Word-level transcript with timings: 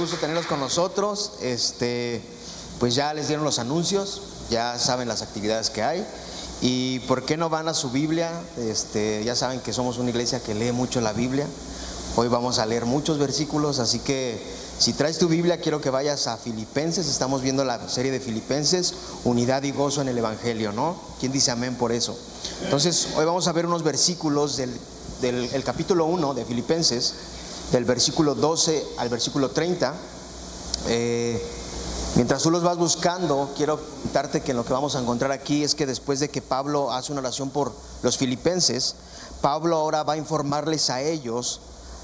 gusto 0.00 0.16
tenerlos 0.16 0.46
con 0.46 0.60
nosotros. 0.60 1.32
Este, 1.42 2.22
pues 2.78 2.94
ya 2.94 3.12
les 3.12 3.28
dieron 3.28 3.44
los 3.44 3.58
anuncios, 3.58 4.22
ya 4.50 4.78
saben 4.78 5.06
las 5.08 5.20
actividades 5.20 5.68
que 5.68 5.82
hay. 5.82 6.06
Y 6.62 7.00
por 7.00 7.24
qué 7.24 7.36
no 7.36 7.50
van 7.50 7.68
a 7.68 7.74
su 7.74 7.90
Biblia, 7.90 8.32
este, 8.58 9.22
ya 9.24 9.36
saben 9.36 9.60
que 9.60 9.72
somos 9.72 9.98
una 9.98 10.10
iglesia 10.10 10.40
que 10.40 10.54
lee 10.54 10.72
mucho 10.72 11.02
la 11.02 11.12
Biblia. 11.12 11.46
Hoy 12.16 12.28
vamos 12.28 12.58
a 12.58 12.66
leer 12.66 12.86
muchos 12.86 13.18
versículos, 13.18 13.78
así 13.78 13.98
que 14.00 14.42
si 14.78 14.94
traes 14.94 15.18
tu 15.18 15.28
Biblia 15.28 15.60
quiero 15.60 15.82
que 15.82 15.90
vayas 15.90 16.26
a 16.26 16.38
Filipenses. 16.38 17.06
Estamos 17.06 17.42
viendo 17.42 17.64
la 17.64 17.86
serie 17.88 18.10
de 18.10 18.20
Filipenses, 18.20 18.94
unidad 19.24 19.62
y 19.64 19.72
gozo 19.72 20.00
en 20.00 20.08
el 20.08 20.16
Evangelio, 20.16 20.72
¿no? 20.72 20.96
¿Quién 21.20 21.32
dice 21.32 21.50
amén 21.50 21.76
por 21.76 21.92
eso? 21.92 22.18
Entonces, 22.64 23.08
hoy 23.16 23.26
vamos 23.26 23.46
a 23.48 23.52
ver 23.52 23.66
unos 23.66 23.82
versículos 23.82 24.56
del, 24.56 24.72
del 25.20 25.64
capítulo 25.64 26.06
1 26.06 26.32
de 26.32 26.44
Filipenses 26.46 27.14
del 27.72 27.84
versículo 27.84 28.34
12 28.34 28.84
al 28.98 29.08
versículo 29.08 29.50
30. 29.50 29.94
Eh, 30.88 31.42
mientras 32.16 32.42
tú 32.42 32.50
los 32.50 32.62
vas 32.62 32.76
buscando, 32.76 33.50
quiero 33.56 33.80
contarte 34.02 34.40
que 34.40 34.54
lo 34.54 34.64
que 34.64 34.72
vamos 34.72 34.96
a 34.96 35.00
encontrar 35.00 35.30
aquí 35.32 35.62
es 35.62 35.74
que 35.74 35.86
después 35.86 36.20
de 36.20 36.30
que 36.30 36.42
Pablo 36.42 36.92
hace 36.92 37.12
una 37.12 37.20
oración 37.20 37.50
por 37.50 37.72
los 38.02 38.16
filipenses, 38.16 38.94
Pablo 39.40 39.76
ahora 39.76 40.02
va 40.02 40.14
a 40.14 40.16
informarles 40.16 40.90
a 40.90 41.00
ellos, 41.00 41.60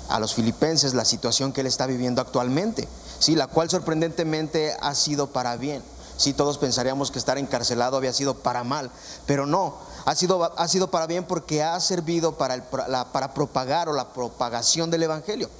a 0.08 0.20
los 0.20 0.34
filipenses, 0.34 0.94
la 0.94 1.04
situación 1.04 1.52
que 1.52 1.62
él 1.62 1.66
está 1.66 1.86
viviendo 1.86 2.20
actualmente, 2.20 2.88
¿sí? 3.18 3.34
la 3.34 3.46
cual 3.48 3.68
sorprendentemente 3.68 4.76
ha 4.80 4.94
sido 4.94 5.28
para 5.28 5.56
bien. 5.56 5.82
Sí, 6.16 6.32
todos 6.32 6.56
pensaríamos 6.56 7.10
que 7.10 7.18
estar 7.18 7.36
encarcelado 7.36 7.98
había 7.98 8.12
sido 8.12 8.34
para 8.34 8.64
mal, 8.64 8.90
pero 9.26 9.44
no, 9.44 9.74
ha 10.06 10.14
sido, 10.14 10.52
ha 10.56 10.68
sido 10.68 10.88
para 10.88 11.08
bien 11.08 11.24
porque 11.24 11.64
ha 11.64 11.78
servido 11.80 12.38
para, 12.38 12.70
para 13.12 13.34
propagar 13.34 13.88
o 13.88 13.92
la 13.92 14.12
propagación 14.12 14.88
del 14.88 15.02
Evangelio. 15.02 15.50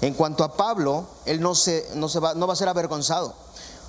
En 0.00 0.14
cuanto 0.14 0.44
a 0.44 0.56
Pablo, 0.56 1.06
él 1.24 1.40
no, 1.40 1.56
se, 1.56 1.88
no, 1.96 2.08
se 2.08 2.20
va, 2.20 2.34
no 2.34 2.46
va 2.46 2.52
a 2.52 2.56
ser 2.56 2.68
avergonzado, 2.68 3.34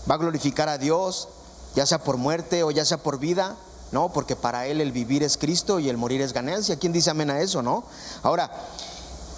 va 0.10 0.16
a 0.16 0.18
glorificar 0.18 0.70
a 0.70 0.80
Dios, 0.80 1.28
ya 1.76 1.86
sea 1.86 2.00
por 2.00 2.18
muerte 2.18 2.64
o 2.64 2.72
ya 2.72 2.84
sea 2.84 2.98
por 2.98 3.20
vida, 3.20 3.56
¿no? 3.92 4.12
Porque 4.12 4.36
para 4.36 4.66
él 4.66 4.82
el 4.82 4.92
vivir 4.92 5.22
es 5.22 5.38
Cristo 5.38 5.80
y 5.80 5.88
el 5.88 5.98
morir 5.98 6.22
es 6.22 6.34
ganancia. 6.34 6.80
¿Quién 6.80 6.94
dice 6.94 7.12
amén 7.12 7.30
a 7.30 7.40
eso, 7.40 7.62
no? 7.62 7.84
Ahora, 8.24 8.50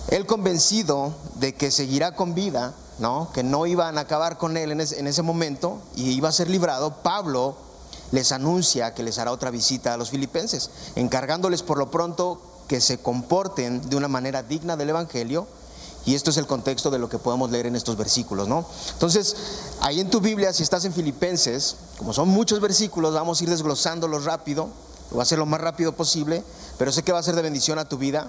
él 0.08 0.25
convencido 0.25 1.14
de 1.36 1.55
que 1.55 1.71
seguirá 1.71 2.16
con 2.16 2.33
vida, 2.33 2.73
¿no? 2.99 3.30
Que 3.33 3.43
no 3.43 3.66
iban 3.66 3.97
a 3.97 4.02
acabar 4.02 4.38
con 4.38 4.55
él 4.55 4.71
en 4.71 4.80
ese, 4.80 4.97
en 4.97 5.08
ese 5.08 5.23
momento 5.23 5.81
y 5.97 6.11
iba 6.11 6.30
a 6.30 6.31
ser 6.31 6.49
librado, 6.49 7.03
Pablo 7.03 7.69
les 8.11 8.31
anuncia 8.31 8.93
que 8.93 9.03
les 9.03 9.17
hará 9.19 9.31
otra 9.31 9.52
visita 9.52 9.93
a 9.93 9.97
los 9.97 10.09
filipenses, 10.09 10.69
encargándoles 10.95 11.63
por 11.63 11.77
lo 11.77 11.91
pronto 11.91 12.41
que 12.67 12.81
se 12.81 12.99
comporten 12.99 13.89
de 13.89 13.95
una 13.95 14.07
manera 14.07 14.43
digna 14.43 14.77
del 14.77 14.89
Evangelio. 14.89 15.47
Y 16.05 16.15
esto 16.15 16.30
es 16.30 16.37
el 16.37 16.47
contexto 16.47 16.89
de 16.89 16.97
lo 16.97 17.09
que 17.09 17.19
podemos 17.19 17.52
leer 17.52 17.65
en 17.65 17.75
estos 17.75 17.97
versículos, 17.97 18.47
¿no? 18.47 18.65
Entonces, 18.93 19.35
ahí 19.81 19.99
en 19.99 20.09
tu 20.09 20.21
Biblia, 20.21 20.53
si 20.53 20.63
estás 20.63 20.85
en 20.85 20.93
Filipenses, 20.93 21.75
como 21.97 22.13
son 22.13 22.30
muchos 22.30 22.61
versículos, 22.61 23.13
vamos 23.13 23.39
a 23.39 23.43
ir 23.43 23.49
desglosándolos 23.49 24.23
rápido, 24.23 24.69
voy 25.11 25.19
a 25.19 25.23
hacer 25.23 25.37
lo 25.37 25.45
más 25.45 25.59
rápido 25.59 25.91
posible, 25.91 26.43
pero 26.77 26.91
sé 26.91 27.03
que 27.03 27.11
va 27.11 27.19
a 27.19 27.23
ser 27.23 27.35
de 27.35 27.41
bendición 27.41 27.80
a 27.80 27.89
tu 27.89 27.97
vida. 27.97 28.27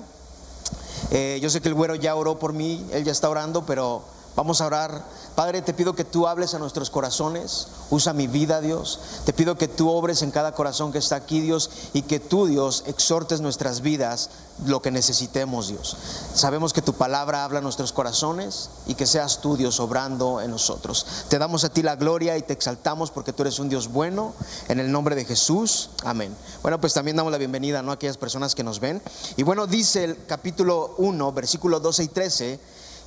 Eh, 1.12 1.38
yo 1.40 1.48
sé 1.48 1.60
que 1.60 1.68
el 1.68 1.74
güero 1.74 1.94
ya 1.94 2.14
oró 2.16 2.38
por 2.38 2.52
mí, 2.52 2.84
él 2.92 3.04
ya 3.04 3.12
está 3.12 3.30
orando, 3.30 3.64
pero 3.64 4.02
vamos 4.36 4.60
a 4.60 4.66
orar 4.66 5.04
Padre, 5.40 5.62
te 5.62 5.72
pido 5.72 5.94
que 5.94 6.04
tú 6.04 6.26
hables 6.26 6.52
a 6.52 6.58
nuestros 6.58 6.90
corazones, 6.90 7.68
usa 7.88 8.12
mi 8.12 8.26
vida, 8.26 8.60
Dios. 8.60 9.00
Te 9.24 9.32
pido 9.32 9.56
que 9.56 9.68
tú 9.68 9.88
obres 9.88 10.20
en 10.20 10.32
cada 10.32 10.52
corazón 10.52 10.92
que 10.92 10.98
está 10.98 11.16
aquí, 11.16 11.40
Dios, 11.40 11.70
y 11.94 12.02
que 12.02 12.20
tú, 12.20 12.46
Dios, 12.46 12.82
exhortes 12.86 13.40
nuestras 13.40 13.80
vidas 13.80 14.28
lo 14.66 14.82
que 14.82 14.90
necesitemos, 14.90 15.68
Dios. 15.68 15.96
Sabemos 16.34 16.74
que 16.74 16.82
tu 16.82 16.92
palabra 16.92 17.44
habla 17.44 17.60
a 17.60 17.62
nuestros 17.62 17.92
corazones 17.92 18.68
y 18.86 18.96
que 18.96 19.06
seas 19.06 19.40
tú, 19.40 19.56
Dios, 19.56 19.80
obrando 19.80 20.42
en 20.42 20.50
nosotros. 20.50 21.06
Te 21.30 21.38
damos 21.38 21.64
a 21.64 21.70
ti 21.70 21.82
la 21.82 21.96
gloria 21.96 22.36
y 22.36 22.42
te 22.42 22.52
exaltamos 22.52 23.10
porque 23.10 23.32
tú 23.32 23.42
eres 23.42 23.58
un 23.60 23.70
Dios 23.70 23.88
bueno. 23.88 24.34
En 24.68 24.78
el 24.78 24.92
nombre 24.92 25.14
de 25.14 25.24
Jesús, 25.24 25.88
amén. 26.04 26.36
Bueno, 26.60 26.78
pues 26.80 26.92
también 26.92 27.16
damos 27.16 27.32
la 27.32 27.38
bienvenida 27.38 27.80
¿no? 27.80 27.92
a 27.92 27.94
aquellas 27.94 28.18
personas 28.18 28.54
que 28.54 28.64
nos 28.64 28.80
ven. 28.80 29.00
Y 29.38 29.42
bueno, 29.42 29.66
dice 29.66 30.04
el 30.04 30.26
capítulo 30.26 30.96
1, 30.98 31.32
versículo 31.32 31.80
12 31.80 32.02
y 32.02 32.08
13, 32.08 32.60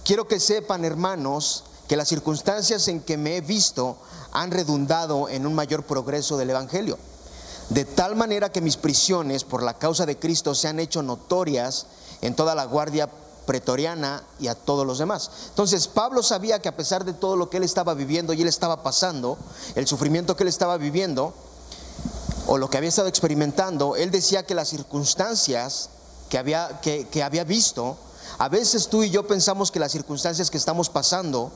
quiero 0.04 0.28
que 0.28 0.40
sepan, 0.40 0.86
hermanos, 0.86 1.64
que 1.88 1.98
las 1.98 2.08
circunstancias 2.08 2.88
en 2.88 3.02
que 3.02 3.18
me 3.18 3.38
he 3.38 3.42
visto 3.42 3.98
han 4.32 4.52
redundado 4.52 5.30
en 5.30 5.46
un 5.46 5.54
mayor 5.54 5.84
progreso 5.84 6.38
del 6.38 6.50
Evangelio. 6.50 6.98
De 7.70 7.86
tal 7.86 8.16
manera 8.16 8.52
que 8.52 8.62
mis 8.62 8.78
prisiones 8.78 9.44
por 9.44 9.64
la 9.64 9.78
causa 9.78 10.06
de 10.06 10.18
Cristo 10.18 10.54
se 10.56 10.68
han 10.68 10.80
hecho 10.80 11.02
notorias 11.02 11.88
en 12.22 12.36
toda 12.36 12.56
la 12.56 12.66
guardia 12.66 13.10
pretoriana 13.46 14.24
y 14.40 14.48
a 14.48 14.56
todos 14.56 14.86
los 14.86 14.98
demás. 14.98 15.30
Entonces 15.50 15.88
Pablo 15.88 16.24
sabía 16.24 16.60
que 16.60 16.70
a 16.70 16.76
pesar 16.76 17.06
de 17.06 17.14
todo 17.14 17.36
lo 17.36 17.50
que 17.50 17.58
él 17.58 17.64
estaba 17.64 17.94
viviendo 17.94 18.34
y 18.34 18.42
él 18.42 18.48
estaba 18.48 18.84
pasando, 18.84 19.38
el 19.76 19.88
sufrimiento 19.88 20.36
que 20.36 20.44
él 20.44 20.50
estaba 20.50 20.78
viviendo, 20.78 21.34
o 22.48 22.58
lo 22.58 22.70
que 22.70 22.78
había 22.78 22.90
estado 22.90 23.08
experimentando, 23.08 23.96
él 23.96 24.12
decía 24.12 24.46
que 24.46 24.56
las 24.56 24.70
circunstancias 24.70 25.90
que 26.30 26.38
había, 26.38 26.80
que, 26.82 27.08
que 27.08 27.24
había 27.24 27.44
visto, 27.44 27.98
a 28.38 28.50
veces 28.50 28.88
tú 28.88 29.04
y 29.04 29.10
yo 29.10 29.28
pensamos 29.28 29.72
que 29.72 29.80
las 29.80 29.92
circunstancias 29.92 30.50
que 30.50 30.58
estamos 30.58 30.90
pasando 30.90 31.52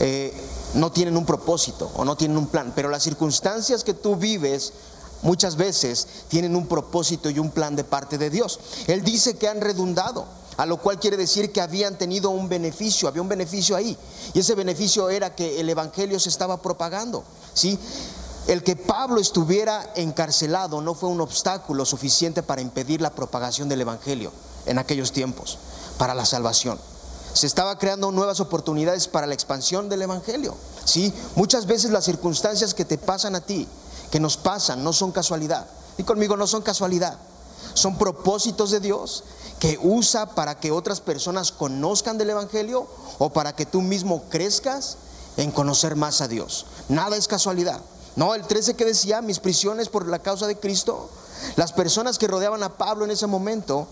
eh, 0.00 0.32
no 0.74 0.90
tienen 0.90 1.16
un 1.16 1.26
propósito 1.26 1.90
o 1.96 2.04
no 2.04 2.16
tienen 2.16 2.36
un 2.36 2.46
plan, 2.46 2.72
pero 2.74 2.88
las 2.88 3.02
circunstancias 3.02 3.84
que 3.84 3.94
tú 3.94 4.16
vives 4.16 4.72
muchas 5.22 5.56
veces 5.56 6.06
tienen 6.28 6.56
un 6.56 6.66
propósito 6.66 7.30
y 7.30 7.38
un 7.38 7.50
plan 7.50 7.76
de 7.76 7.84
parte 7.84 8.18
de 8.18 8.30
Dios. 8.30 8.58
Él 8.86 9.02
dice 9.02 9.36
que 9.36 9.48
han 9.48 9.60
redundado, 9.60 10.26
a 10.56 10.66
lo 10.66 10.78
cual 10.78 10.98
quiere 10.98 11.16
decir 11.16 11.52
que 11.52 11.60
habían 11.60 11.96
tenido 11.96 12.30
un 12.30 12.48
beneficio, 12.48 13.08
había 13.08 13.22
un 13.22 13.28
beneficio 13.28 13.76
ahí, 13.76 13.96
y 14.34 14.40
ese 14.40 14.54
beneficio 14.54 15.10
era 15.10 15.34
que 15.34 15.60
el 15.60 15.68
evangelio 15.68 16.18
se 16.18 16.28
estaba 16.28 16.60
propagando, 16.60 17.24
¿sí? 17.54 17.78
El 18.48 18.64
que 18.64 18.74
Pablo 18.74 19.20
estuviera 19.20 19.92
encarcelado 19.94 20.80
no 20.80 20.94
fue 20.94 21.08
un 21.08 21.20
obstáculo 21.20 21.84
suficiente 21.84 22.42
para 22.42 22.60
impedir 22.60 23.00
la 23.00 23.10
propagación 23.10 23.68
del 23.68 23.82
evangelio 23.82 24.32
en 24.66 24.78
aquellos 24.78 25.12
tiempos, 25.12 25.58
para 25.98 26.14
la 26.14 26.24
salvación 26.24 26.78
se 27.32 27.46
estaba 27.46 27.78
creando 27.78 28.12
nuevas 28.12 28.40
oportunidades 28.40 29.08
para 29.08 29.26
la 29.26 29.34
expansión 29.34 29.88
del 29.88 30.02
Evangelio. 30.02 30.54
¿sí? 30.84 31.12
Muchas 31.34 31.66
veces 31.66 31.90
las 31.90 32.04
circunstancias 32.04 32.74
que 32.74 32.84
te 32.84 32.98
pasan 32.98 33.34
a 33.34 33.40
ti, 33.40 33.66
que 34.10 34.20
nos 34.20 34.36
pasan, 34.36 34.84
no 34.84 34.92
son 34.92 35.12
casualidad. 35.12 35.66
Y 35.98 36.02
conmigo 36.02 36.36
no 36.36 36.46
son 36.46 36.62
casualidad. 36.62 37.18
Son 37.74 37.96
propósitos 37.96 38.70
de 38.70 38.80
Dios 38.80 39.24
que 39.58 39.78
usa 39.82 40.26
para 40.34 40.58
que 40.58 40.72
otras 40.72 41.00
personas 41.00 41.52
conozcan 41.52 42.18
del 42.18 42.30
Evangelio 42.30 42.86
o 43.18 43.30
para 43.30 43.54
que 43.54 43.64
tú 43.64 43.80
mismo 43.80 44.24
crezcas 44.28 44.96
en 45.36 45.52
conocer 45.52 45.96
más 45.96 46.20
a 46.20 46.28
Dios. 46.28 46.66
Nada 46.88 47.16
es 47.16 47.28
casualidad. 47.28 47.80
No, 48.14 48.34
el 48.34 48.42
13 48.42 48.74
que 48.74 48.84
decía, 48.84 49.22
mis 49.22 49.38
prisiones 49.38 49.88
por 49.88 50.06
la 50.06 50.18
causa 50.18 50.46
de 50.46 50.58
Cristo, 50.58 51.08
las 51.56 51.72
personas 51.72 52.18
que 52.18 52.28
rodeaban 52.28 52.62
a 52.62 52.76
Pablo 52.76 53.06
en 53.06 53.10
ese 53.10 53.26
momento 53.26 53.86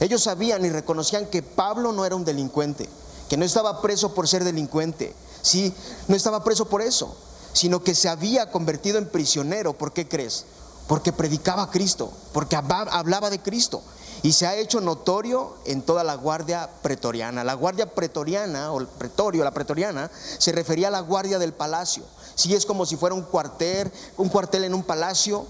ellos 0.00 0.22
sabían 0.22 0.64
y 0.64 0.70
reconocían 0.70 1.26
que 1.26 1.42
Pablo 1.42 1.92
no 1.92 2.04
era 2.04 2.16
un 2.16 2.24
delincuente, 2.24 2.88
que 3.28 3.36
no 3.36 3.44
estaba 3.44 3.80
preso 3.80 4.14
por 4.14 4.28
ser 4.28 4.44
delincuente, 4.44 5.14
sí, 5.42 5.72
no 6.08 6.16
estaba 6.16 6.44
preso 6.44 6.66
por 6.66 6.82
eso, 6.82 7.16
sino 7.52 7.82
que 7.82 7.94
se 7.94 8.08
había 8.08 8.50
convertido 8.50 8.98
en 8.98 9.08
prisionero. 9.08 9.72
¿Por 9.72 9.92
qué 9.92 10.06
crees? 10.06 10.44
Porque 10.86 11.12
predicaba 11.12 11.64
a 11.64 11.70
Cristo, 11.70 12.12
porque 12.32 12.56
hablaba 12.56 13.30
de 13.30 13.40
Cristo. 13.40 13.82
Y 14.22 14.32
se 14.32 14.46
ha 14.46 14.56
hecho 14.56 14.80
notorio 14.80 15.54
en 15.64 15.82
toda 15.82 16.02
la 16.02 16.14
guardia 16.14 16.68
pretoriana. 16.82 17.44
La 17.44 17.54
guardia 17.54 17.94
pretoriana, 17.94 18.72
o 18.72 18.80
el 18.80 18.86
pretorio, 18.86 19.44
la 19.44 19.52
pretoriana, 19.52 20.10
se 20.38 20.52
refería 20.52 20.88
a 20.88 20.90
la 20.90 21.00
guardia 21.00 21.38
del 21.38 21.52
palacio. 21.52 22.04
Sí, 22.34 22.54
es 22.54 22.66
como 22.66 22.86
si 22.86 22.96
fuera 22.96 23.14
un 23.14 23.22
cuartel, 23.22 23.90
un 24.16 24.28
cuartel 24.28 24.64
en 24.64 24.74
un 24.74 24.82
palacio, 24.82 25.46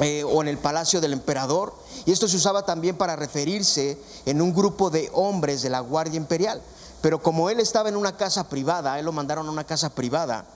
eh, 0.00 0.24
o 0.24 0.42
en 0.42 0.48
el 0.48 0.58
palacio 0.58 1.00
del 1.00 1.12
emperador. 1.12 1.74
Y 2.04 2.12
esto 2.12 2.28
se 2.28 2.36
usaba 2.36 2.64
también 2.64 2.96
para 2.96 3.16
referirse 3.16 3.98
en 4.26 4.42
un 4.42 4.54
grupo 4.54 4.90
de 4.90 5.10
hombres 5.12 5.62
de 5.62 5.70
la 5.70 5.80
Guardia 5.80 6.16
Imperial. 6.16 6.60
Pero 7.00 7.22
como 7.22 7.50
él 7.50 7.60
estaba 7.60 7.88
en 7.88 7.96
una 7.96 8.16
casa 8.16 8.48
privada, 8.48 8.98
él 8.98 9.04
lo 9.04 9.12
mandaron 9.12 9.46
a 9.46 9.50
una 9.50 9.64
casa 9.64 9.90
privada, 9.90 10.46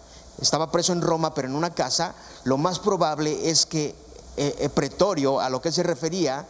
estaba 0.40 0.70
preso 0.70 0.92
en 0.92 1.02
Roma, 1.02 1.34
pero 1.34 1.46
en 1.46 1.54
una 1.54 1.74
casa, 1.74 2.14
lo 2.44 2.56
más 2.56 2.78
probable 2.78 3.50
es 3.50 3.66
que 3.66 3.94
eh, 4.36 4.56
eh, 4.58 4.68
Pretorio, 4.68 5.40
a 5.40 5.50
lo 5.50 5.60
que 5.60 5.72
se 5.72 5.82
refería, 5.82 6.46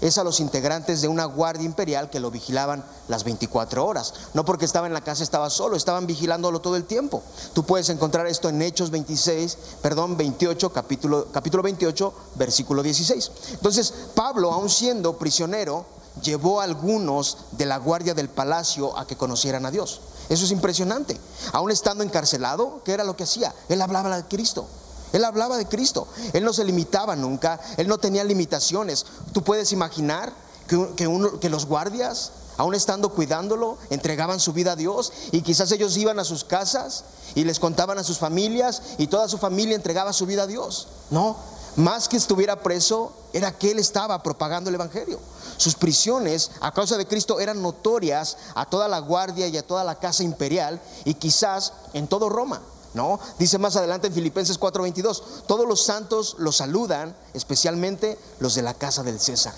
es 0.00 0.18
a 0.18 0.24
los 0.24 0.40
integrantes 0.40 1.00
de 1.00 1.08
una 1.08 1.24
guardia 1.24 1.64
imperial 1.64 2.10
que 2.10 2.20
lo 2.20 2.30
vigilaban 2.30 2.84
las 3.08 3.24
24 3.24 3.84
horas. 3.84 4.14
No 4.34 4.44
porque 4.44 4.64
estaba 4.64 4.86
en 4.86 4.92
la 4.92 5.00
casa, 5.00 5.22
estaba 5.22 5.50
solo, 5.50 5.76
estaban 5.76 6.06
vigilándolo 6.06 6.60
todo 6.60 6.76
el 6.76 6.84
tiempo. 6.84 7.22
Tú 7.54 7.64
puedes 7.64 7.88
encontrar 7.88 8.26
esto 8.26 8.48
en 8.48 8.62
Hechos 8.62 8.90
26, 8.90 9.58
perdón, 9.82 10.16
28, 10.16 10.72
capítulo, 10.72 11.28
capítulo 11.32 11.62
28, 11.62 12.12
versículo 12.36 12.82
16. 12.82 13.30
Entonces, 13.52 13.92
Pablo, 14.14 14.52
aun 14.52 14.68
siendo 14.68 15.16
prisionero, 15.18 15.86
llevó 16.22 16.60
a 16.60 16.64
algunos 16.64 17.38
de 17.52 17.66
la 17.66 17.78
guardia 17.78 18.14
del 18.14 18.28
palacio 18.28 18.96
a 18.98 19.06
que 19.06 19.16
conocieran 19.16 19.66
a 19.66 19.70
Dios. 19.70 20.00
Eso 20.28 20.44
es 20.44 20.50
impresionante. 20.50 21.18
Aún 21.52 21.70
estando 21.70 22.02
encarcelado, 22.02 22.80
¿qué 22.84 22.92
era 22.92 23.04
lo 23.04 23.16
que 23.16 23.24
hacía? 23.24 23.54
Él 23.68 23.80
hablaba 23.80 24.16
de 24.16 24.24
Cristo. 24.24 24.66
Él 25.12 25.24
hablaba 25.24 25.56
de 25.56 25.66
Cristo. 25.66 26.08
Él 26.32 26.44
no 26.44 26.52
se 26.52 26.64
limitaba 26.64 27.16
nunca. 27.16 27.60
Él 27.76 27.88
no 27.88 27.98
tenía 27.98 28.24
limitaciones. 28.24 29.06
Tú 29.32 29.42
puedes 29.42 29.72
imaginar 29.72 30.32
que, 30.66 31.38
que, 31.40 31.50
los 31.50 31.66
guardias 31.66 32.32
aún 32.58 32.74
estando 32.74 33.10
cuidándolo, 33.10 33.76
entregaban 33.90 34.40
su 34.40 34.52
vida 34.52 34.72
a 34.72 34.76
Dios 34.76 35.12
y 35.30 35.42
quizás 35.42 35.70
ellos 35.72 35.96
iban 35.96 36.18
a 36.18 36.24
sus 36.24 36.42
casas 36.42 37.04
y 37.34 37.44
les 37.44 37.60
contaban 37.60 37.98
a 37.98 38.04
sus 38.04 38.18
familias 38.18 38.82
y 38.96 39.08
toda 39.08 39.28
su 39.28 39.36
familia 39.36 39.76
entregaba 39.76 40.12
su 40.12 40.24
vida 40.24 40.44
a 40.44 40.46
Dios. 40.46 40.88
No, 41.10 41.36
más 41.76 42.08
que 42.08 42.16
estuviera 42.16 42.62
preso, 42.62 43.12
era 43.34 43.52
que 43.52 43.70
él 43.70 43.78
estaba 43.78 44.22
propagando 44.22 44.70
el 44.70 44.76
Evangelio. 44.76 45.20
Sus 45.58 45.74
prisiones 45.74 46.50
a 46.60 46.72
causa 46.72 46.96
de 46.96 47.06
Cristo 47.06 47.38
eran 47.38 47.60
notorias 47.60 48.38
a 48.54 48.64
toda 48.64 48.88
la 48.88 49.00
guardia 49.00 49.46
y 49.48 49.58
a 49.58 49.66
toda 49.66 49.84
la 49.84 49.98
casa 49.98 50.22
imperial 50.22 50.80
y 51.04 51.14
quizás 51.14 51.74
en 51.92 52.08
todo 52.08 52.30
Roma. 52.30 52.62
¿No? 52.96 53.20
Dice 53.38 53.58
más 53.58 53.76
adelante 53.76 54.06
en 54.06 54.14
Filipenses 54.14 54.58
4:22, 54.58 55.22
todos 55.46 55.68
los 55.68 55.84
santos 55.84 56.34
los 56.38 56.56
saludan, 56.56 57.14
especialmente 57.34 58.18
los 58.40 58.54
de 58.54 58.62
la 58.62 58.72
casa 58.72 59.02
del 59.02 59.20
César. 59.20 59.52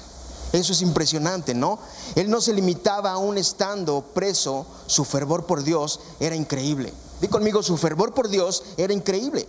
Eso 0.53 0.73
es 0.73 0.83
impresionante, 0.83 1.55
¿no? 1.55 1.79
Él 2.17 2.31
no 2.31 2.41
se 2.41 2.53
limitaba 2.53 3.13
aún 3.13 3.39
estando 3.39 4.03
preso, 4.13 4.67
su 4.89 5.05
fervor 5.05 5.47
por 5.47 5.63
Dios 5.63 6.01
era 6.19 6.35
increíble. 6.35 6.93
Di 7.21 7.29
conmigo, 7.29 7.63
su 7.63 7.77
fervor 7.77 8.13
por 8.13 8.29
Dios 8.29 8.65
era 8.77 8.93
increíble. 8.93 9.49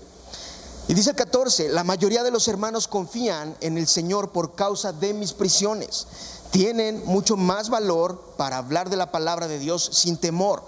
Y 0.88 0.94
dice 0.94 1.10
el 1.10 1.16
14, 1.16 1.70
la 1.70 1.84
mayoría 1.84 2.22
de 2.22 2.30
los 2.30 2.48
hermanos 2.48 2.88
confían 2.88 3.56
en 3.60 3.80
el 3.80 3.88
Señor 3.88 4.30
por 4.30 4.54
causa 4.54 4.94
de 4.94 5.16
mis 5.16 5.34
prisiones. 5.34 6.06
Tienen 6.52 7.04
mucho 7.06 7.38
más 7.38 7.72
valor 7.72 8.22
para 8.38 8.58
hablar 8.58 8.92
de 8.92 8.98
la 8.98 9.12
palabra 9.12 9.48
de 9.48 9.58
Dios 9.58 9.90
sin 9.94 10.18
temor. 10.18 10.62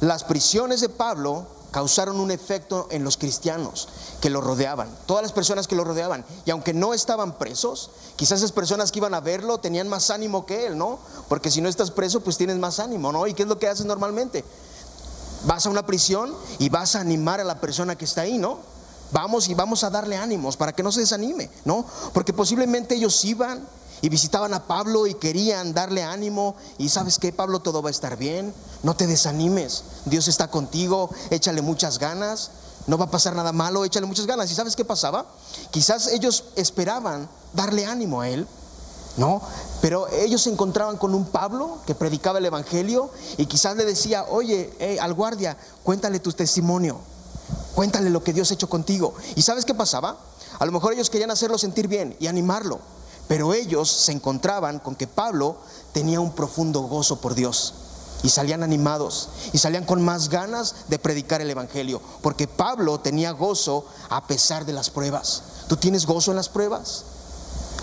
Las 0.00 0.22
prisiones 0.22 0.80
de 0.80 0.88
Pablo 0.88 1.46
causaron 1.74 2.20
un 2.20 2.30
efecto 2.30 2.86
en 2.92 3.02
los 3.02 3.16
cristianos 3.16 3.88
que 4.20 4.30
lo 4.30 4.40
rodeaban, 4.40 4.88
todas 5.06 5.24
las 5.24 5.32
personas 5.32 5.66
que 5.66 5.74
lo 5.74 5.82
rodeaban. 5.82 6.24
Y 6.44 6.52
aunque 6.52 6.72
no 6.72 6.94
estaban 6.94 7.36
presos, 7.36 7.90
quizás 8.14 8.38
esas 8.38 8.52
personas 8.52 8.92
que 8.92 9.00
iban 9.00 9.12
a 9.12 9.18
verlo 9.18 9.58
tenían 9.58 9.88
más 9.88 10.10
ánimo 10.10 10.46
que 10.46 10.68
él, 10.68 10.78
¿no? 10.78 11.00
Porque 11.28 11.50
si 11.50 11.60
no 11.60 11.68
estás 11.68 11.90
preso, 11.90 12.20
pues 12.20 12.36
tienes 12.36 12.58
más 12.58 12.78
ánimo, 12.78 13.10
¿no? 13.10 13.26
¿Y 13.26 13.34
qué 13.34 13.42
es 13.42 13.48
lo 13.48 13.58
que 13.58 13.66
haces 13.66 13.86
normalmente? 13.86 14.44
Vas 15.46 15.66
a 15.66 15.70
una 15.70 15.84
prisión 15.84 16.32
y 16.60 16.68
vas 16.68 16.94
a 16.94 17.00
animar 17.00 17.40
a 17.40 17.44
la 17.44 17.60
persona 17.60 17.98
que 17.98 18.04
está 18.04 18.20
ahí, 18.20 18.38
¿no? 18.38 18.60
Vamos 19.10 19.48
y 19.48 19.54
vamos 19.54 19.82
a 19.82 19.90
darle 19.90 20.16
ánimos 20.16 20.56
para 20.56 20.74
que 20.74 20.84
no 20.84 20.92
se 20.92 21.00
desanime, 21.00 21.50
¿no? 21.64 21.84
Porque 22.12 22.32
posiblemente 22.32 22.94
ellos 22.94 23.24
iban 23.24 23.66
y 24.04 24.10
visitaban 24.10 24.52
a 24.52 24.64
Pablo 24.64 25.06
y 25.06 25.14
querían 25.14 25.72
darle 25.72 26.02
ánimo 26.02 26.56
y 26.76 26.90
sabes 26.90 27.18
que 27.18 27.32
Pablo 27.32 27.60
todo 27.60 27.80
va 27.80 27.88
a 27.88 27.90
estar 27.90 28.18
bien, 28.18 28.52
no 28.82 28.94
te 28.94 29.06
desanimes, 29.06 29.84
Dios 30.04 30.28
está 30.28 30.48
contigo, 30.48 31.08
échale 31.30 31.62
muchas 31.62 31.98
ganas, 31.98 32.50
no 32.86 32.98
va 32.98 33.06
a 33.06 33.10
pasar 33.10 33.34
nada 33.34 33.52
malo, 33.52 33.82
échale 33.82 34.04
muchas 34.04 34.26
ganas. 34.26 34.50
¿Y 34.50 34.54
sabes 34.54 34.76
qué 34.76 34.84
pasaba? 34.84 35.24
Quizás 35.70 36.08
ellos 36.08 36.44
esperaban 36.54 37.30
darle 37.54 37.86
ánimo 37.86 38.20
a 38.20 38.28
él, 38.28 38.46
¿no? 39.16 39.40
Pero 39.80 40.06
ellos 40.08 40.42
se 40.42 40.50
encontraban 40.50 40.98
con 40.98 41.14
un 41.14 41.24
Pablo 41.24 41.78
que 41.86 41.94
predicaba 41.94 42.40
el 42.40 42.44
Evangelio 42.44 43.10
y 43.38 43.46
quizás 43.46 43.74
le 43.74 43.86
decía, 43.86 44.26
oye, 44.28 44.98
al 45.00 45.14
guardia, 45.14 45.56
cuéntale 45.82 46.20
tu 46.20 46.30
testimonio. 46.30 47.00
Cuéntale 47.74 48.10
lo 48.10 48.22
que 48.22 48.34
Dios 48.34 48.50
ha 48.50 48.54
hecho 48.54 48.68
contigo. 48.68 49.14
¿Y 49.34 49.40
sabes 49.40 49.64
qué 49.64 49.72
pasaba? 49.72 50.18
A 50.58 50.66
lo 50.66 50.72
mejor 50.72 50.92
ellos 50.92 51.08
querían 51.08 51.30
hacerlo 51.30 51.56
sentir 51.56 51.88
bien 51.88 52.16
y 52.20 52.26
animarlo, 52.26 52.80
pero 53.28 53.54
ellos 53.54 53.90
se 53.90 54.12
encontraban 54.12 54.78
con 54.78 54.94
que 54.94 55.06
Pablo 55.06 55.56
tenía 55.92 56.20
un 56.20 56.32
profundo 56.32 56.82
gozo 56.82 57.20
por 57.20 57.34
Dios. 57.34 57.74
Y 58.22 58.30
salían 58.30 58.62
animados 58.62 59.28
y 59.52 59.58
salían 59.58 59.84
con 59.84 60.02
más 60.02 60.30
ganas 60.30 60.74
de 60.88 60.98
predicar 60.98 61.42
el 61.42 61.50
Evangelio, 61.50 62.00
porque 62.22 62.48
Pablo 62.48 62.98
tenía 62.98 63.32
gozo 63.32 63.84
a 64.08 64.26
pesar 64.26 64.64
de 64.64 64.72
las 64.72 64.88
pruebas. 64.88 65.42
¿Tú 65.68 65.76
tienes 65.76 66.06
gozo 66.06 66.30
en 66.30 66.36
las 66.36 66.48
pruebas? 66.48 67.04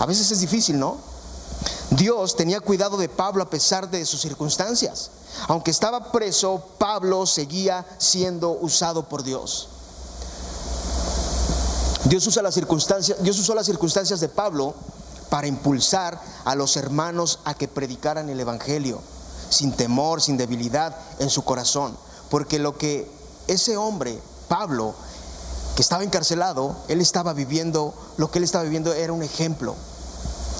A 0.00 0.06
veces 0.06 0.30
es 0.32 0.40
difícil, 0.40 0.80
¿no? 0.80 0.96
Dios 1.90 2.34
tenía 2.34 2.60
cuidado 2.60 2.96
de 2.96 3.08
Pablo 3.08 3.44
a 3.44 3.50
pesar 3.50 3.88
de 3.90 4.04
sus 4.04 4.20
circunstancias. 4.20 5.10
Aunque 5.48 5.70
estaba 5.70 6.10
preso, 6.10 6.62
Pablo 6.78 7.26
seguía 7.26 7.86
siendo 7.98 8.50
usado 8.50 9.08
por 9.08 9.22
Dios. 9.22 9.68
Dios, 12.04 12.26
usa 12.26 12.42
las 12.42 12.54
circunstancias, 12.54 13.18
Dios 13.22 13.38
usó 13.38 13.54
las 13.54 13.66
circunstancias 13.66 14.18
de 14.20 14.28
Pablo 14.28 14.74
para 15.32 15.46
impulsar 15.46 16.20
a 16.44 16.54
los 16.54 16.76
hermanos 16.76 17.38
a 17.46 17.54
que 17.54 17.66
predicaran 17.66 18.28
el 18.28 18.38
Evangelio, 18.38 19.00
sin 19.48 19.72
temor, 19.72 20.20
sin 20.20 20.36
debilidad 20.36 20.94
en 21.20 21.30
su 21.30 21.42
corazón. 21.42 21.96
Porque 22.28 22.58
lo 22.58 22.76
que 22.76 23.10
ese 23.46 23.78
hombre, 23.78 24.20
Pablo, 24.48 24.94
que 25.74 25.80
estaba 25.80 26.04
encarcelado, 26.04 26.76
él 26.88 27.00
estaba 27.00 27.32
viviendo, 27.32 27.94
lo 28.18 28.30
que 28.30 28.40
él 28.40 28.44
estaba 28.44 28.64
viviendo 28.64 28.92
era 28.92 29.14
un 29.14 29.22
ejemplo, 29.22 29.74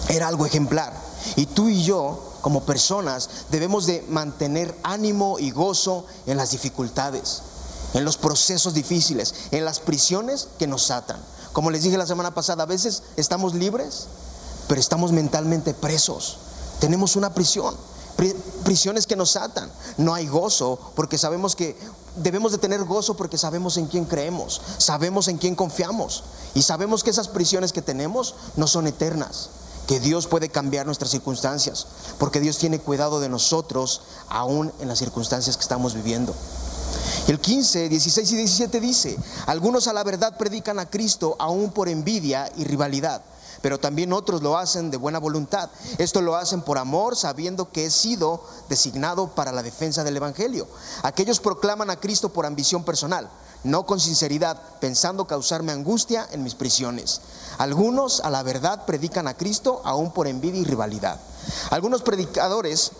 era 0.08 0.26
algo 0.26 0.46
ejemplar. 0.46 0.94
Y 1.36 1.44
tú 1.44 1.68
y 1.68 1.84
yo, 1.84 2.32
como 2.40 2.62
personas, 2.62 3.28
debemos 3.50 3.84
de 3.84 4.02
mantener 4.08 4.74
ánimo 4.84 5.38
y 5.38 5.50
gozo 5.50 6.06
en 6.24 6.38
las 6.38 6.52
dificultades, 6.52 7.42
en 7.92 8.06
los 8.06 8.16
procesos 8.16 8.72
difíciles, 8.72 9.34
en 9.50 9.66
las 9.66 9.80
prisiones 9.80 10.48
que 10.58 10.66
nos 10.66 10.90
atan. 10.90 11.20
Como 11.52 11.70
les 11.70 11.82
dije 11.82 11.98
la 11.98 12.06
semana 12.06 12.32
pasada, 12.32 12.62
a 12.62 12.66
veces 12.66 13.02
estamos 13.18 13.52
libres, 13.54 14.06
pero 14.68 14.80
estamos 14.80 15.12
mentalmente 15.12 15.74
presos. 15.74 16.38
Tenemos 16.80 17.16
una 17.16 17.32
prisión, 17.32 17.76
prisiones 18.64 19.06
que 19.06 19.16
nos 19.16 19.36
atan. 19.36 19.70
No 19.96 20.14
hay 20.14 20.26
gozo 20.26 20.78
porque 20.94 21.18
sabemos 21.18 21.56
que 21.56 21.76
debemos 22.16 22.52
de 22.52 22.58
tener 22.58 22.84
gozo 22.84 23.16
porque 23.16 23.38
sabemos 23.38 23.76
en 23.76 23.86
quién 23.86 24.04
creemos, 24.04 24.60
sabemos 24.78 25.28
en 25.28 25.38
quién 25.38 25.54
confiamos 25.54 26.24
y 26.54 26.62
sabemos 26.62 27.02
que 27.02 27.10
esas 27.10 27.28
prisiones 27.28 27.72
que 27.72 27.82
tenemos 27.82 28.34
no 28.56 28.66
son 28.66 28.86
eternas, 28.86 29.50
que 29.86 30.00
Dios 30.00 30.26
puede 30.26 30.48
cambiar 30.48 30.86
nuestras 30.86 31.10
circunstancias, 31.10 31.86
porque 32.18 32.40
Dios 32.40 32.58
tiene 32.58 32.78
cuidado 32.78 33.20
de 33.20 33.28
nosotros 33.28 34.02
aún 34.28 34.72
en 34.80 34.88
las 34.88 34.98
circunstancias 34.98 35.56
que 35.56 35.62
estamos 35.62 35.94
viviendo. 35.94 36.34
El 37.28 37.38
15, 37.40 37.88
16 37.88 38.32
y 38.32 38.36
17 38.36 38.80
dice, 38.80 39.16
algunos 39.46 39.86
a 39.86 39.92
la 39.92 40.04
verdad 40.04 40.36
predican 40.36 40.78
a 40.78 40.90
Cristo 40.90 41.36
aún 41.38 41.70
por 41.70 41.88
envidia 41.88 42.50
y 42.56 42.64
rivalidad, 42.64 43.22
pero 43.62 43.78
también 43.78 44.12
otros 44.12 44.42
lo 44.42 44.58
hacen 44.58 44.90
de 44.90 44.96
buena 44.96 45.18
voluntad. 45.18 45.70
Esto 45.98 46.20
lo 46.20 46.36
hacen 46.36 46.62
por 46.62 46.78
amor, 46.78 47.16
sabiendo 47.16 47.70
que 47.70 47.86
he 47.86 47.90
sido 47.90 48.44
designado 48.68 49.28
para 49.28 49.52
la 49.52 49.62
defensa 49.62 50.04
del 50.04 50.16
Evangelio. 50.16 50.66
Aquellos 51.02 51.40
proclaman 51.40 51.88
a 51.88 51.96
Cristo 51.96 52.30
por 52.30 52.44
ambición 52.44 52.84
personal, 52.84 53.30
no 53.64 53.86
con 53.86 54.00
sinceridad, 54.00 54.60
pensando 54.80 55.26
causarme 55.26 55.72
angustia 55.72 56.28
en 56.32 56.42
mis 56.42 56.56
prisiones. 56.56 57.20
Algunos 57.58 58.20
a 58.20 58.30
la 58.30 58.42
verdad 58.42 58.84
predican 58.84 59.28
a 59.28 59.36
Cristo 59.36 59.80
aún 59.84 60.12
por 60.12 60.26
envidia 60.26 60.60
y 60.60 60.64
rivalidad. 60.64 61.20
Algunos 61.70 62.02
predicadores 62.02 62.92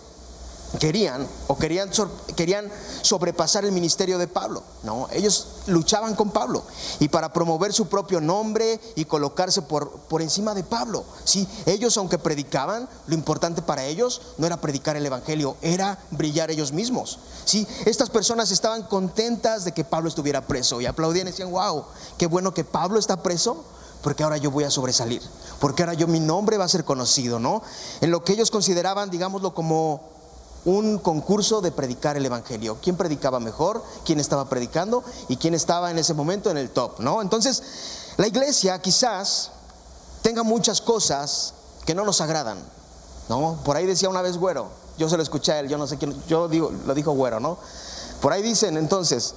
querían 0.79 1.27
o 1.47 1.57
querían, 1.57 1.89
querían 2.35 2.69
sobrepasar 3.01 3.65
el 3.65 3.71
ministerio 3.71 4.17
de 4.17 4.27
Pablo. 4.27 4.63
No, 4.83 5.07
ellos 5.11 5.47
luchaban 5.67 6.15
con 6.15 6.31
Pablo 6.31 6.63
y 6.99 7.07
para 7.07 7.31
promover 7.31 7.73
su 7.73 7.87
propio 7.87 8.19
nombre 8.19 8.79
y 8.95 9.05
colocarse 9.05 9.61
por, 9.61 9.91
por 10.01 10.21
encima 10.21 10.53
de 10.53 10.63
Pablo. 10.63 11.05
Sí, 11.23 11.47
ellos 11.65 11.97
aunque 11.97 12.17
predicaban, 12.17 12.89
lo 13.07 13.15
importante 13.15 13.61
para 13.61 13.85
ellos 13.85 14.21
no 14.37 14.45
era 14.45 14.61
predicar 14.61 14.95
el 14.95 15.05
evangelio, 15.05 15.55
era 15.61 15.99
brillar 16.11 16.51
ellos 16.51 16.71
mismos. 16.71 17.19
Sí, 17.45 17.67
estas 17.85 18.09
personas 18.09 18.51
estaban 18.51 18.83
contentas 18.83 19.65
de 19.65 19.71
que 19.71 19.83
Pablo 19.83 20.09
estuviera 20.09 20.47
preso 20.47 20.81
y 20.81 20.85
aplaudían 20.85 21.27
y 21.27 21.31
decían, 21.31 21.51
"Wow, 21.51 21.85
qué 22.17 22.27
bueno 22.27 22.53
que 22.53 22.63
Pablo 22.63 22.99
está 22.99 23.21
preso." 23.21 23.63
Porque 24.01 24.23
ahora 24.23 24.35
yo 24.35 24.51
voy 24.51 24.65
a 24.65 24.69
sobresalir, 24.69 25.21
porque 25.61 25.81
ahora 25.81 25.93
yo 25.93 26.07
mi 26.07 26.19
nombre 26.19 26.57
va 26.57 26.65
a 26.65 26.67
ser 26.67 26.83
conocido, 26.83 27.39
¿no? 27.39 27.63
En 28.01 28.11
lo 28.11 28.21
que 28.21 28.33
ellos 28.33 28.51
consideraban, 28.51 29.09
digámoslo, 29.09 29.53
como 29.53 30.12
un 30.65 30.97
concurso 30.97 31.61
de 31.61 31.71
predicar 31.71 32.17
el 32.17 32.25
Evangelio. 32.25 32.77
¿Quién 32.81 32.95
predicaba 32.95 33.39
mejor? 33.39 33.83
¿Quién 34.05 34.19
estaba 34.19 34.49
predicando? 34.49 35.03
¿Y 35.27 35.37
quién 35.37 35.53
estaba 35.53 35.91
en 35.91 35.97
ese 35.97 36.13
momento 36.13 36.49
en 36.49 36.57
el 36.57 36.69
top? 36.69 36.99
¿no? 36.99 37.21
Entonces, 37.21 37.63
la 38.17 38.27
iglesia 38.27 38.79
quizás 38.79 39.51
tenga 40.21 40.43
muchas 40.43 40.81
cosas 40.81 41.53
que 41.85 41.95
no 41.95 42.05
nos 42.05 42.21
agradan. 42.21 42.57
¿no? 43.29 43.59
Por 43.63 43.75
ahí 43.75 43.85
decía 43.85 44.09
una 44.09 44.21
vez 44.21 44.37
güero, 44.37 44.67
yo 44.97 45.09
se 45.09 45.17
lo 45.17 45.23
escuché 45.23 45.53
a 45.53 45.59
él, 45.59 45.69
yo 45.69 45.77
no 45.77 45.87
sé 45.87 45.97
quién, 45.97 46.15
yo 46.27 46.47
digo, 46.47 46.71
lo 46.85 46.93
dijo 46.93 47.11
güero, 47.11 47.39
¿no? 47.39 47.57
Por 48.21 48.31
ahí 48.31 48.41
dicen 48.41 48.77
entonces, 48.77 49.33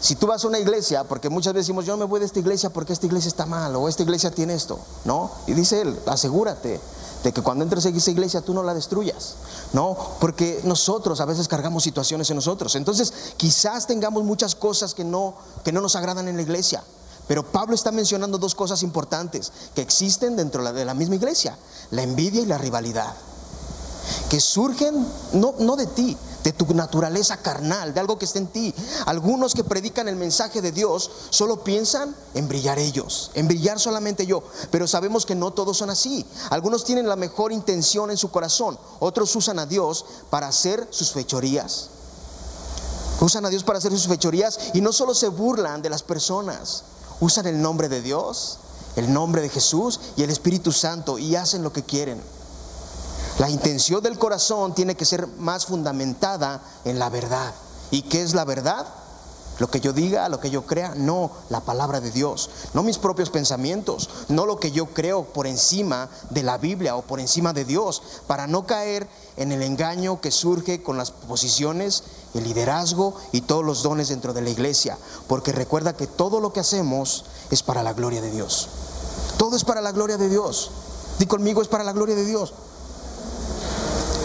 si 0.00 0.16
tú 0.16 0.26
vas 0.26 0.44
a 0.44 0.48
una 0.48 0.58
iglesia, 0.58 1.04
porque 1.04 1.28
muchas 1.28 1.52
veces 1.52 1.66
decimos, 1.66 1.84
yo 1.84 1.96
me 1.96 2.04
voy 2.04 2.20
de 2.20 2.26
esta 2.26 2.38
iglesia 2.38 2.70
porque 2.70 2.92
esta 2.92 3.06
iglesia 3.06 3.28
está 3.28 3.46
mal 3.46 3.74
o 3.76 3.88
esta 3.88 4.02
iglesia 4.02 4.30
tiene 4.30 4.54
esto, 4.54 4.78
¿no? 5.04 5.30
Y 5.46 5.52
dice 5.54 5.82
él, 5.82 5.98
asegúrate 6.06 6.80
de 7.24 7.32
que 7.32 7.42
cuando 7.42 7.64
entres 7.64 7.86
a 7.86 7.88
esa 7.88 8.10
iglesia 8.10 8.42
tú 8.42 8.52
no 8.52 8.62
la 8.62 8.74
destruyas. 8.74 9.34
No, 9.72 9.96
porque 10.20 10.60
nosotros 10.64 11.20
a 11.20 11.24
veces 11.24 11.48
cargamos 11.48 11.82
situaciones 11.82 12.28
en 12.30 12.36
nosotros. 12.36 12.76
Entonces, 12.76 13.12
quizás 13.38 13.86
tengamos 13.86 14.22
muchas 14.24 14.54
cosas 14.54 14.94
que 14.94 15.04
no, 15.04 15.34
que 15.64 15.72
no 15.72 15.80
nos 15.80 15.96
agradan 15.96 16.28
en 16.28 16.36
la 16.36 16.42
iglesia. 16.42 16.84
Pero 17.26 17.42
Pablo 17.42 17.74
está 17.74 17.90
mencionando 17.90 18.36
dos 18.36 18.54
cosas 18.54 18.82
importantes 18.82 19.50
que 19.74 19.80
existen 19.80 20.36
dentro 20.36 20.70
de 20.70 20.84
la 20.84 20.92
misma 20.92 21.14
iglesia, 21.14 21.56
la 21.90 22.02
envidia 22.02 22.42
y 22.42 22.46
la 22.46 22.58
rivalidad, 22.58 23.14
que 24.28 24.38
surgen 24.38 25.06
no, 25.32 25.54
no 25.58 25.76
de 25.76 25.86
ti, 25.86 26.18
de 26.44 26.52
tu 26.52 26.72
naturaleza 26.74 27.38
carnal, 27.38 27.94
de 27.94 28.00
algo 28.00 28.18
que 28.18 28.26
está 28.26 28.38
en 28.38 28.46
ti. 28.46 28.74
Algunos 29.06 29.54
que 29.54 29.64
predican 29.64 30.08
el 30.08 30.16
mensaje 30.16 30.60
de 30.60 30.72
Dios 30.72 31.10
solo 31.30 31.64
piensan 31.64 32.14
en 32.34 32.46
brillar 32.46 32.78
ellos, 32.78 33.30
en 33.34 33.48
brillar 33.48 33.80
solamente 33.80 34.26
yo, 34.26 34.44
pero 34.70 34.86
sabemos 34.86 35.24
que 35.24 35.34
no 35.34 35.52
todos 35.52 35.78
son 35.78 35.88
así. 35.88 36.24
Algunos 36.50 36.84
tienen 36.84 37.08
la 37.08 37.16
mejor 37.16 37.50
intención 37.50 38.10
en 38.10 38.18
su 38.18 38.30
corazón, 38.30 38.78
otros 39.00 39.34
usan 39.34 39.58
a 39.58 39.66
Dios 39.66 40.04
para 40.30 40.46
hacer 40.46 40.86
sus 40.90 41.12
fechorías. 41.12 41.88
Usan 43.20 43.46
a 43.46 43.48
Dios 43.48 43.64
para 43.64 43.78
hacer 43.78 43.92
sus 43.92 44.06
fechorías 44.06 44.58
y 44.74 44.82
no 44.82 44.92
solo 44.92 45.14
se 45.14 45.28
burlan 45.28 45.80
de 45.80 45.88
las 45.88 46.02
personas, 46.02 46.84
usan 47.20 47.46
el 47.46 47.62
nombre 47.62 47.88
de 47.88 48.02
Dios, 48.02 48.58
el 48.96 49.12
nombre 49.12 49.40
de 49.40 49.48
Jesús 49.48 49.98
y 50.16 50.24
el 50.24 50.30
Espíritu 50.30 50.72
Santo 50.72 51.18
y 51.18 51.36
hacen 51.36 51.62
lo 51.62 51.72
que 51.72 51.84
quieren. 51.84 52.20
La 53.38 53.50
intención 53.50 54.02
del 54.02 54.18
corazón 54.18 54.74
tiene 54.74 54.96
que 54.96 55.04
ser 55.04 55.26
más 55.26 55.66
fundamentada 55.66 56.62
en 56.84 56.98
la 56.98 57.10
verdad. 57.10 57.52
¿Y 57.90 58.02
qué 58.02 58.22
es 58.22 58.34
la 58.34 58.44
verdad? 58.44 58.86
Lo 59.58 59.70
que 59.70 59.80
yo 59.80 59.92
diga, 59.92 60.28
lo 60.28 60.40
que 60.40 60.50
yo 60.50 60.66
crea, 60.66 60.94
no 60.96 61.30
la 61.48 61.60
palabra 61.60 62.00
de 62.00 62.10
Dios, 62.10 62.50
no 62.74 62.82
mis 62.82 62.98
propios 62.98 63.30
pensamientos, 63.30 64.10
no 64.28 64.46
lo 64.46 64.58
que 64.58 64.72
yo 64.72 64.86
creo 64.86 65.24
por 65.24 65.46
encima 65.46 66.08
de 66.30 66.42
la 66.42 66.58
Biblia 66.58 66.96
o 66.96 67.02
por 67.02 67.20
encima 67.20 67.52
de 67.52 67.64
Dios, 67.64 68.02
para 68.26 68.48
no 68.48 68.66
caer 68.66 69.08
en 69.36 69.52
el 69.52 69.62
engaño 69.62 70.20
que 70.20 70.32
surge 70.32 70.82
con 70.82 70.96
las 70.96 71.12
posiciones, 71.12 72.02
el 72.34 72.44
liderazgo 72.44 73.14
y 73.30 73.42
todos 73.42 73.64
los 73.64 73.84
dones 73.84 74.08
dentro 74.08 74.32
de 74.32 74.42
la 74.42 74.50
iglesia, 74.50 74.98
porque 75.28 75.52
recuerda 75.52 75.96
que 75.96 76.08
todo 76.08 76.40
lo 76.40 76.52
que 76.52 76.60
hacemos 76.60 77.24
es 77.50 77.62
para 77.62 77.84
la 77.84 77.92
gloria 77.92 78.20
de 78.20 78.32
Dios. 78.32 78.68
Todo 79.38 79.56
es 79.56 79.64
para 79.64 79.80
la 79.80 79.92
gloria 79.92 80.16
de 80.16 80.28
Dios. 80.28 80.70
Di 81.20 81.26
conmigo, 81.26 81.62
es 81.62 81.68
para 81.68 81.84
la 81.84 81.92
gloria 81.92 82.16
de 82.16 82.24
Dios. 82.24 82.54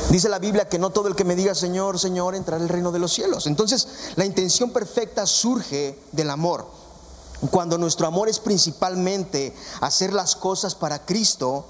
Dice 0.10 0.28
la 0.28 0.40
Biblia 0.40 0.68
que 0.68 0.80
no 0.80 0.90
todo 0.90 1.08
el 1.08 1.16
que 1.16 1.24
me 1.24 1.36
diga 1.36 1.54
Señor, 1.54 2.00
Señor 2.00 2.34
entrará 2.34 2.64
el 2.64 2.70
reino 2.70 2.92
de 2.92 2.98
los 2.98 3.14
cielos. 3.14 3.46
Entonces, 3.46 3.88
la 4.16 4.26
intención 4.26 4.72
perfecta 4.72 5.28
surge 5.28 6.00
del 6.12 6.32
amor. 6.32 6.66
Cuando 7.52 7.78
nuestro 7.78 8.08
amor 8.08 8.28
es 8.28 8.40
principalmente 8.40 9.56
hacer 9.82 10.12
las 10.12 10.36
cosas 10.36 10.74
para 10.74 11.06
Cristo, 11.06 11.64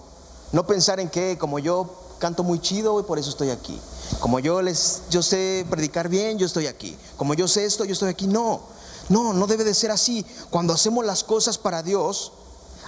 no 0.54 0.66
pensar 0.66 1.02
en 1.02 1.10
que 1.10 1.38
como 1.38 1.60
yo 1.60 1.94
canto 2.18 2.44
muy 2.44 2.60
chido 2.60 2.98
y 3.02 3.04
por 3.04 3.20
eso 3.20 3.30
estoy 3.30 3.50
aquí. 3.50 3.80
Como 4.22 4.40
yo 4.40 4.62
les 4.62 5.02
yo 5.10 5.22
sé 5.22 5.66
predicar 5.70 6.08
bien, 6.08 6.38
yo 6.38 6.46
estoy 6.46 6.68
aquí. 6.68 6.98
Como 7.18 7.34
yo 7.34 7.46
sé 7.46 7.66
esto, 7.66 7.84
yo 7.84 7.92
estoy 7.92 8.10
aquí. 8.10 8.26
No. 8.26 8.62
No, 9.10 9.34
no 9.34 9.48
debe 9.48 9.66
de 9.66 9.74
ser 9.74 9.92
así. 9.92 10.26
Cuando 10.50 10.72
hacemos 10.72 11.06
las 11.06 11.26
cosas 11.26 11.58
para 11.58 11.84
Dios, 11.84 12.32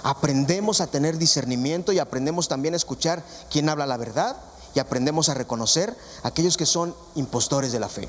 aprendemos 0.02 0.80
a 0.80 0.86
tener 0.86 1.18
discernimiento 1.18 1.92
y 1.92 1.98
aprendemos 1.98 2.48
también 2.48 2.72
a 2.72 2.78
escuchar 2.78 3.22
quién 3.50 3.68
habla 3.68 3.86
la 3.86 3.98
verdad 3.98 4.36
y 4.74 4.80
aprendemos 4.80 5.28
a 5.28 5.34
reconocer 5.34 5.96
a 6.22 6.28
aquellos 6.28 6.56
que 6.56 6.66
son 6.66 6.94
impostores 7.14 7.72
de 7.72 7.80
la 7.80 7.88
fe. 7.88 8.08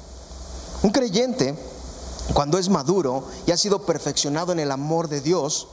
Un 0.84 0.92
creyente, 0.92 1.56
cuando 2.34 2.58
es 2.58 2.70
maduro 2.70 3.24
y 3.46 3.52
ha 3.52 3.58
sido 3.58 3.86
perfeccionado 3.86 4.52
en 4.52 4.60
el 4.60 4.72
amor 4.72 5.08
de 5.10 5.22
Dios, 5.22 5.68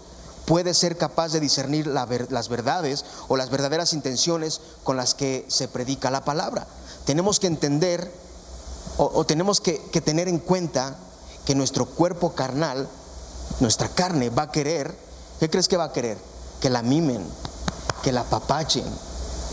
puede 0.47 0.75
ser 0.75 0.97
capaz 0.97 1.33
de 1.33 1.41
discernir 1.41 1.87
las 1.87 2.49
verdades 2.49 3.05
o 3.29 3.37
las 3.37 3.51
verdaderas 3.51 3.93
intenciones 3.93 4.61
con 4.83 4.97
las 4.97 5.15
que 5.15 5.45
se 5.49 5.69
predica 5.69 6.11
la 6.11 6.25
palabra. 6.25 6.67
Tenemos 7.05 7.39
que 7.39 7.47
entender 7.47 8.13
o, 8.97 9.25
tenemos 9.25 9.61
que, 9.61 9.81
que 9.93 10.01
tener 10.01 10.29
en 10.29 10.39
cuenta 10.39 10.97
que 11.47 11.55
nuestro 11.55 11.87
cuerpo 11.87 12.35
carnal, 12.35 12.89
nuestra 13.61 13.89
carne 13.89 14.29
va 14.29 14.43
a 14.45 14.53
querer, 14.53 14.95
¿qué 15.39 15.49
crees 15.49 15.69
que 15.69 15.77
va 15.77 15.85
a 15.85 15.93
querer? 15.93 16.19
Que 16.61 16.69
la 16.69 16.83
mimen, 16.83 17.25
que 18.03 18.13
la 18.13 18.25
papachen, 18.25 18.85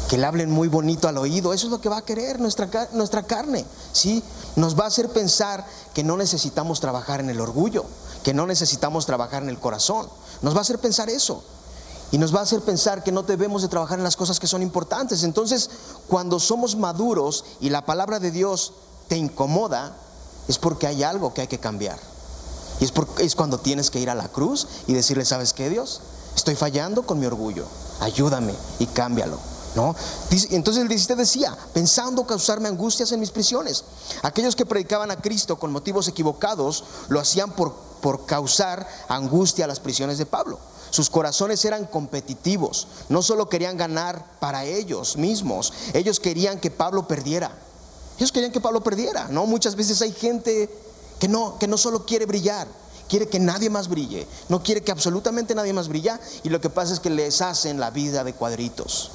que 0.10 0.18
le 0.18 0.26
hablen 0.26 0.50
muy 0.50 0.68
bonito 0.68 1.08
al 1.08 1.18
oído. 1.18 1.54
Eso 1.54 1.68
es 1.68 1.72
lo 1.72 1.82
que 1.82 1.90
va 1.90 1.98
a 1.98 2.06
querer 2.06 2.40
nuestra, 2.40 2.70
nuestra 2.94 3.24
carne. 3.24 3.66
¿sí? 3.92 4.24
Nos 4.56 4.78
va 4.80 4.86
a 4.86 4.88
hacer 4.88 5.10
pensar 5.10 5.66
que 5.94 6.04
no 6.04 6.18
necesitamos 6.18 6.80
trabajar 6.80 7.20
en 7.20 7.30
el 7.30 7.42
orgullo, 7.42 7.86
que 8.24 8.34
no 8.34 8.48
necesitamos 8.48 9.06
trabajar 9.06 9.44
en 9.44 9.50
el 9.50 9.60
corazón. 9.60 10.08
Nos 10.42 10.54
va 10.54 10.60
a 10.60 10.62
hacer 10.62 10.80
pensar 10.80 11.10
eso. 11.10 11.44
Y 12.12 12.18
nos 12.18 12.34
va 12.34 12.40
a 12.40 12.44
hacer 12.44 12.62
pensar 12.62 13.04
que 13.04 13.12
no 13.12 13.24
debemos 13.24 13.62
de 13.62 13.68
trabajar 13.68 13.98
en 13.98 14.04
las 14.04 14.16
cosas 14.16 14.40
que 14.40 14.48
son 14.48 14.62
importantes. 14.62 15.24
Entonces, 15.24 15.70
cuando 16.08 16.40
somos 16.40 16.78
maduros 16.78 17.44
y 17.60 17.70
la 17.70 17.86
palabra 17.86 18.20
de 18.20 18.32
Dios 18.32 18.74
te 19.10 19.18
incomoda, 19.18 19.98
es 20.48 20.58
porque 20.58 20.88
hay 20.88 21.04
algo 21.04 21.34
que 21.34 21.42
hay 21.42 21.48
que 21.48 21.60
cambiar. 21.60 22.00
Y 22.80 22.86
es, 22.86 22.94
es 23.20 23.36
cuando 23.36 23.58
tienes 23.58 23.90
que 23.90 24.00
ir 24.00 24.10
a 24.10 24.16
la 24.16 24.30
cruz 24.30 24.68
y 24.88 24.94
decirle, 24.94 25.26
¿sabes 25.26 25.52
qué, 25.52 25.70
Dios? 25.70 26.00
Estoy 26.34 26.56
fallando 26.56 27.06
con 27.06 27.20
mi 27.20 27.26
orgullo. 27.26 27.66
Ayúdame 28.00 28.54
y 28.80 28.86
cámbialo. 28.86 29.57
Entonces 30.50 30.82
el 30.82 30.88
17 30.88 31.16
decía, 31.16 31.58
pensando 31.74 32.26
causarme 32.26 32.68
angustias 32.68 33.12
en 33.12 33.20
mis 33.20 33.32
prisiones. 33.32 33.84
Aquellos 34.24 34.56
que 34.56 34.66
predicaban 34.66 35.12
a 35.12 35.18
Cristo 35.18 35.58
con 35.58 35.72
motivos 35.72 36.08
equivocados 36.08 36.84
lo 37.10 37.20
hacían 37.20 37.52
por, 37.52 37.74
por 38.02 38.26
causar 38.26 38.88
angustia 39.08 39.66
a 39.66 39.68
las 39.68 39.80
prisiones 39.80 40.18
de 40.18 40.26
Pablo. 40.26 40.60
Sus 40.90 41.10
corazones 41.10 41.64
eran 41.66 41.86
competitivos, 41.86 42.88
no 43.10 43.22
solo 43.22 43.50
querían 43.50 43.78
ganar 43.78 44.26
para 44.40 44.64
ellos 44.64 45.18
mismos, 45.18 45.74
ellos 45.94 46.20
querían 46.20 46.60
que 46.60 46.72
Pablo 46.72 47.08
perdiera. 47.08 47.52
Ellos 48.18 48.32
querían 48.32 48.52
que 48.52 48.62
Pablo 48.62 48.82
perdiera, 48.82 49.28
¿no? 49.30 49.46
Muchas 49.46 49.76
veces 49.76 50.02
hay 50.02 50.12
gente 50.12 50.70
que 51.20 51.28
no, 51.28 51.60
que 51.60 51.68
no 51.68 51.78
solo 51.78 52.06
quiere 52.06 52.26
brillar, 52.26 52.68
quiere 53.08 53.28
que 53.28 53.40
nadie 53.40 53.70
más 53.70 53.88
brille, 53.88 54.28
no 54.50 54.64
quiere 54.64 54.82
que 54.82 54.92
absolutamente 54.92 55.54
nadie 55.54 55.74
más 55.74 55.88
brille 55.88 56.14
y 56.44 56.50
lo 56.50 56.62
que 56.62 56.70
pasa 56.70 56.94
es 56.94 57.00
que 57.00 57.10
les 57.10 57.42
hacen 57.42 57.80
la 57.80 57.92
vida 57.92 58.24
de 58.24 58.34
cuadritos. 58.34 59.12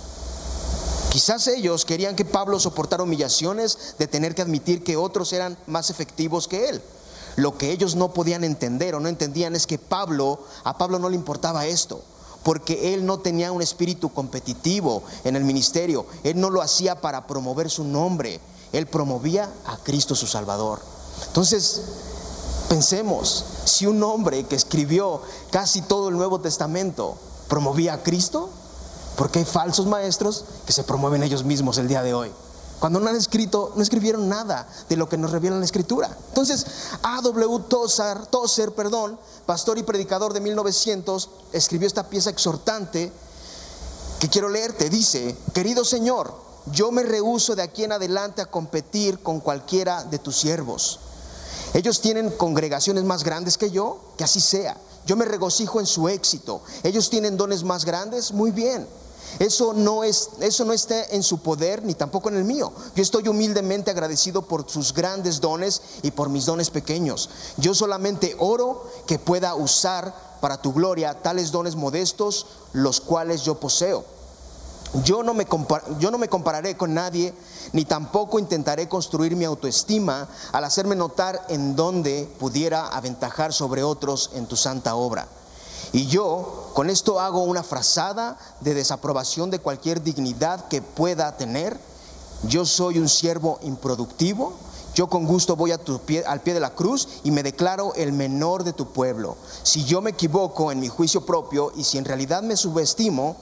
Quizás 1.12 1.46
ellos 1.46 1.84
querían 1.84 2.16
que 2.16 2.24
Pablo 2.24 2.58
soportara 2.58 3.02
humillaciones 3.02 3.96
de 3.98 4.06
tener 4.06 4.34
que 4.34 4.40
admitir 4.40 4.82
que 4.82 4.96
otros 4.96 5.34
eran 5.34 5.58
más 5.66 5.90
efectivos 5.90 6.48
que 6.48 6.70
él. 6.70 6.80
Lo 7.36 7.58
que 7.58 7.70
ellos 7.70 7.96
no 7.96 8.14
podían 8.14 8.44
entender 8.44 8.94
o 8.94 9.00
no 9.00 9.10
entendían 9.10 9.54
es 9.54 9.66
que 9.66 9.76
Pablo, 9.76 10.40
a 10.64 10.78
Pablo 10.78 10.98
no 10.98 11.10
le 11.10 11.16
importaba 11.16 11.66
esto, 11.66 12.02
porque 12.42 12.94
él 12.94 13.04
no 13.04 13.18
tenía 13.18 13.52
un 13.52 13.60
espíritu 13.60 14.10
competitivo 14.10 15.02
en 15.24 15.36
el 15.36 15.44
ministerio, 15.44 16.06
él 16.24 16.40
no 16.40 16.48
lo 16.48 16.62
hacía 16.62 17.02
para 17.02 17.26
promover 17.26 17.68
su 17.68 17.84
nombre, 17.84 18.40
él 18.72 18.86
promovía 18.86 19.52
a 19.66 19.76
Cristo 19.76 20.14
su 20.14 20.26
Salvador. 20.26 20.80
Entonces, 21.26 21.82
pensemos, 22.70 23.44
si 23.66 23.84
un 23.84 24.02
hombre 24.02 24.44
que 24.44 24.56
escribió 24.56 25.20
casi 25.50 25.82
todo 25.82 26.08
el 26.08 26.16
Nuevo 26.16 26.40
Testamento 26.40 27.18
promovía 27.48 27.92
a 27.92 28.02
Cristo, 28.02 28.48
porque 29.16 29.40
hay 29.40 29.44
falsos 29.44 29.86
maestros 29.86 30.44
que 30.66 30.72
se 30.72 30.84
promueven 30.84 31.22
ellos 31.22 31.44
mismos 31.44 31.78
el 31.78 31.88
día 31.88 32.02
de 32.02 32.14
hoy. 32.14 32.30
Cuando 32.82 32.98
no 32.98 33.08
han 33.08 33.14
escrito, 33.14 33.72
no 33.76 33.82
escribieron 33.82 34.28
nada 34.28 34.66
de 34.88 34.96
lo 34.96 35.08
que 35.08 35.16
nos 35.16 35.30
revela 35.30 35.56
la 35.56 35.64
escritura. 35.64 36.16
Entonces, 36.30 36.66
A.W. 37.02 37.60
Tozer, 37.68 38.26
Tozer, 38.26 38.72
perdón, 38.72 39.18
pastor 39.46 39.78
y 39.78 39.84
predicador 39.84 40.32
de 40.32 40.40
1900, 40.40 41.30
escribió 41.52 41.86
esta 41.86 42.08
pieza 42.08 42.30
exhortante 42.30 43.12
que 44.18 44.28
quiero 44.28 44.48
leerte. 44.48 44.90
Dice, 44.90 45.36
querido 45.52 45.84
Señor, 45.84 46.34
yo 46.72 46.90
me 46.90 47.04
rehuso 47.04 47.54
de 47.54 47.62
aquí 47.62 47.84
en 47.84 47.92
adelante 47.92 48.42
a 48.42 48.46
competir 48.46 49.22
con 49.22 49.38
cualquiera 49.38 50.02
de 50.02 50.18
tus 50.18 50.36
siervos. 50.36 50.98
Ellos 51.74 52.00
tienen 52.00 52.30
congregaciones 52.30 53.04
más 53.04 53.22
grandes 53.22 53.58
que 53.58 53.70
yo, 53.70 54.00
que 54.16 54.24
así 54.24 54.40
sea. 54.40 54.76
Yo 55.06 55.16
me 55.16 55.24
regocijo 55.24 55.80
en 55.80 55.86
su 55.86 56.08
éxito. 56.08 56.62
Ellos 56.82 57.10
tienen 57.10 57.36
dones 57.36 57.64
más 57.64 57.84
grandes, 57.84 58.32
muy 58.32 58.50
bien. 58.50 58.86
Eso 59.38 59.72
no, 59.72 60.04
es, 60.04 60.30
eso 60.40 60.64
no 60.64 60.72
está 60.72 61.04
en 61.04 61.22
su 61.22 61.38
poder 61.38 61.84
ni 61.84 61.94
tampoco 61.94 62.28
en 62.28 62.36
el 62.36 62.44
mío. 62.44 62.72
Yo 62.94 63.02
estoy 63.02 63.28
humildemente 63.28 63.90
agradecido 63.90 64.42
por 64.42 64.68
sus 64.70 64.92
grandes 64.92 65.40
dones 65.40 65.82
y 66.02 66.10
por 66.10 66.28
mis 66.28 66.46
dones 66.46 66.70
pequeños. 66.70 67.30
Yo 67.56 67.74
solamente 67.74 68.36
oro 68.38 68.86
que 69.06 69.18
pueda 69.18 69.54
usar 69.54 70.14
para 70.40 70.60
tu 70.60 70.72
gloria 70.72 71.22
tales 71.22 71.52
dones 71.52 71.76
modestos, 71.76 72.46
los 72.72 73.00
cuales 73.00 73.42
yo 73.42 73.60
poseo. 73.60 74.04
Yo 75.04 75.22
no, 75.22 75.32
me 75.32 75.46
yo 75.98 76.10
no 76.10 76.18
me 76.18 76.28
compararé 76.28 76.76
con 76.76 76.92
nadie, 76.92 77.32
ni 77.72 77.86
tampoco 77.86 78.38
intentaré 78.38 78.88
construir 78.88 79.36
mi 79.36 79.46
autoestima 79.46 80.28
al 80.52 80.64
hacerme 80.64 80.96
notar 80.96 81.46
en 81.48 81.74
donde 81.76 82.28
pudiera 82.38 82.88
aventajar 82.88 83.54
sobre 83.54 83.82
otros 83.82 84.30
en 84.34 84.46
tu 84.46 84.56
santa 84.56 84.94
obra. 84.94 85.26
Y 85.92 86.06
yo 86.06 86.70
con 86.74 86.88
esto 86.88 87.20
hago 87.20 87.42
una 87.42 87.62
frazada 87.62 88.38
de 88.60 88.74
desaprobación 88.74 89.50
de 89.50 89.58
cualquier 89.58 90.02
dignidad 90.02 90.68
que 90.68 90.80
pueda 90.80 91.36
tener. 91.36 91.78
Yo 92.44 92.64
soy 92.64 92.98
un 92.98 93.08
siervo 93.08 93.58
improductivo. 93.62 94.54
Yo 94.94 95.08
con 95.08 95.26
gusto 95.26 95.56
voy 95.56 95.72
a 95.72 95.78
pie, 95.78 96.24
al 96.26 96.40
pie 96.40 96.54
de 96.54 96.60
la 96.60 96.74
cruz 96.74 97.08
y 97.24 97.30
me 97.30 97.42
declaro 97.42 97.94
el 97.94 98.12
menor 98.12 98.64
de 98.64 98.72
tu 98.72 98.92
pueblo. 98.92 99.36
Si 99.62 99.84
yo 99.84 100.02
me 100.02 100.10
equivoco 100.10 100.70
en 100.70 100.80
mi 100.80 100.88
juicio 100.88 101.24
propio 101.24 101.72
y 101.76 101.84
si 101.84 101.98
en 101.98 102.04
realidad 102.04 102.42
me 102.42 102.56
subestimo, 102.56 103.36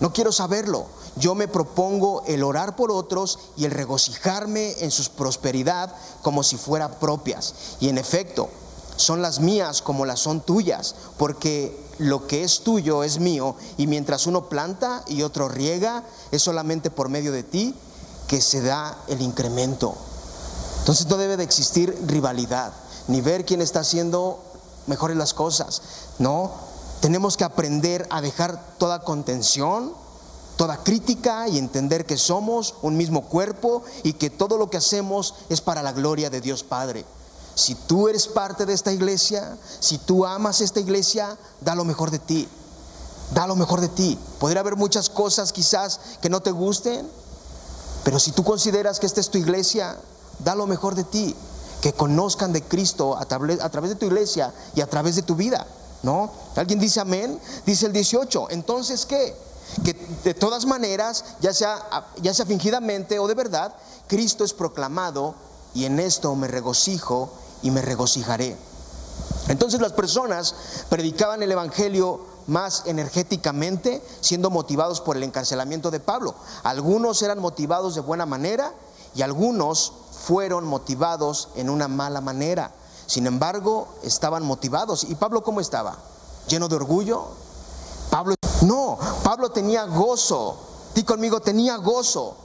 no 0.00 0.12
quiero 0.12 0.32
saberlo. 0.32 0.86
Yo 1.16 1.34
me 1.34 1.48
propongo 1.48 2.22
el 2.26 2.42
orar 2.42 2.76
por 2.76 2.90
otros 2.90 3.38
y 3.56 3.64
el 3.64 3.70
regocijarme 3.72 4.74
en 4.80 4.90
su 4.90 5.10
prosperidad 5.12 5.94
como 6.22 6.42
si 6.42 6.56
fuera 6.56 6.98
propias. 6.98 7.54
Y 7.80 7.88
en 7.88 7.98
efecto, 7.98 8.48
son 8.96 9.22
las 9.22 9.40
mías 9.40 9.82
como 9.82 10.04
las 10.04 10.20
son 10.20 10.40
tuyas, 10.40 10.94
porque 11.16 11.89
lo 12.00 12.26
que 12.26 12.42
es 12.42 12.60
tuyo 12.60 13.04
es 13.04 13.20
mío, 13.20 13.54
y 13.76 13.86
mientras 13.86 14.26
uno 14.26 14.48
planta 14.48 15.04
y 15.06 15.22
otro 15.22 15.48
riega, 15.48 16.02
es 16.30 16.42
solamente 16.42 16.90
por 16.90 17.10
medio 17.10 17.30
de 17.30 17.42
ti 17.42 17.74
que 18.26 18.40
se 18.40 18.62
da 18.62 18.96
el 19.08 19.20
incremento. 19.20 19.94
Entonces 20.78 21.06
no 21.08 21.18
debe 21.18 21.36
de 21.36 21.44
existir 21.44 21.94
rivalidad, 22.06 22.72
ni 23.08 23.20
ver 23.20 23.44
quién 23.44 23.60
está 23.60 23.80
haciendo 23.80 24.42
mejores 24.86 25.16
las 25.16 25.34
cosas. 25.34 25.82
No, 26.18 26.52
tenemos 27.00 27.36
que 27.36 27.44
aprender 27.44 28.06
a 28.08 28.22
dejar 28.22 28.76
toda 28.78 29.00
contención, 29.00 29.92
toda 30.56 30.82
crítica 30.82 31.48
y 31.48 31.58
entender 31.58 32.06
que 32.06 32.16
somos 32.16 32.76
un 32.80 32.96
mismo 32.96 33.26
cuerpo 33.26 33.82
y 34.04 34.14
que 34.14 34.30
todo 34.30 34.56
lo 34.56 34.70
que 34.70 34.78
hacemos 34.78 35.34
es 35.50 35.60
para 35.60 35.82
la 35.82 35.92
gloria 35.92 36.30
de 36.30 36.40
Dios 36.40 36.64
Padre. 36.64 37.04
Si 37.54 37.74
tú 37.74 38.08
eres 38.08 38.26
parte 38.28 38.66
de 38.66 38.72
esta 38.72 38.92
iglesia, 38.92 39.56
si 39.80 39.98
tú 39.98 40.24
amas 40.24 40.60
esta 40.60 40.80
iglesia, 40.80 41.36
da 41.60 41.74
lo 41.74 41.84
mejor 41.84 42.10
de 42.10 42.18
ti. 42.18 42.48
Da 43.34 43.46
lo 43.46 43.56
mejor 43.56 43.80
de 43.80 43.88
ti. 43.88 44.18
Podría 44.38 44.60
haber 44.60 44.76
muchas 44.76 45.08
cosas 45.08 45.52
quizás 45.52 46.00
que 46.20 46.30
no 46.30 46.40
te 46.40 46.50
gusten, 46.50 47.08
pero 48.04 48.18
si 48.18 48.32
tú 48.32 48.44
consideras 48.44 48.98
que 48.98 49.06
esta 49.06 49.20
es 49.20 49.30
tu 49.30 49.38
iglesia, 49.38 49.96
da 50.38 50.54
lo 50.54 50.66
mejor 50.66 50.94
de 50.94 51.04
ti. 51.04 51.36
Que 51.80 51.92
conozcan 51.92 52.52
de 52.52 52.62
Cristo 52.62 53.16
a 53.16 53.22
a 53.22 53.68
través 53.70 53.90
de 53.90 53.96
tu 53.96 54.06
iglesia 54.06 54.52
y 54.74 54.80
a 54.80 54.86
través 54.86 55.16
de 55.16 55.22
tu 55.22 55.34
vida. 55.34 55.66
¿No? 56.02 56.30
¿Alguien 56.56 56.78
dice 56.78 57.00
amén? 57.00 57.38
Dice 57.66 57.86
el 57.86 57.92
18. 57.92 58.48
Entonces, 58.50 59.04
¿qué? 59.04 59.36
Que 59.84 59.92
de 60.24 60.34
todas 60.34 60.64
maneras, 60.64 61.24
ya 61.40 61.52
sea, 61.52 62.06
ya 62.22 62.32
sea 62.32 62.46
fingidamente 62.46 63.18
o 63.18 63.28
de 63.28 63.34
verdad, 63.34 63.74
Cristo 64.08 64.44
es 64.44 64.52
proclamado 64.54 65.34
y 65.74 65.84
en 65.84 66.00
esto 66.00 66.34
me 66.34 66.48
regocijo 66.48 67.30
y 67.62 67.70
me 67.70 67.82
regocijaré. 67.82 68.56
Entonces 69.48 69.80
las 69.80 69.92
personas 69.92 70.54
predicaban 70.88 71.42
el 71.42 71.52
Evangelio 71.52 72.20
más 72.46 72.82
energéticamente, 72.86 74.02
siendo 74.20 74.50
motivados 74.50 75.00
por 75.00 75.16
el 75.16 75.22
encarcelamiento 75.22 75.90
de 75.90 76.00
Pablo. 76.00 76.34
Algunos 76.62 77.22
eran 77.22 77.38
motivados 77.38 77.94
de 77.94 78.00
buena 78.00 78.26
manera 78.26 78.72
y 79.14 79.22
algunos 79.22 79.92
fueron 80.12 80.64
motivados 80.66 81.48
en 81.56 81.70
una 81.70 81.88
mala 81.88 82.20
manera. 82.20 82.72
Sin 83.06 83.26
embargo, 83.26 83.88
estaban 84.02 84.44
motivados. 84.44 85.04
¿Y 85.04 85.14
Pablo 85.14 85.42
cómo 85.42 85.60
estaba? 85.60 85.96
¿Lleno 86.48 86.68
de 86.68 86.76
orgullo? 86.76 87.28
Pablo 88.10 88.34
no, 88.62 88.98
Pablo 89.22 89.50
tenía 89.50 89.84
gozo. 89.84 90.56
Di 90.94 91.04
conmigo, 91.04 91.40
tenía 91.40 91.76
gozo. 91.76 92.36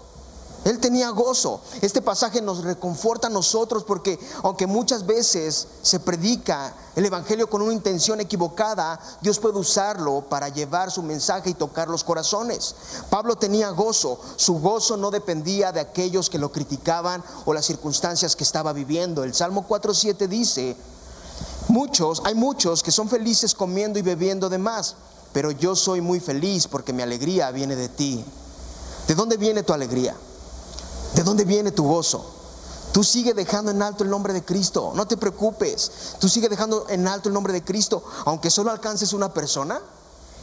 Él 0.65 0.79
tenía 0.79 1.11
gozo. 1.11 1.61
Este 1.81 2.01
pasaje 2.01 2.41
nos 2.41 2.63
reconforta 2.63 3.27
a 3.27 3.29
nosotros 3.29 3.83
porque 3.83 4.19
aunque 4.41 4.65
muchas 4.65 5.05
veces 5.05 5.67
se 5.83 5.99
predica 5.99 6.73
el 6.95 7.05
Evangelio 7.05 7.47
con 7.47 7.61
una 7.61 7.71
intención 7.71 8.19
equivocada, 8.19 8.99
Dios 9.21 9.37
puede 9.37 9.59
usarlo 9.59 10.21
para 10.27 10.49
llevar 10.49 10.89
su 10.89 11.03
mensaje 11.03 11.51
y 11.51 11.53
tocar 11.53 11.87
los 11.87 12.03
corazones. 12.03 12.75
Pablo 13.11 13.35
tenía 13.35 13.69
gozo. 13.69 14.19
Su 14.37 14.55
gozo 14.55 14.97
no 14.97 15.11
dependía 15.11 15.71
de 15.71 15.81
aquellos 15.81 16.31
que 16.31 16.39
lo 16.39 16.51
criticaban 16.51 17.23
o 17.45 17.53
las 17.53 17.65
circunstancias 17.67 18.35
que 18.35 18.43
estaba 18.43 18.73
viviendo. 18.73 19.23
El 19.23 19.35
Salmo 19.35 19.67
4.7 19.69 20.27
dice, 20.27 20.75
muchos, 21.67 22.23
hay 22.25 22.33
muchos 22.33 22.81
que 22.81 22.91
son 22.91 23.07
felices 23.07 23.53
comiendo 23.53 23.99
y 23.99 24.01
bebiendo 24.01 24.49
de 24.49 24.57
más, 24.57 24.95
pero 25.31 25.51
yo 25.51 25.75
soy 25.75 26.01
muy 26.01 26.19
feliz 26.19 26.67
porque 26.67 26.91
mi 26.91 27.03
alegría 27.03 27.51
viene 27.51 27.75
de 27.75 27.87
ti. 27.87 28.25
¿De 29.07 29.13
dónde 29.13 29.37
viene 29.37 29.61
tu 29.61 29.71
alegría? 29.71 30.15
¿De 31.15 31.23
dónde 31.23 31.45
viene 31.45 31.71
tu 31.71 31.87
gozo? 31.87 32.25
Tú 32.91 33.03
sigue 33.03 33.33
dejando 33.33 33.71
en 33.71 33.81
alto 33.81 34.03
el 34.03 34.09
nombre 34.09 34.33
de 34.33 34.45
Cristo, 34.45 34.93
no 34.95 35.05
te 35.05 35.17
preocupes. 35.17 36.15
Tú 36.19 36.29
sigue 36.29 36.47
dejando 36.47 36.85
en 36.89 37.07
alto 37.07 37.29
el 37.29 37.33
nombre 37.33 37.51
de 37.51 37.63
Cristo, 37.63 38.03
aunque 38.25 38.49
solo 38.49 38.71
alcances 38.71 39.13
una 39.13 39.33
persona. 39.33 39.81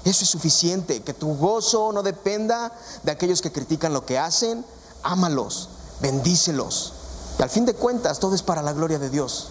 Eso 0.05 0.25
es 0.25 0.31
suficiente, 0.31 1.03
que 1.03 1.15
tu 1.15 1.37
gozo 1.37 1.93
no 1.93 2.03
dependa 2.03 2.73
de 3.05 3.13
aquellos 3.13 3.41
que 3.41 3.53
critican 3.53 3.93
lo 3.93 4.05
que 4.05 4.19
hacen. 4.19 4.65
Ámalos, 5.03 5.69
bendícelos. 6.01 6.93
Y 7.39 7.43
al 7.43 7.51
fin 7.51 7.65
de 7.65 7.75
cuentas, 7.75 8.19
todo 8.19 8.35
es 8.35 8.43
para 8.43 8.63
la 8.63 8.73
gloria 8.73 8.99
de 8.99 9.11
Dios. 9.11 9.49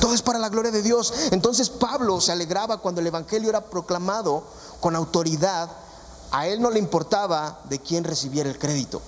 Todo 0.00 0.12
es 0.14 0.22
para 0.22 0.38
la 0.38 0.48
gloria 0.48 0.70
de 0.70 0.82
Dios. 0.82 1.12
Entonces 1.30 1.70
Pablo 1.70 2.20
se 2.20 2.32
alegraba 2.32 2.78
cuando 2.78 3.00
el 3.00 3.06
Evangelio 3.06 3.48
era 3.48 3.64
proclamado 3.64 4.44
con 4.80 4.94
autoridad. 4.94 5.70
A 6.30 6.46
él 6.46 6.60
no 6.60 6.70
le 6.70 6.78
importaba 6.78 7.60
de 7.68 7.80
quién 7.80 8.04
recibiera 8.04 8.48
el 8.48 8.58
crédito. 8.58 9.00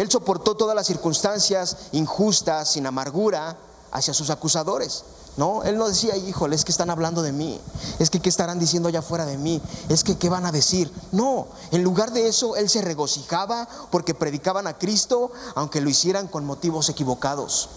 Él 0.00 0.10
soportó 0.10 0.56
todas 0.56 0.74
las 0.74 0.86
circunstancias 0.86 1.76
injustas, 1.92 2.72
sin 2.72 2.86
amargura, 2.86 3.58
hacia 3.92 4.14
sus 4.14 4.30
acusadores. 4.30 5.04
No, 5.36 5.62
él 5.62 5.76
no 5.76 5.88
decía, 5.88 6.16
híjole, 6.16 6.56
es 6.56 6.64
que 6.64 6.72
están 6.72 6.88
hablando 6.88 7.20
de 7.20 7.32
mí, 7.32 7.60
es 7.98 8.08
que 8.08 8.18
qué 8.18 8.30
estarán 8.30 8.58
diciendo 8.58 8.88
allá 8.88 9.00
afuera 9.00 9.26
de 9.26 9.36
mí, 9.36 9.60
es 9.90 10.02
que 10.02 10.16
qué 10.16 10.30
van 10.30 10.46
a 10.46 10.52
decir. 10.52 10.90
No, 11.12 11.48
en 11.70 11.82
lugar 11.82 12.12
de 12.12 12.28
eso, 12.28 12.56
él 12.56 12.70
se 12.70 12.80
regocijaba 12.80 13.68
porque 13.90 14.14
predicaban 14.14 14.66
a 14.66 14.78
Cristo, 14.78 15.32
aunque 15.54 15.82
lo 15.82 15.90
hicieran 15.90 16.28
con 16.28 16.46
motivos 16.46 16.88
equivocados. 16.88 17.68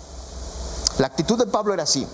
La 0.99 1.07
actitud 1.07 1.37
de 1.37 1.47
Pablo 1.47 1.73
era 1.73 1.83
así. 1.83 2.07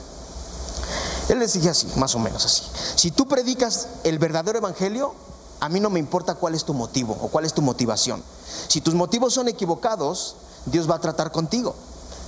Él 1.30 1.38
les 1.38 1.54
decía 1.54 1.70
así, 1.70 1.86
más 1.98 2.16
o 2.16 2.20
menos 2.20 2.44
así. 2.46 2.64
Si 2.96 3.12
tú 3.12 3.28
predicas 3.28 3.90
el 4.04 4.18
verdadero 4.18 4.58
evangelio, 4.58 5.14
a 5.60 5.70
mí 5.70 5.80
no 5.80 5.90
me 5.90 6.00
importa 6.00 6.36
cuál 6.36 6.56
es 6.56 6.64
tu 6.64 6.74
motivo 6.74 7.18
o 7.22 7.28
cuál 7.28 7.46
es 7.46 7.54
tu 7.54 7.62
motivación. 7.62 8.24
Si 8.68 8.82
tus 8.82 8.94
motivos 8.94 9.34
son 9.34 9.48
equivocados, 9.48 10.36
Dios 10.66 10.90
va 10.90 10.96
a 10.96 11.02
tratar 11.02 11.32
contigo. 11.32 11.76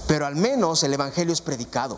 Pero 0.07 0.25
al 0.25 0.35
menos 0.35 0.83
el 0.83 0.93
Evangelio 0.93 1.33
es 1.33 1.41
predicado. 1.41 1.97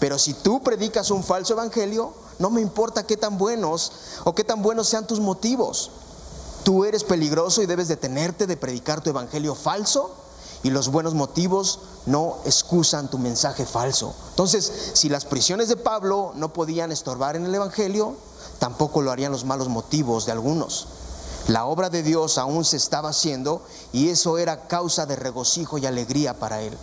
Pero 0.00 0.18
si 0.18 0.34
tú 0.34 0.62
predicas 0.62 1.10
un 1.10 1.22
falso 1.22 1.54
Evangelio, 1.54 2.12
no 2.38 2.50
me 2.50 2.60
importa 2.60 3.06
qué 3.06 3.16
tan 3.16 3.38
buenos 3.38 3.92
o 4.24 4.34
qué 4.34 4.42
tan 4.42 4.62
buenos 4.62 4.88
sean 4.88 5.06
tus 5.06 5.20
motivos. 5.20 5.90
Tú 6.64 6.84
eres 6.84 7.04
peligroso 7.04 7.62
y 7.62 7.66
debes 7.66 7.88
detenerte 7.88 8.46
de 8.46 8.56
predicar 8.56 9.02
tu 9.02 9.10
Evangelio 9.10 9.54
falso 9.54 10.10
y 10.64 10.70
los 10.70 10.88
buenos 10.88 11.14
motivos 11.14 11.80
no 12.06 12.38
excusan 12.46 13.10
tu 13.10 13.18
mensaje 13.18 13.66
falso. 13.66 14.14
Entonces, 14.30 14.92
si 14.94 15.08
las 15.10 15.26
prisiones 15.26 15.68
de 15.68 15.76
Pablo 15.76 16.32
no 16.34 16.52
podían 16.52 16.90
estorbar 16.90 17.36
en 17.36 17.44
el 17.44 17.54
Evangelio, 17.54 18.16
tampoco 18.64 19.02
lo 19.02 19.10
harían 19.10 19.30
los 19.30 19.44
malos 19.44 19.68
motivos 19.68 20.24
de 20.24 20.32
algunos. 20.32 20.86
La 21.48 21.66
obra 21.66 21.90
de 21.90 22.02
Dios 22.02 22.38
aún 22.38 22.64
se 22.64 22.78
estaba 22.78 23.10
haciendo 23.10 23.60
y 23.92 24.08
eso 24.08 24.38
era 24.38 24.68
causa 24.68 25.04
de 25.04 25.16
regocijo 25.16 25.76
y 25.76 25.84
alegría 25.84 26.32
para 26.32 26.62
él. 26.62 26.74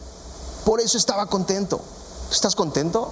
Por 0.63 0.79
eso 0.79 0.99
estaba 0.99 1.25
contento. 1.25 1.81
¿Estás 2.31 2.55
contento? 2.55 3.11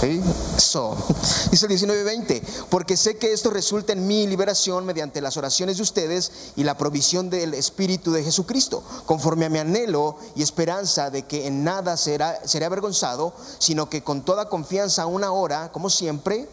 ¿Sí? 0.00 0.22
Eso. 0.56 0.96
Dice 1.50 1.66
el 1.66 1.72
19:20, 1.72 2.40
porque 2.70 2.96
sé 2.96 3.18
que 3.18 3.30
esto 3.30 3.50
resulta 3.50 3.92
en 3.92 4.06
mi 4.06 4.26
liberación 4.26 4.86
mediante 4.86 5.20
las 5.20 5.36
oraciones 5.36 5.76
de 5.76 5.82
ustedes 5.82 6.32
y 6.56 6.64
la 6.64 6.78
provisión 6.78 7.28
del 7.28 7.52
Espíritu 7.52 8.10
de 8.10 8.24
Jesucristo, 8.24 8.82
conforme 9.04 9.44
a 9.44 9.50
mi 9.50 9.58
anhelo 9.58 10.16
y 10.34 10.42
esperanza 10.42 11.10
de 11.10 11.26
que 11.26 11.46
en 11.46 11.62
nada 11.62 11.98
será, 11.98 12.40
seré 12.46 12.64
avergonzado, 12.64 13.34
sino 13.58 13.90
que 13.90 14.02
con 14.02 14.24
toda 14.24 14.48
confianza 14.48 15.04
una 15.04 15.32
hora, 15.32 15.70
como 15.72 15.90
siempre, 15.90 16.48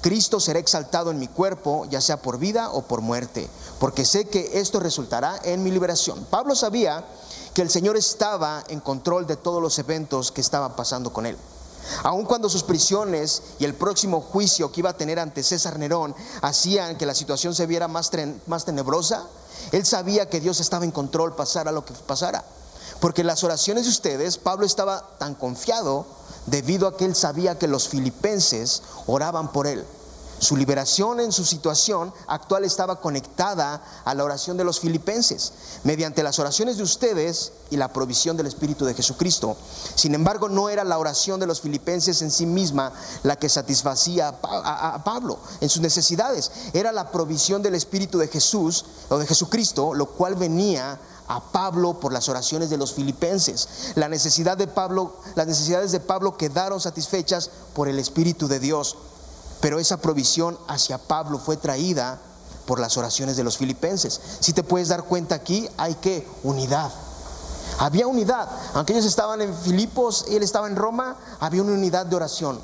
Cristo 0.00 0.38
será 0.38 0.58
exaltado 0.58 1.10
en 1.10 1.18
mi 1.18 1.28
cuerpo, 1.28 1.86
ya 1.90 2.00
sea 2.00 2.22
por 2.22 2.38
vida 2.38 2.70
o 2.70 2.82
por 2.82 3.00
muerte, 3.00 3.48
porque 3.80 4.04
sé 4.04 4.26
que 4.26 4.60
esto 4.60 4.80
resultará 4.80 5.40
en 5.42 5.62
mi 5.62 5.70
liberación. 5.70 6.24
Pablo 6.30 6.54
sabía 6.54 7.04
que 7.54 7.62
el 7.62 7.70
Señor 7.70 7.96
estaba 7.96 8.62
en 8.68 8.80
control 8.80 9.26
de 9.26 9.36
todos 9.36 9.60
los 9.60 9.78
eventos 9.78 10.30
que 10.30 10.40
estaban 10.40 10.76
pasando 10.76 11.12
con 11.12 11.26
él. 11.26 11.36
Aun 12.02 12.24
cuando 12.24 12.48
sus 12.48 12.62
prisiones 12.62 13.42
y 13.58 13.64
el 13.64 13.74
próximo 13.74 14.20
juicio 14.20 14.70
que 14.70 14.80
iba 14.80 14.90
a 14.90 14.96
tener 14.96 15.18
ante 15.18 15.42
César 15.42 15.78
Nerón 15.78 16.14
hacían 16.42 16.96
que 16.96 17.06
la 17.06 17.14
situación 17.14 17.54
se 17.54 17.66
viera 17.66 17.88
más, 17.88 18.10
más 18.46 18.64
tenebrosa, 18.64 19.26
él 19.72 19.84
sabía 19.84 20.28
que 20.28 20.40
Dios 20.40 20.60
estaba 20.60 20.84
en 20.84 20.90
control, 20.90 21.34
pasara 21.34 21.72
lo 21.72 21.84
que 21.84 21.94
pasara. 21.94 22.44
Porque 23.00 23.24
las 23.24 23.44
oraciones 23.44 23.84
de 23.84 23.90
ustedes, 23.90 24.38
Pablo 24.38 24.66
estaba 24.66 25.16
tan 25.18 25.34
confiado 25.34 26.06
debido 26.46 26.88
a 26.88 26.96
que 26.96 27.04
él 27.04 27.14
sabía 27.14 27.58
que 27.58 27.68
los 27.68 27.88
filipenses 27.88 28.82
oraban 29.06 29.52
por 29.52 29.66
él. 29.66 29.84
Su 30.40 30.56
liberación 30.56 31.18
en 31.18 31.32
su 31.32 31.44
situación 31.44 32.12
actual 32.28 32.64
estaba 32.64 33.00
conectada 33.00 33.82
a 34.04 34.14
la 34.14 34.22
oración 34.22 34.56
de 34.56 34.62
los 34.62 34.78
filipenses, 34.78 35.52
mediante 35.82 36.22
las 36.22 36.38
oraciones 36.38 36.76
de 36.76 36.84
ustedes 36.84 37.52
y 37.70 37.76
la 37.76 37.92
provisión 37.92 38.36
del 38.36 38.46
Espíritu 38.46 38.84
de 38.84 38.94
Jesucristo. 38.94 39.56
Sin 39.96 40.14
embargo, 40.14 40.48
no 40.48 40.68
era 40.68 40.84
la 40.84 40.98
oración 40.98 41.40
de 41.40 41.46
los 41.46 41.60
filipenses 41.60 42.22
en 42.22 42.30
sí 42.30 42.46
misma 42.46 42.92
la 43.24 43.34
que 43.34 43.48
satisfacía 43.48 44.28
a 44.42 45.02
Pablo 45.02 45.40
en 45.60 45.68
sus 45.68 45.82
necesidades, 45.82 46.52
era 46.72 46.92
la 46.92 47.10
provisión 47.10 47.60
del 47.60 47.74
Espíritu 47.74 48.18
de 48.18 48.28
Jesús 48.28 48.84
o 49.08 49.18
de 49.18 49.26
Jesucristo, 49.26 49.92
lo 49.92 50.06
cual 50.06 50.36
venía 50.36 51.00
a 51.28 51.40
Pablo 51.52 52.00
por 52.00 52.12
las 52.12 52.28
oraciones 52.28 52.70
de 52.70 52.76
los 52.76 52.94
filipenses. 52.94 53.92
La 53.94 54.08
necesidad 54.08 54.56
de 54.56 54.66
Pablo, 54.66 55.16
las 55.34 55.46
necesidades 55.46 55.92
de 55.92 56.00
Pablo 56.00 56.36
quedaron 56.36 56.80
satisfechas 56.80 57.50
por 57.74 57.88
el 57.88 57.98
Espíritu 57.98 58.48
de 58.48 58.58
Dios. 58.58 58.96
Pero 59.60 59.78
esa 59.78 59.98
provisión 59.98 60.58
hacia 60.68 60.98
Pablo 60.98 61.38
fue 61.38 61.56
traída 61.56 62.18
por 62.66 62.80
las 62.80 62.96
oraciones 62.96 63.36
de 63.36 63.44
los 63.44 63.58
filipenses. 63.58 64.20
Si 64.40 64.52
te 64.52 64.62
puedes 64.62 64.88
dar 64.88 65.04
cuenta 65.04 65.34
aquí, 65.34 65.68
hay 65.76 65.94
que 65.96 66.26
unidad. 66.42 66.90
Había 67.78 68.06
unidad. 68.06 68.48
Aunque 68.74 68.92
ellos 68.92 69.04
estaban 69.04 69.40
en 69.40 69.54
Filipos 69.54 70.26
y 70.28 70.36
él 70.36 70.42
estaba 70.42 70.66
en 70.66 70.76
Roma, 70.76 71.16
había 71.40 71.62
una 71.62 71.72
unidad 71.72 72.06
de 72.06 72.16
oración 72.16 72.60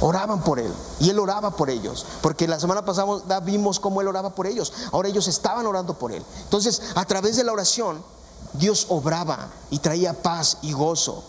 oraban 0.00 0.42
por 0.42 0.58
él 0.58 0.72
y 1.00 1.10
él 1.10 1.18
oraba 1.18 1.56
por 1.56 1.70
ellos, 1.70 2.04
porque 2.20 2.48
la 2.48 2.58
semana 2.60 2.84
pasada 2.84 3.40
vimos 3.40 3.80
cómo 3.80 4.00
él 4.00 4.08
oraba 4.08 4.34
por 4.34 4.46
ellos, 4.46 4.72
ahora 4.92 5.08
ellos 5.08 5.28
estaban 5.28 5.66
orando 5.66 5.98
por 5.98 6.12
él. 6.12 6.22
Entonces, 6.44 6.82
a 6.94 7.04
través 7.04 7.36
de 7.36 7.44
la 7.44 7.52
oración, 7.52 8.02
Dios 8.54 8.86
obraba 8.88 9.48
y 9.70 9.78
traía 9.78 10.12
paz 10.12 10.58
y 10.62 10.72
gozo, 10.72 11.24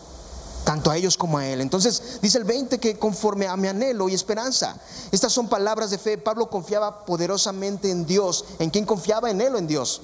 tanto 0.64 0.92
a 0.92 0.98
ellos 0.98 1.18
como 1.18 1.38
a 1.38 1.48
él. 1.48 1.62
Entonces 1.62 2.20
dice 2.22 2.38
el 2.38 2.44
20 2.44 2.80
que 2.80 2.98
conforme 2.98 3.48
a 3.48 3.56
mi 3.56 3.68
anhelo 3.68 4.10
y 4.10 4.14
esperanza, 4.14 4.76
estas 5.12 5.32
son 5.32 5.48
palabras 5.48 5.90
de 5.90 5.98
fe. 5.98 6.18
Pablo 6.18 6.50
confiaba 6.50 7.06
poderosamente 7.06 7.92
en 7.92 8.06
Dios. 8.06 8.46
¿En 8.60 8.70
quién 8.70 8.86
confiaba? 8.86 9.30
En 9.30 9.42
él 9.42 9.56
o 9.56 9.58
en 9.58 9.68
Dios. 9.68 10.02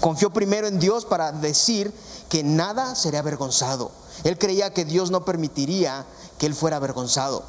Confió 0.00 0.30
primero 0.30 0.66
en 0.66 0.78
Dios 0.78 1.04
para 1.04 1.32
decir 1.32 1.92
que 2.28 2.42
nada 2.44 2.94
sería 2.94 3.20
avergonzado. 3.20 3.90
Él 4.24 4.38
creía 4.38 4.72
que 4.72 4.84
Dios 4.84 5.10
no 5.10 5.24
permitiría 5.24 6.04
que 6.40 6.46
él 6.46 6.54
fuera 6.54 6.78
avergonzado. 6.78 7.44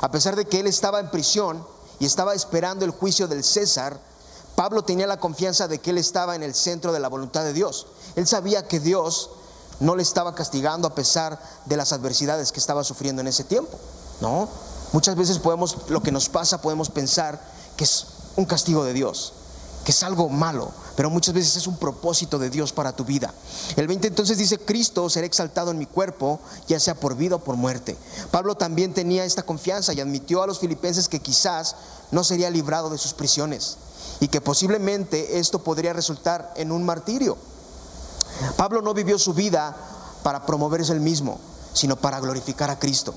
A 0.00 0.10
pesar 0.10 0.34
de 0.34 0.46
que 0.46 0.58
él 0.58 0.66
estaba 0.66 0.98
en 0.98 1.10
prisión 1.10 1.64
y 2.00 2.06
estaba 2.06 2.34
esperando 2.34 2.84
el 2.84 2.90
juicio 2.90 3.28
del 3.28 3.44
César, 3.44 4.00
Pablo 4.56 4.82
tenía 4.82 5.06
la 5.06 5.20
confianza 5.20 5.68
de 5.68 5.78
que 5.78 5.90
él 5.90 5.98
estaba 5.98 6.34
en 6.34 6.42
el 6.42 6.52
centro 6.52 6.92
de 6.92 6.98
la 6.98 7.08
voluntad 7.08 7.44
de 7.44 7.52
Dios. 7.52 7.86
Él 8.16 8.26
sabía 8.26 8.66
que 8.66 8.80
Dios 8.80 9.30
no 9.78 9.94
le 9.94 10.02
estaba 10.02 10.34
castigando 10.34 10.88
a 10.88 10.94
pesar 10.94 11.40
de 11.66 11.76
las 11.76 11.92
adversidades 11.92 12.50
que 12.50 12.58
estaba 12.58 12.82
sufriendo 12.82 13.22
en 13.22 13.28
ese 13.28 13.44
tiempo. 13.44 13.78
¿No? 14.20 14.48
Muchas 14.92 15.14
veces 15.14 15.38
podemos 15.38 15.76
lo 15.88 16.02
que 16.02 16.10
nos 16.10 16.28
pasa 16.28 16.60
podemos 16.60 16.90
pensar 16.90 17.40
que 17.76 17.84
es 17.84 18.06
un 18.34 18.44
castigo 18.44 18.84
de 18.84 18.92
Dios, 18.92 19.34
que 19.84 19.90
es 19.92 20.02
algo 20.02 20.28
malo, 20.28 20.70
pero 20.96 21.10
muchas 21.10 21.34
veces 21.34 21.56
es 21.56 21.66
un 21.66 21.76
propósito 21.76 22.38
de 22.38 22.50
Dios 22.50 22.72
para 22.72 22.94
tu 22.94 23.04
vida. 23.04 23.32
El 23.76 23.88
20 23.88 24.08
entonces 24.08 24.38
dice, 24.38 24.58
Cristo 24.58 25.08
será 25.10 25.26
exaltado 25.26 25.70
en 25.70 25.78
mi 25.78 25.86
cuerpo, 25.86 26.40
ya 26.68 26.78
sea 26.78 26.94
por 26.94 27.16
vida 27.16 27.36
o 27.36 27.44
por 27.44 27.56
muerte. 27.56 27.96
Pablo 28.30 28.54
también 28.54 28.94
tenía 28.94 29.24
esta 29.24 29.42
confianza 29.42 29.92
y 29.92 30.00
admitió 30.00 30.42
a 30.42 30.46
los 30.46 30.60
filipenses 30.60 31.08
que 31.08 31.20
quizás 31.20 31.76
no 32.10 32.22
sería 32.24 32.50
librado 32.50 32.90
de 32.90 32.98
sus 32.98 33.14
prisiones 33.14 33.78
y 34.20 34.28
que 34.28 34.40
posiblemente 34.40 35.38
esto 35.38 35.64
podría 35.64 35.92
resultar 35.92 36.52
en 36.56 36.70
un 36.70 36.84
martirio. 36.84 37.36
Pablo 38.56 38.82
no 38.82 38.94
vivió 38.94 39.18
su 39.18 39.34
vida 39.34 39.74
para 40.22 40.46
promoverse 40.46 40.92
el 40.92 41.00
mismo, 41.00 41.40
sino 41.72 41.96
para 41.96 42.20
glorificar 42.20 42.70
a 42.70 42.78
Cristo. 42.78 43.14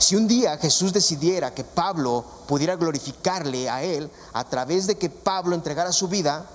Si 0.00 0.16
un 0.16 0.26
día 0.26 0.56
Jesús 0.56 0.94
decidiera 0.94 1.52
que 1.52 1.62
Pablo 1.62 2.24
pudiera 2.48 2.74
glorificarle 2.74 3.68
a 3.68 3.82
él 3.82 4.10
a 4.32 4.44
través 4.44 4.86
de 4.86 4.96
que 4.96 5.10
Pablo 5.10 5.54
entregara 5.54 5.92
su 5.92 6.08
vida, 6.08 6.46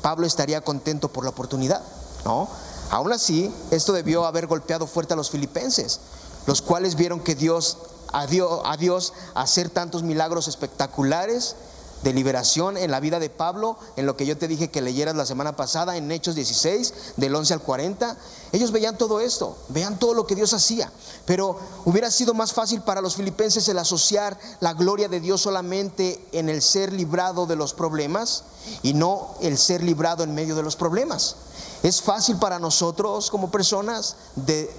Pablo 0.00 0.26
estaría 0.26 0.62
contento 0.62 1.08
por 1.08 1.22
la 1.22 1.30
oportunidad, 1.30 1.82
¿no? 2.24 2.48
Aún 2.90 3.12
así, 3.12 3.54
esto 3.70 3.92
debió 3.92 4.24
haber 4.24 4.46
golpeado 4.46 4.86
fuerte 4.86 5.12
a 5.12 5.16
los 5.16 5.28
filipenses, 5.28 6.00
los 6.46 6.62
cuales 6.62 6.94
vieron 6.94 7.20
que 7.20 7.34
Dios 7.34 7.76
a 8.14 8.26
Dios, 8.26 8.62
a 8.64 8.78
Dios 8.78 9.12
hacer 9.34 9.68
tantos 9.68 10.02
milagros 10.02 10.48
espectaculares 10.48 11.54
de 12.02 12.12
liberación 12.12 12.76
en 12.76 12.90
la 12.90 13.00
vida 13.00 13.18
de 13.18 13.30
Pablo, 13.30 13.76
en 13.96 14.06
lo 14.06 14.16
que 14.16 14.26
yo 14.26 14.36
te 14.36 14.48
dije 14.48 14.70
que 14.70 14.80
leyeras 14.80 15.16
la 15.16 15.26
semana 15.26 15.56
pasada 15.56 15.96
en 15.96 16.10
Hechos 16.10 16.34
16, 16.34 16.94
del 17.16 17.34
11 17.34 17.54
al 17.54 17.60
40. 17.60 18.16
Ellos 18.52 18.72
veían 18.72 18.96
todo 18.96 19.20
esto, 19.20 19.56
veían 19.68 19.98
todo 19.98 20.14
lo 20.14 20.26
que 20.26 20.34
Dios 20.34 20.52
hacía, 20.52 20.90
pero 21.24 21.58
hubiera 21.84 22.10
sido 22.10 22.34
más 22.34 22.52
fácil 22.52 22.80
para 22.80 23.00
los 23.00 23.16
filipenses 23.16 23.68
el 23.68 23.78
asociar 23.78 24.38
la 24.60 24.74
gloria 24.74 25.08
de 25.08 25.20
Dios 25.20 25.42
solamente 25.42 26.24
en 26.32 26.48
el 26.48 26.62
ser 26.62 26.92
librado 26.92 27.46
de 27.46 27.56
los 27.56 27.74
problemas 27.74 28.44
y 28.82 28.94
no 28.94 29.34
el 29.40 29.58
ser 29.58 29.82
librado 29.82 30.24
en 30.24 30.34
medio 30.34 30.54
de 30.54 30.62
los 30.62 30.76
problemas. 30.76 31.36
Es 31.82 32.02
fácil 32.02 32.36
para 32.36 32.58
nosotros 32.58 33.30
como 33.30 33.50
personas 33.50 34.16
de 34.36 34.70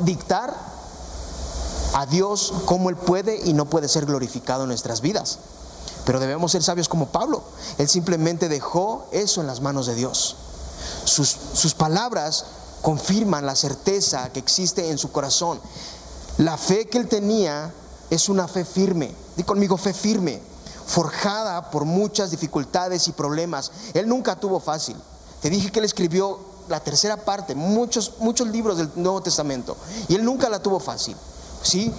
dictar 0.00 0.54
a 1.94 2.06
Dios 2.06 2.52
cómo 2.64 2.90
Él 2.90 2.96
puede 2.96 3.40
y 3.44 3.52
no 3.52 3.66
puede 3.66 3.88
ser 3.88 4.06
glorificado 4.06 4.62
en 4.62 4.68
nuestras 4.68 5.00
vidas. 5.00 5.38
Pero 6.04 6.20
debemos 6.20 6.52
ser 6.52 6.62
sabios 6.62 6.88
como 6.88 7.06
Pablo. 7.06 7.42
Él 7.78 7.88
simplemente 7.88 8.48
dejó 8.48 9.06
eso 9.12 9.40
en 9.40 9.46
las 9.46 9.60
manos 9.60 9.86
de 9.86 9.94
Dios. 9.94 10.36
Sus, 11.04 11.36
sus 11.54 11.74
palabras 11.74 12.44
confirman 12.82 13.46
la 13.46 13.54
certeza 13.54 14.30
que 14.32 14.40
existe 14.40 14.90
en 14.90 14.98
su 14.98 15.12
corazón. 15.12 15.60
La 16.38 16.56
fe 16.56 16.86
que 16.88 16.98
él 16.98 17.08
tenía 17.08 17.72
es 18.10 18.28
una 18.28 18.48
fe 18.48 18.64
firme. 18.64 19.14
Di 19.36 19.44
conmigo 19.44 19.76
fe 19.76 19.94
firme, 19.94 20.42
forjada 20.86 21.70
por 21.70 21.84
muchas 21.84 22.30
dificultades 22.30 23.08
y 23.08 23.12
problemas. 23.12 23.70
Él 23.94 24.08
nunca 24.08 24.36
tuvo 24.36 24.60
fácil. 24.60 24.96
Te 25.40 25.50
dije 25.50 25.72
que 25.72 25.78
él 25.78 25.84
escribió 25.84 26.38
la 26.68 26.80
tercera 26.80 27.16
parte, 27.16 27.54
muchos, 27.54 28.14
muchos 28.18 28.48
libros 28.48 28.78
del 28.78 28.90
Nuevo 28.96 29.22
Testamento, 29.22 29.76
y 30.08 30.14
él 30.14 30.24
nunca 30.24 30.48
la 30.48 30.62
tuvo 30.62 30.78
fácil. 30.78 31.16
¿Sí? 31.62 31.92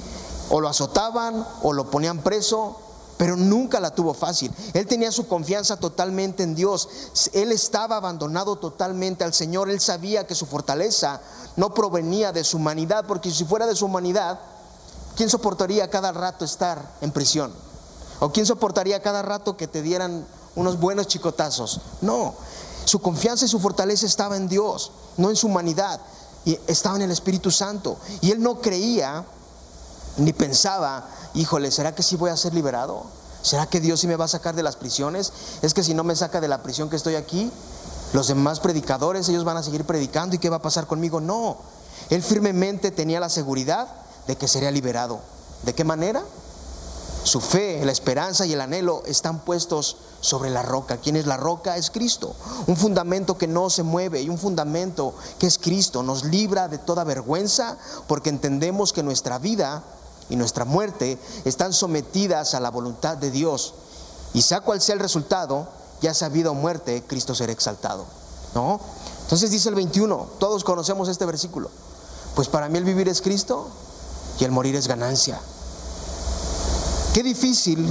O 0.50 0.62
lo 0.62 0.70
azotaban, 0.70 1.46
o 1.62 1.74
lo 1.74 1.90
ponían 1.90 2.20
preso, 2.20 2.78
pero 3.18 3.36
nunca 3.36 3.80
la 3.80 3.94
tuvo 3.94 4.14
fácil. 4.14 4.52
Él 4.74 4.88
tenía 4.88 5.12
su 5.12 5.28
confianza 5.28 5.78
totalmente 5.78 6.44
en 6.44 6.56
Dios. 6.56 6.90
Él 7.34 7.52
estaba 7.52 7.98
abandonado 7.98 8.58
totalmente 8.58 9.24
al 9.24 9.34
Señor. 9.34 9.70
Él 9.70 9.80
sabía 9.80 10.26
que 10.26 10.36
su 10.36 10.46
fortaleza 10.46 11.22
no 11.56 11.74
provenía 11.74 12.32
de 12.32 12.44
su 12.44 12.58
humanidad, 12.58 13.06
porque 13.08 13.32
si 13.32 13.46
fuera 13.46 13.68
de 13.68 13.76
su 13.76 13.86
humanidad, 13.86 14.40
¿quién 15.16 15.30
soportaría 15.30 15.90
cada 15.90 16.12
rato 16.12 16.44
estar 16.46 16.96
en 17.02 17.12
prisión? 17.12 17.54
¿O 18.20 18.32
quién 18.32 18.46
soportaría 18.46 19.02
cada 19.02 19.22
rato 19.22 19.58
que 19.58 19.68
te 19.68 19.82
dieran 19.82 20.26
unos 20.56 20.80
buenos 20.80 21.08
chicotazos? 21.08 21.82
No, 22.02 22.34
su 22.86 23.00
confianza 23.00 23.46
y 23.46 23.50
su 23.50 23.60
fortaleza 23.60 24.06
estaba 24.06 24.38
en 24.38 24.48
Dios, 24.48 24.92
no 25.18 25.30
en 25.30 25.36
su 25.36 25.48
humanidad, 25.48 26.00
y 26.46 26.58
estaba 26.68 26.96
en 26.96 27.04
el 27.04 27.12
Espíritu 27.12 27.52
Santo. 27.52 27.98
Y 28.22 28.32
él 28.32 28.42
no 28.42 28.60
creía 28.60 29.26
ni 30.18 30.34
pensaba 30.34 31.08
híjole, 31.34 31.72
¿será 31.72 31.96
que 31.96 32.04
sí 32.04 32.16
voy 32.16 32.30
a 32.30 32.38
ser 32.38 32.54
liberado? 32.54 33.04
¿Será 33.42 33.66
que 33.66 33.82
Dios 33.82 34.00
sí 34.00 34.08
me 34.08 34.16
va 34.16 34.26
a 34.26 34.30
sacar 34.30 34.56
de 34.56 34.64
las 34.64 34.78
prisiones? 34.78 35.34
Es 35.62 35.74
que 35.74 35.84
si 35.84 35.94
no 35.94 36.04
me 36.04 36.16
saca 36.16 36.40
de 36.40 36.48
la 36.48 36.64
prisión 36.64 36.90
que 36.90 36.96
estoy 36.96 37.16
aquí, 37.16 37.52
los 38.14 38.28
demás 38.28 38.60
predicadores, 38.60 39.28
ellos 39.28 39.44
van 39.44 39.58
a 39.58 39.64
seguir 39.64 39.86
predicando 39.86 40.36
y 40.36 40.40
qué 40.40 40.50
va 40.50 40.58
a 40.58 40.62
pasar 40.62 40.88
conmigo. 40.88 41.20
No, 41.20 41.58
él 42.10 42.24
firmemente 42.24 42.92
tenía 42.92 43.20
la 43.20 43.30
seguridad 43.30 43.88
de 44.28 44.38
que 44.38 44.48
sería 44.48 44.72
liberado. 44.72 45.20
¿De 45.64 45.74
qué 45.74 45.84
manera? 45.84 46.24
Su 47.24 47.42
fe, 47.42 47.84
la 47.86 47.92
esperanza 47.92 48.46
y 48.46 48.54
el 48.54 48.62
anhelo 48.62 49.04
están 49.06 49.40
puestos 49.40 49.98
sobre 50.22 50.50
la 50.50 50.62
roca. 50.62 50.98
¿Quién 50.98 51.16
es 51.16 51.26
la 51.26 51.38
roca? 51.38 51.78
Es 51.78 51.90
Cristo. 51.90 52.36
Un 52.68 52.78
fundamento 52.78 53.38
que 53.38 53.48
no 53.48 53.70
se 53.70 53.84
mueve 53.84 54.22
y 54.22 54.30
un 54.30 54.38
fundamento 54.38 55.16
que 55.40 55.48
es 55.48 55.58
Cristo. 55.58 56.04
Nos 56.04 56.26
libra 56.26 56.68
de 56.68 56.78
toda 56.78 57.04
vergüenza 57.04 57.78
porque 58.08 58.30
entendemos 58.30 58.94
que 58.94 59.04
nuestra 59.04 59.40
vida 59.40 59.84
y 60.34 60.36
nuestra 60.36 60.66
muerte 60.66 61.20
están 61.46 61.74
sometidas 61.74 62.56
a 62.56 62.60
la 62.60 62.72
voluntad 62.72 63.18
de 63.18 63.30
Dios. 63.30 63.76
Y 64.34 64.42
sea 64.42 64.62
cual 64.62 64.82
sea 64.82 64.96
el 64.96 65.00
resultado, 65.00 65.68
ya 66.02 66.16
sea 66.16 66.30
vida 66.30 66.50
o 66.50 66.56
muerte, 66.56 67.04
Cristo 67.06 67.36
será 67.36 67.52
exaltado. 67.52 68.04
¿No? 68.56 68.80
Entonces 69.22 69.52
dice 69.52 69.70
el 69.70 69.76
21, 69.76 70.30
todos 70.40 70.64
conocemos 70.64 71.08
este 71.08 71.28
versículo. 71.28 71.70
Pues 72.34 72.48
para 72.48 72.68
mí 72.68 72.80
el 72.80 72.84
vivir 72.84 73.10
es 73.10 73.22
Cristo 73.22 73.68
y 74.40 74.44
el 74.44 74.50
morir 74.50 74.76
es 74.76 74.88
ganancia. 74.88 75.40
Qué 77.14 77.22
difícil 77.22 77.88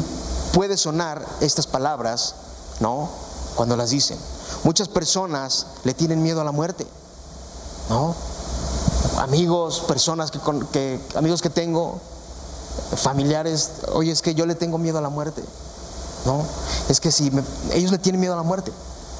puede 0.52 0.76
sonar 0.76 1.24
estas 1.40 1.68
palabras, 1.68 2.34
¿no? 2.80 3.08
Cuando 3.54 3.76
las 3.76 3.90
dicen. 3.90 4.18
Muchas 4.64 4.88
personas 4.88 5.66
le 5.84 5.94
tienen 5.94 6.24
miedo 6.24 6.40
a 6.40 6.44
la 6.44 6.50
muerte, 6.50 6.88
¿no? 7.88 8.16
Amigos, 9.18 9.78
personas 9.86 10.32
que, 10.32 10.40
que 10.72 11.00
amigos 11.14 11.40
que 11.40 11.50
tengo 11.50 12.00
familiares, 12.96 13.70
oye, 13.92 14.12
es 14.12 14.22
que 14.22 14.34
yo 14.34 14.46
le 14.46 14.54
tengo 14.54 14.78
miedo 14.78 14.98
a 14.98 15.02
la 15.02 15.08
muerte. 15.08 15.42
No, 16.24 16.44
es 16.88 17.00
que 17.00 17.10
si 17.10 17.30
ellos 17.72 17.90
le 17.90 17.98
tienen 17.98 18.20
miedo 18.20 18.34
a 18.34 18.36
la 18.36 18.42
muerte. 18.42 18.72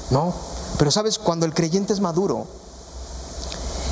No, 0.09 0.33
pero 0.77 0.91
sabes, 0.91 1.19
cuando 1.19 1.45
el 1.45 1.53
creyente 1.53 1.93
es 1.93 1.99
maduro, 1.99 2.47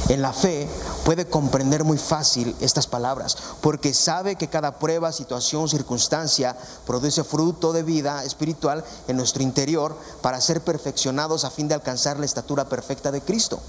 en 0.09 0.21
la 0.21 0.33
fe 0.33 0.67
puede 1.05 1.25
comprender 1.25 1.83
muy 1.83 1.97
fácil 1.97 2.55
estas 2.59 2.87
palabras, 2.87 3.37
porque 3.61 3.93
sabe 3.93 4.35
que 4.35 4.49
cada 4.49 4.77
prueba, 4.77 5.11
situación, 5.11 5.69
circunstancia 5.69 6.55
produce 6.85 7.23
fruto 7.23 7.71
de 7.71 7.83
vida 7.83 8.23
espiritual 8.23 8.83
en 9.07 9.17
nuestro 9.17 9.41
interior 9.43 9.95
para 10.21 10.41
ser 10.41 10.61
perfeccionados 10.61 11.45
a 11.45 11.51
fin 11.51 11.67
de 11.67 11.75
alcanzar 11.75 12.19
la 12.19 12.25
estatura 12.25 12.65
perfecta 12.65 13.11
de 13.11 13.21
Cristo. 13.21 13.59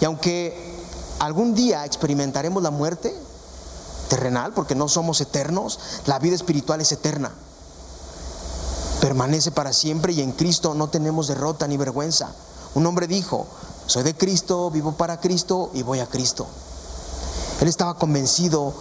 Y 0.00 0.04
aunque 0.04 0.76
algún 1.20 1.54
día 1.54 1.84
experimentaremos 1.84 2.62
la 2.62 2.70
muerte, 2.70 3.14
terrenal, 4.08 4.52
porque 4.52 4.74
no 4.74 4.88
somos 4.88 5.20
eternos, 5.20 5.78
la 6.06 6.18
vida 6.18 6.34
espiritual 6.34 6.80
es 6.80 6.92
eterna. 6.92 7.32
Permanece 9.00 9.52
para 9.52 9.72
siempre 9.72 10.12
y 10.12 10.22
en 10.22 10.32
Cristo 10.32 10.74
no 10.74 10.88
tenemos 10.88 11.28
derrota 11.28 11.68
ni 11.68 11.76
vergüenza. 11.76 12.30
Un 12.74 12.86
hombre 12.86 13.06
dijo, 13.06 13.46
soy 13.86 14.02
de 14.02 14.14
Cristo, 14.14 14.70
vivo 14.70 14.92
para 14.92 15.20
Cristo 15.20 15.70
y 15.72 15.82
voy 15.82 16.00
a 16.00 16.06
Cristo. 16.06 16.46
Él 17.60 17.68
estaba 17.68 17.94
convencido 17.94 18.74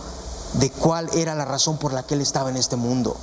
de 0.54 0.72
cuál 0.72 1.10
era 1.14 1.36
la 1.36 1.46
razón 1.46 1.78
por 1.78 1.94
la 1.94 2.04
que 2.04 2.16
él 2.16 2.22
estaba 2.22 2.50
en 2.50 2.58
este 2.58 2.76
mundo. 2.76 3.16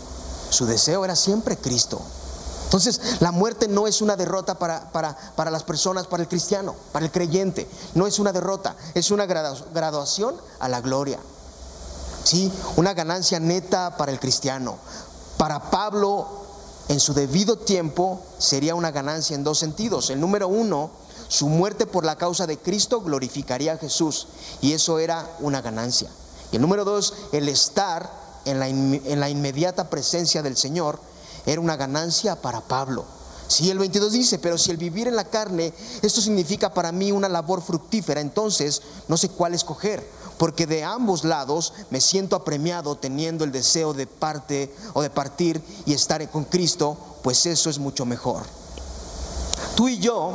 Su 0.50 0.66
deseo 0.66 1.04
era 1.04 1.16
siempre 1.16 1.56
Cristo. 1.56 2.00
Entonces, 2.64 3.20
la 3.20 3.30
muerte 3.30 3.68
no 3.68 3.86
es 3.86 4.02
una 4.02 4.16
derrota 4.16 4.58
para, 4.58 4.90
para, 4.90 5.16
para, 5.36 5.50
las 5.50 5.62
personas, 5.62 6.06
para 6.06 6.22
el 6.22 6.28
cristiano, 6.28 6.74
para 6.92 7.04
el 7.04 7.12
creyente. 7.12 7.68
No 7.94 8.06
es 8.06 8.18
una 8.18 8.32
derrota, 8.32 8.74
es 8.94 9.10
una 9.10 9.26
graduación 9.26 10.34
a 10.58 10.68
la 10.68 10.80
gloria. 10.80 11.20
¿Sí? 12.24 12.50
Una 12.76 12.94
ganancia 12.94 13.38
neta 13.38 13.96
para 13.96 14.10
el 14.10 14.18
cristiano. 14.18 14.76
Para 15.36 15.70
Pablo, 15.70 16.26
en 16.88 17.00
su 17.00 17.14
debido 17.14 17.56
tiempo, 17.56 18.20
sería 18.38 18.74
una 18.74 18.90
ganancia 18.90 19.34
en 19.34 19.44
dos 19.44 19.58
sentidos. 19.58 20.10
El 20.10 20.20
número 20.20 20.48
uno, 20.48 20.90
su 21.28 21.48
muerte 21.48 21.86
por 21.86 22.04
la 22.04 22.16
causa 22.16 22.46
de 22.46 22.58
Cristo 22.58 23.00
glorificaría 23.00 23.74
a 23.74 23.78
Jesús. 23.78 24.26
Y 24.60 24.72
eso 24.72 24.98
era 24.98 25.36
una 25.40 25.62
ganancia. 25.62 26.10
Y 26.52 26.56
el 26.56 26.62
número 26.62 26.84
dos, 26.84 27.14
el 27.32 27.48
estar 27.48 28.10
en 28.44 28.60
la, 29.20 29.28
inmediata 29.28 29.88
presencia 29.90 30.42
del 30.42 30.56
Señor 30.56 30.98
era 31.46 31.60
una 31.60 31.76
ganancia 31.76 32.40
para 32.40 32.60
Pablo. 32.60 33.04
Si 33.48 33.70
el 33.70 33.78
22 33.78 34.12
dice, 34.12 34.38
pero 34.38 34.56
si 34.56 34.70
el 34.70 34.78
vivir 34.78 35.06
en 35.08 35.16
la 35.16 35.24
carne, 35.24 35.74
esto 36.02 36.20
significa 36.20 36.72
para 36.72 36.92
mí 36.92 37.12
una 37.12 37.28
labor 37.28 37.62
fructífera, 37.62 38.20
entonces 38.20 38.82
no 39.06 39.16
sé 39.16 39.28
cuál 39.28 39.54
escoger, 39.54 40.08
porque 40.38 40.66
de 40.66 40.84
ambos 40.84 41.24
lados 41.24 41.72
me 41.90 42.00
siento 42.00 42.36
apremiado 42.36 42.96
teniendo 42.96 43.44
el 43.44 43.52
deseo 43.52 43.94
de 43.94 44.06
parte 44.06 44.74
o 44.92 45.02
de 45.02 45.10
partir 45.10 45.62
y 45.86 45.92
estar 45.94 46.28
con 46.30 46.44
Cristo, 46.44 46.96
pues 47.22 47.46
eso 47.46 47.70
es 47.70 47.78
mucho 47.78 48.04
mejor. 48.04 48.42
Tú 49.76 49.88
y 49.88 49.98
yo 49.98 50.32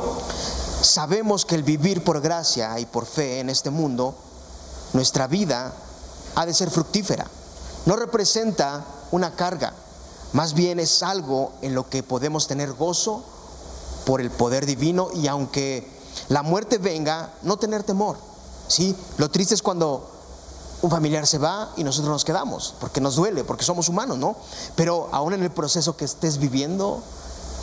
sabemos 0.81 1.45
que 1.45 1.55
el 1.55 1.63
vivir 1.63 2.03
por 2.03 2.21
gracia 2.21 2.79
y 2.79 2.85
por 2.85 3.05
fe 3.05 3.39
en 3.39 3.49
este 3.49 3.69
mundo, 3.69 4.15
nuestra 4.93 5.27
vida 5.27 5.73
ha 6.35 6.45
de 6.45 6.53
ser 6.53 6.69
fructífera. 6.69 7.27
No 7.85 7.95
representa 7.95 8.85
una 9.11 9.35
carga, 9.35 9.73
más 10.33 10.53
bien 10.53 10.79
es 10.79 11.03
algo 11.03 11.53
en 11.61 11.73
lo 11.73 11.89
que 11.89 12.03
podemos 12.03 12.47
tener 12.47 12.73
gozo 12.73 13.23
por 14.05 14.21
el 14.21 14.31
poder 14.31 14.65
divino 14.65 15.09
y 15.13 15.27
aunque 15.27 15.87
la 16.29 16.43
muerte 16.43 16.77
venga, 16.77 17.33
no 17.43 17.57
tener 17.57 17.83
temor. 17.83 18.28
¿Sí? 18.69 18.95
Lo 19.17 19.29
triste 19.29 19.55
es 19.55 19.61
cuando 19.61 20.09
un 20.81 20.89
familiar 20.89 21.27
se 21.27 21.37
va 21.37 21.71
y 21.75 21.83
nosotros 21.83 22.11
nos 22.11 22.23
quedamos, 22.23 22.73
porque 22.79 23.01
nos 23.01 23.15
duele, 23.15 23.43
porque 23.43 23.65
somos 23.65 23.89
humanos, 23.89 24.17
¿no? 24.17 24.37
Pero 24.75 25.09
aún 25.11 25.33
en 25.33 25.43
el 25.43 25.51
proceso 25.51 25.97
que 25.97 26.05
estés 26.05 26.37
viviendo 26.37 27.03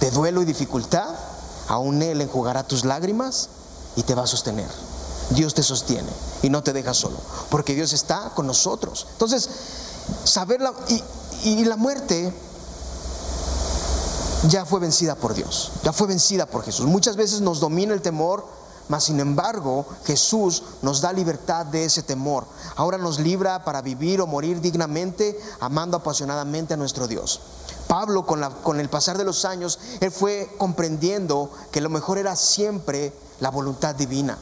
de 0.00 0.10
duelo 0.10 0.42
y 0.42 0.44
dificultad, 0.44 1.08
aún 1.68 2.02
Él 2.02 2.20
enjugará 2.20 2.66
tus 2.66 2.84
lágrimas 2.84 3.48
y 3.96 4.02
te 4.02 4.14
va 4.14 4.24
a 4.24 4.26
sostener. 4.26 4.68
Dios 5.30 5.54
te 5.54 5.62
sostiene 5.62 6.10
y 6.42 6.50
no 6.50 6.62
te 6.62 6.72
deja 6.72 6.92
solo, 6.92 7.16
porque 7.48 7.74
Dios 7.74 7.92
está 7.92 8.32
con 8.34 8.46
nosotros. 8.46 9.06
Entonces, 9.12 9.48
saber 10.24 10.60
la, 10.60 10.74
y, 10.88 11.02
y 11.48 11.64
la 11.64 11.76
muerte 11.76 12.32
ya 14.48 14.66
fue 14.66 14.78
vencida 14.78 15.14
por 15.14 15.34
Dios, 15.34 15.72
ya 15.82 15.92
fue 15.92 16.06
vencida 16.06 16.46
por 16.46 16.62
Jesús. 16.62 16.86
Muchas 16.86 17.16
veces 17.16 17.40
nos 17.40 17.60
domina 17.60 17.94
el 17.94 18.02
temor, 18.02 18.46
mas 18.88 19.04
sin 19.04 19.20
embargo 19.20 19.86
Jesús 20.04 20.62
nos 20.82 21.00
da 21.00 21.12
libertad 21.12 21.66
de 21.66 21.84
ese 21.84 22.02
temor. 22.02 22.44
Ahora 22.76 22.98
nos 22.98 23.18
libra 23.18 23.64
para 23.64 23.82
vivir 23.82 24.20
o 24.20 24.26
morir 24.26 24.60
dignamente, 24.60 25.38
amando 25.60 25.96
apasionadamente 25.96 26.74
a 26.74 26.76
nuestro 26.76 27.06
Dios. 27.06 27.40
Pablo 27.88 28.26
con, 28.26 28.40
la, 28.40 28.50
con 28.50 28.80
el 28.80 28.88
pasar 28.88 29.16
de 29.18 29.24
los 29.24 29.44
años, 29.44 29.78
él 30.00 30.10
fue 30.10 30.50
comprendiendo 30.58 31.50
que 31.70 31.80
lo 31.80 31.90
mejor 31.90 32.18
era 32.18 32.34
siempre 32.36 33.12
la 33.40 33.50
voluntad 33.50 33.94
divina. 33.94 34.38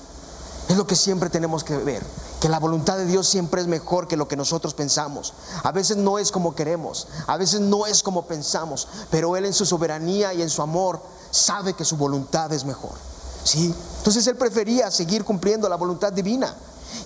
Es 0.69 0.77
lo 0.77 0.87
que 0.87 0.97
siempre 0.97 1.29
tenemos 1.29 1.63
que 1.63 1.77
ver 1.77 2.03
que 2.45 2.51
la 2.51 2.59
voluntad 2.59 2.99
de 2.99 3.07
Dios 3.07 3.27
siempre 3.27 3.63
es 3.63 3.69
mejor 3.69 4.07
que 4.07 4.19
lo 4.19 4.29
que 4.29 4.37
nosotros 4.37 4.75
pensamos. 4.75 5.33
A 5.63 5.73
veces 5.73 5.97
no 5.97 6.19
es 6.19 6.31
como 6.31 6.55
queremos, 6.55 7.09
a 7.27 7.39
veces 7.39 7.63
no 7.63 7.87
es 7.87 8.03
como 8.03 8.27
pensamos, 8.27 8.87
pero 9.11 9.35
Él 9.39 9.47
en 9.47 9.55
su 9.55 9.65
soberanía 9.65 10.35
y 10.35 10.43
en 10.43 10.51
su 10.51 10.61
amor 10.61 11.01
sabe 11.31 11.73
que 11.73 11.87
su 11.87 11.97
voluntad 11.97 12.53
es 12.53 12.67
mejor. 12.67 12.93
¿Sí? 13.45 13.75
Entonces 13.99 14.27
Él 14.27 14.37
prefería 14.37 14.91
seguir 14.91 15.25
cumpliendo 15.25 15.69
la 15.69 15.77
voluntad 15.77 16.13
divina. 16.13 16.55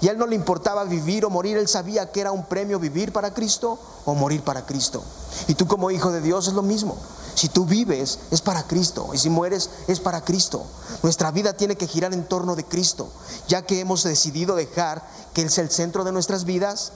Y 0.01 0.09
a 0.09 0.12
Él 0.12 0.18
no 0.18 0.27
le 0.27 0.37
importaba 0.37 0.85
vivir 0.85 1.24
o 1.24 1.31
morir, 1.31 1.57
Él 1.57 1.68
sabía 1.68 2.11
que 2.11 2.20
era 2.20 2.31
un 2.31 2.44
premio 2.44 2.79
vivir 2.79 3.12
para 3.12 3.35
Cristo 3.35 3.79
o 4.05 4.14
morir 4.14 4.42
para 4.42 4.64
Cristo. 4.64 5.03
Y 5.48 5.55
tú 5.55 5.66
como 5.66 5.90
hijo 5.90 6.12
de 6.12 6.20
Dios 6.20 6.46
es 6.46 6.55
lo 6.55 6.62
mismo. 6.62 6.96
Si 7.35 7.48
tú 7.48 7.64
vives 7.64 8.18
es 8.31 8.40
para 8.40 8.64
Cristo 8.64 9.11
y 9.12 9.18
si 9.18 9.31
mueres 9.31 9.70
es 9.87 10.01
para 10.01 10.22
Cristo. 10.22 10.64
Nuestra 11.03 11.31
vida 11.31 11.53
tiene 11.53 11.77
que 11.77 11.87
girar 11.87 12.12
en 12.12 12.27
torno 12.27 12.57
de 12.57 12.64
Cristo, 12.64 13.09
ya 13.48 13.62
que 13.62 13.81
hemos 13.81 14.03
decidido 14.03 14.57
dejar 14.57 15.09
que 15.35 15.42
Él 15.42 15.51
sea 15.51 15.64
el 15.64 15.70
centro 15.70 16.05
de 16.05 16.12
nuestras 16.12 16.44
vidas 16.44 16.92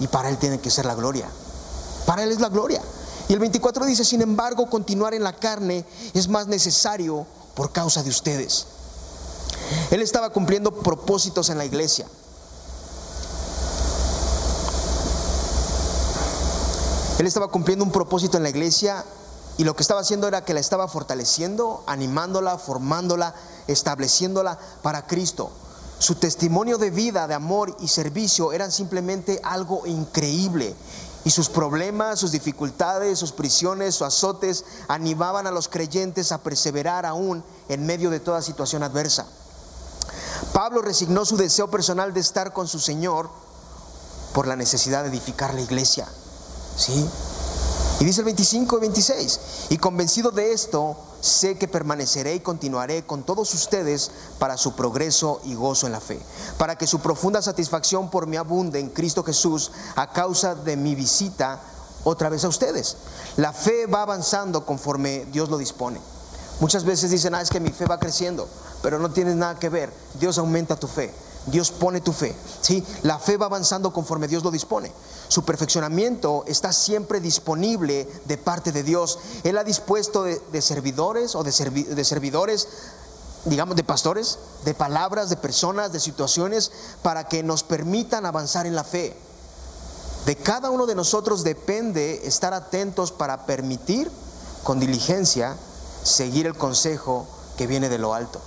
y 0.00 0.06
para 0.06 0.28
Él 0.28 0.38
tiene 0.38 0.60
que 0.60 0.70
ser 0.70 0.86
la 0.86 0.94
gloria. 0.94 1.28
Para 2.06 2.22
Él 2.22 2.32
es 2.32 2.40
la 2.40 2.48
gloria. 2.48 2.80
Y 3.28 3.32
el 3.34 3.38
24 3.38 3.84
dice, 3.84 4.04
sin 4.04 4.22
embargo, 4.22 4.70
continuar 4.70 5.12
en 5.12 5.22
la 5.22 5.34
carne 5.34 5.84
es 6.14 6.28
más 6.28 6.46
necesario 6.46 7.26
por 7.54 7.72
causa 7.72 8.02
de 8.02 8.10
ustedes. 8.10 8.66
Él 9.90 10.02
estaba 10.02 10.30
cumpliendo 10.30 10.70
propósitos 10.70 11.50
en 11.50 11.58
la 11.58 11.64
iglesia. 11.64 12.06
Él 17.18 17.26
estaba 17.26 17.48
cumpliendo 17.48 17.84
un 17.84 17.90
propósito 17.90 18.36
en 18.36 18.44
la 18.44 18.50
iglesia 18.50 19.04
y 19.56 19.64
lo 19.64 19.74
que 19.74 19.82
estaba 19.82 20.02
haciendo 20.02 20.28
era 20.28 20.44
que 20.44 20.54
la 20.54 20.60
estaba 20.60 20.86
fortaleciendo, 20.86 21.82
animándola, 21.88 22.58
formándola, 22.58 23.34
estableciéndola 23.66 24.56
para 24.82 25.04
Cristo. 25.06 25.50
Su 25.98 26.14
testimonio 26.14 26.78
de 26.78 26.90
vida, 26.90 27.26
de 27.26 27.34
amor 27.34 27.76
y 27.80 27.88
servicio 27.88 28.52
eran 28.52 28.70
simplemente 28.70 29.40
algo 29.42 29.84
increíble. 29.84 30.76
Y 31.24 31.30
sus 31.30 31.48
problemas, 31.48 32.20
sus 32.20 32.30
dificultades, 32.30 33.18
sus 33.18 33.32
prisiones, 33.32 33.96
sus 33.96 34.06
azotes 34.06 34.64
animaban 34.86 35.48
a 35.48 35.50
los 35.50 35.66
creyentes 35.66 36.30
a 36.30 36.38
perseverar 36.38 37.04
aún 37.04 37.42
en 37.68 37.84
medio 37.84 38.10
de 38.10 38.20
toda 38.20 38.42
situación 38.42 38.84
adversa. 38.84 39.26
Pablo 40.52 40.82
resignó 40.82 41.24
su 41.24 41.36
deseo 41.36 41.70
personal 41.70 42.12
de 42.12 42.20
estar 42.20 42.52
con 42.52 42.68
su 42.68 42.78
Señor 42.78 43.30
por 44.32 44.46
la 44.46 44.56
necesidad 44.56 45.02
de 45.02 45.10
edificar 45.10 45.54
la 45.54 45.60
iglesia. 45.60 46.06
¿Sí? 46.76 47.08
Y 48.00 48.04
dice 48.04 48.20
el 48.20 48.26
25 48.26 48.76
y 48.76 48.80
26, 48.80 49.40
y 49.70 49.78
convencido 49.78 50.30
de 50.30 50.52
esto, 50.52 50.96
sé 51.20 51.58
que 51.58 51.66
permaneceré 51.66 52.36
y 52.36 52.40
continuaré 52.40 53.04
con 53.04 53.24
todos 53.24 53.52
ustedes 53.54 54.12
para 54.38 54.56
su 54.56 54.76
progreso 54.76 55.40
y 55.44 55.54
gozo 55.54 55.86
en 55.86 55.92
la 55.92 56.00
fe, 56.00 56.20
para 56.58 56.78
que 56.78 56.86
su 56.86 57.00
profunda 57.00 57.42
satisfacción 57.42 58.08
por 58.08 58.28
mí 58.28 58.36
abunde 58.36 58.78
en 58.78 58.90
Cristo 58.90 59.24
Jesús 59.24 59.72
a 59.96 60.12
causa 60.12 60.54
de 60.54 60.76
mi 60.76 60.94
visita 60.94 61.60
otra 62.04 62.28
vez 62.28 62.44
a 62.44 62.48
ustedes. 62.48 62.96
La 63.36 63.52
fe 63.52 63.86
va 63.86 64.02
avanzando 64.02 64.64
conforme 64.64 65.24
Dios 65.32 65.48
lo 65.48 65.58
dispone. 65.58 66.00
Muchas 66.60 66.84
veces 66.84 67.10
dicen, 67.10 67.34
ah, 67.34 67.40
es 67.40 67.50
que 67.50 67.60
mi 67.60 67.70
fe 67.70 67.86
va 67.86 67.98
creciendo, 67.98 68.48
pero 68.82 68.98
no 68.98 69.10
tienes 69.10 69.36
nada 69.36 69.58
que 69.58 69.68
ver. 69.68 69.92
Dios 70.18 70.38
aumenta 70.38 70.76
tu 70.76 70.86
fe. 70.86 71.12
Dios 71.46 71.70
pone 71.70 72.00
tu 72.00 72.12
fe. 72.12 72.34
¿sí? 72.60 72.84
La 73.02 73.18
fe 73.18 73.36
va 73.36 73.46
avanzando 73.46 73.92
conforme 73.92 74.28
Dios 74.28 74.44
lo 74.44 74.50
dispone. 74.50 74.92
Su 75.28 75.44
perfeccionamiento 75.44 76.44
está 76.46 76.72
siempre 76.72 77.20
disponible 77.20 78.08
de 78.26 78.38
parte 78.38 78.72
de 78.72 78.82
Dios. 78.82 79.18
Él 79.44 79.58
ha 79.58 79.64
dispuesto 79.64 80.24
de, 80.24 80.62
servidores 80.62 81.34
o 81.34 81.42
de, 81.42 81.52
servidores, 81.52 82.68
digamos, 83.44 83.76
de 83.76 83.84
pastores, 83.84 84.38
de 84.64 84.74
palabras, 84.74 85.30
de 85.30 85.36
personas, 85.36 85.92
de 85.92 86.00
situaciones, 86.00 86.70
para 87.02 87.28
que 87.28 87.42
nos 87.42 87.62
permitan 87.62 88.26
avanzar 88.26 88.66
en 88.66 88.74
la 88.74 88.84
fe. 88.84 89.16
De 90.26 90.36
cada 90.36 90.70
uno 90.70 90.86
de 90.86 90.94
nosotros 90.94 91.44
depende 91.44 92.26
estar 92.26 92.52
atentos 92.52 93.12
para 93.12 93.46
permitir 93.46 94.10
con 94.64 94.80
diligencia 94.80 95.56
seguir 96.02 96.46
el 96.46 96.56
consejo 96.56 97.26
que 97.56 97.66
viene 97.66 97.88
de 97.88 97.98
lo 97.98 98.14
alto. 98.14 98.40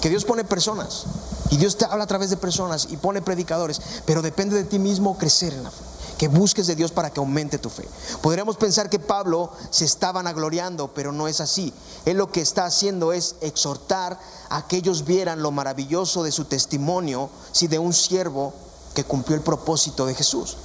Que 0.00 0.08
Dios 0.08 0.24
pone 0.24 0.44
personas 0.44 1.04
y 1.50 1.56
Dios 1.56 1.76
te 1.76 1.84
habla 1.84 2.04
a 2.04 2.06
través 2.06 2.30
de 2.30 2.36
personas 2.36 2.88
y 2.90 2.96
pone 2.96 3.22
predicadores, 3.22 3.80
pero 4.06 4.22
depende 4.22 4.56
de 4.56 4.64
ti 4.64 4.78
mismo 4.78 5.18
crecer 5.18 5.52
en 5.52 5.64
la 5.64 5.70
fe. 5.70 5.84
Que 6.16 6.28
busques 6.28 6.66
de 6.66 6.76
Dios 6.76 6.92
para 6.92 7.10
que 7.10 7.18
aumente 7.18 7.58
tu 7.58 7.70
fe. 7.70 7.88
Podríamos 8.20 8.56
pensar 8.56 8.90
que 8.90 8.98
Pablo 8.98 9.50
se 9.70 9.86
estaba 9.86 10.22
gloriando, 10.32 10.92
pero 10.94 11.12
no 11.12 11.28
es 11.28 11.40
así. 11.40 11.72
Él 12.04 12.18
lo 12.18 12.30
que 12.30 12.42
está 12.42 12.66
haciendo 12.66 13.12
es 13.12 13.36
exhortar 13.40 14.18
a 14.50 14.66
que 14.66 14.76
ellos 14.76 15.06
vieran 15.06 15.42
lo 15.42 15.50
maravilloso 15.50 16.22
de 16.22 16.30
su 16.30 16.44
testimonio, 16.44 17.30
si 17.52 17.68
de 17.68 17.78
un 17.78 17.94
siervo 17.94 18.52
que 18.94 19.04
cumplió 19.04 19.34
el 19.34 19.42
propósito 19.42 20.04
de 20.04 20.14
Jesús. 20.14 20.56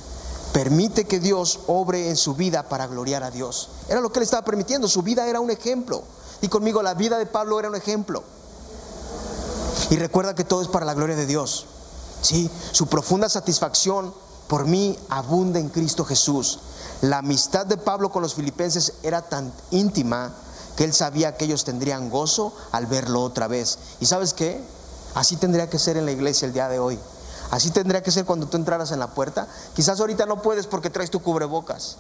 Permite 0.51 1.05
que 1.05 1.19
Dios 1.19 1.59
obre 1.67 2.09
en 2.09 2.17
su 2.17 2.35
vida 2.35 2.69
para 2.69 2.87
gloriar 2.87 3.23
a 3.23 3.31
Dios. 3.31 3.69
Era 3.87 4.01
lo 4.01 4.11
que 4.11 4.19
él 4.19 4.23
estaba 4.23 4.45
permitiendo. 4.45 4.87
Su 4.87 5.01
vida 5.01 5.27
era 5.27 5.39
un 5.39 5.51
ejemplo. 5.51 6.03
Y 6.41 6.47
conmigo, 6.47 6.81
la 6.81 6.93
vida 6.93 7.17
de 7.17 7.25
Pablo 7.25 7.59
era 7.59 7.69
un 7.69 7.75
ejemplo. 7.75 8.23
Y 9.89 9.97
recuerda 9.97 10.35
que 10.35 10.43
todo 10.43 10.61
es 10.61 10.67
para 10.67 10.85
la 10.85 10.93
gloria 10.93 11.15
de 11.15 11.25
Dios. 11.25 11.65
¿sí? 12.21 12.49
Su 12.71 12.87
profunda 12.87 13.29
satisfacción 13.29 14.13
por 14.47 14.65
mí 14.65 14.97
abunda 15.09 15.59
en 15.59 15.69
Cristo 15.69 16.05
Jesús. 16.05 16.59
La 17.01 17.19
amistad 17.19 17.65
de 17.65 17.77
Pablo 17.77 18.09
con 18.09 18.21
los 18.21 18.35
filipenses 18.35 18.93
era 19.03 19.21
tan 19.23 19.53
íntima 19.71 20.33
que 20.75 20.83
él 20.83 20.93
sabía 20.93 21.37
que 21.37 21.45
ellos 21.45 21.63
tendrían 21.63 22.09
gozo 22.09 22.53
al 22.71 22.87
verlo 22.87 23.21
otra 23.21 23.47
vez. 23.47 23.77
¿Y 23.99 24.05
sabes 24.05 24.33
qué? 24.33 24.61
Así 25.13 25.37
tendría 25.37 25.69
que 25.69 25.79
ser 25.79 25.97
en 25.97 26.05
la 26.05 26.11
iglesia 26.11 26.45
el 26.45 26.53
día 26.53 26.67
de 26.67 26.79
hoy. 26.79 26.99
Así 27.51 27.69
tendría 27.69 28.01
que 28.01 28.11
ser 28.11 28.25
cuando 28.25 28.47
tú 28.47 28.57
entraras 28.57 28.91
en 28.91 28.99
la 28.99 29.13
puerta. 29.13 29.47
Quizás 29.75 29.99
ahorita 29.99 30.25
no 30.25 30.41
puedes 30.41 30.67
porque 30.67 30.89
traes 30.89 31.11
tu 31.11 31.21
cubrebocas, 31.21 31.97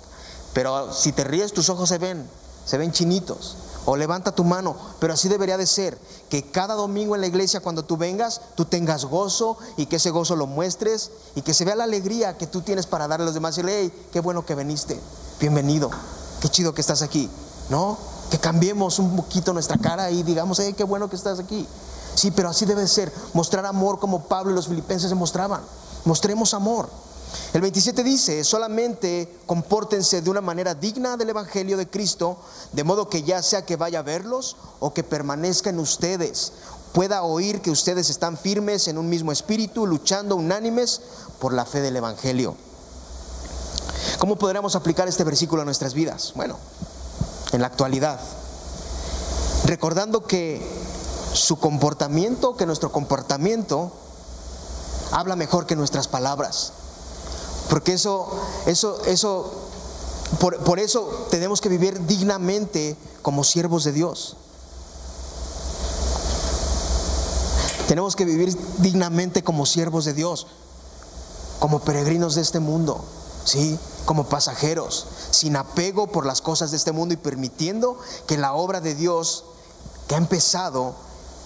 pero 0.53 0.91
si 0.91 1.11
te 1.11 1.23
ríes 1.23 1.53
tus 1.53 1.69
ojos 1.69 1.87
se 1.87 1.99
ven, 1.99 2.27
se 2.65 2.77
ven 2.77 2.91
chinitos 2.91 3.55
o 3.85 3.95
levanta 3.95 4.33
tu 4.33 4.43
mano, 4.43 4.75
pero 4.99 5.13
así 5.13 5.29
debería 5.29 5.57
de 5.57 5.67
ser, 5.67 5.97
que 6.29 6.49
cada 6.51 6.73
domingo 6.75 7.15
en 7.15 7.21
la 7.21 7.27
iglesia 7.27 7.59
cuando 7.59 7.85
tú 7.85 7.97
vengas, 7.97 8.41
tú 8.55 8.65
tengas 8.65 9.05
gozo 9.05 9.57
y 9.77 9.85
que 9.85 9.97
ese 9.97 10.09
gozo 10.09 10.35
lo 10.35 10.47
muestres 10.47 11.11
y 11.35 11.41
que 11.41 11.53
se 11.53 11.65
vea 11.65 11.75
la 11.75 11.83
alegría 11.83 12.37
que 12.37 12.47
tú 12.47 12.61
tienes 12.61 12.87
para 12.87 13.07
darle 13.07 13.23
a 13.23 13.25
los 13.25 13.35
demás 13.35 13.57
y 13.57 13.61
decirle, 13.61 13.81
hey, 13.81 14.07
qué 14.11 14.19
bueno 14.19 14.45
que 14.45 14.55
viniste, 14.55 14.99
bienvenido, 15.39 15.91
qué 16.41 16.49
chido 16.49 16.73
que 16.73 16.81
estás 16.81 17.01
aquí, 17.01 17.29
¿no? 17.69 17.97
Que 18.31 18.39
cambiemos 18.39 18.97
un 18.99 19.15
poquito 19.15 19.53
nuestra 19.53 19.77
cara 19.77 20.09
y 20.09 20.23
digamos, 20.23 20.59
hey, 20.59 20.73
qué 20.75 20.83
bueno 20.83 21.09
que 21.09 21.15
estás 21.15 21.39
aquí. 21.39 21.67
Sí, 22.15 22.31
pero 22.31 22.49
así 22.49 22.65
debe 22.65 22.87
ser. 22.87 23.13
Mostrar 23.33 23.65
amor 23.65 23.99
como 23.99 24.23
Pablo 24.23 24.51
y 24.51 24.55
los 24.55 24.67
filipenses 24.67 25.09
se 25.09 25.15
mostraban. 25.15 25.61
Mostremos 26.05 26.53
amor. 26.53 26.89
El 27.53 27.61
27 27.61 28.03
dice, 28.03 28.43
solamente 28.43 29.39
compórtense 29.45 30.21
de 30.21 30.29
una 30.29 30.41
manera 30.41 30.75
digna 30.75 31.15
del 31.15 31.29
Evangelio 31.29 31.77
de 31.77 31.89
Cristo, 31.89 32.37
de 32.73 32.83
modo 32.83 33.09
que 33.09 33.23
ya 33.23 33.41
sea 33.41 33.65
que 33.65 33.77
vaya 33.77 33.99
a 33.99 34.03
verlos 34.03 34.57
o 34.79 34.93
que 34.93 35.03
permanezca 35.03 35.69
en 35.69 35.79
ustedes, 35.79 36.51
pueda 36.91 37.23
oír 37.23 37.61
que 37.61 37.71
ustedes 37.71 38.09
están 38.09 38.37
firmes 38.37 38.87
en 38.87 38.97
un 38.97 39.09
mismo 39.09 39.31
espíritu, 39.31 39.85
luchando 39.85 40.35
unánimes 40.35 41.01
por 41.39 41.53
la 41.53 41.65
fe 41.65 41.81
del 41.81 41.95
Evangelio. 41.95 42.55
¿Cómo 44.19 44.37
podríamos 44.37 44.75
aplicar 44.75 45.07
este 45.07 45.23
versículo 45.23 45.61
a 45.61 45.65
nuestras 45.65 45.93
vidas? 45.93 46.33
Bueno, 46.35 46.57
en 47.51 47.61
la 47.61 47.67
actualidad, 47.67 48.19
recordando 49.65 50.25
que 50.25 50.61
su 51.33 51.57
comportamiento, 51.57 52.55
que 52.55 52.65
nuestro 52.65 52.91
comportamiento 52.91 53.91
habla 55.11 55.35
mejor 55.35 55.65
que 55.65 55.75
nuestras 55.75 56.07
palabras. 56.07 56.73
Porque 57.69 57.93
eso, 57.93 58.27
eso, 58.65 59.01
eso, 59.05 59.51
por, 60.39 60.57
por 60.63 60.79
eso 60.79 61.27
tenemos 61.29 61.61
que 61.61 61.69
vivir 61.69 62.05
dignamente 62.05 62.95
como 63.21 63.43
siervos 63.43 63.83
de 63.83 63.91
Dios. 63.91 64.37
Tenemos 67.87 68.15
que 68.15 68.25
vivir 68.25 68.55
dignamente 68.79 69.43
como 69.43 69.65
siervos 69.65 70.05
de 70.05 70.13
Dios, 70.13 70.47
como 71.59 71.79
peregrinos 71.79 72.35
de 72.35 72.41
este 72.41 72.59
mundo, 72.59 73.03
¿sí? 73.45 73.77
Como 74.05 74.25
pasajeros, 74.25 75.05
sin 75.31 75.55
apego 75.55 76.07
por 76.07 76.25
las 76.25 76.41
cosas 76.41 76.71
de 76.71 76.77
este 76.77 76.91
mundo 76.91 77.13
y 77.13 77.17
permitiendo 77.17 77.97
que 78.27 78.37
la 78.37 78.53
obra 78.53 78.81
de 78.81 78.95
Dios 78.95 79.45
que 80.07 80.15
ha 80.15 80.17
empezado 80.17 80.95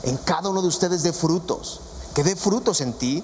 en 0.03 0.17
cada 0.17 0.49
uno 0.49 0.61
de 0.61 0.67
ustedes 0.67 1.03
dé 1.03 1.13
frutos, 1.13 1.81
que 2.13 2.23
dé 2.23 2.35
frutos 2.35 2.81
en 2.81 2.93
ti, 2.93 3.23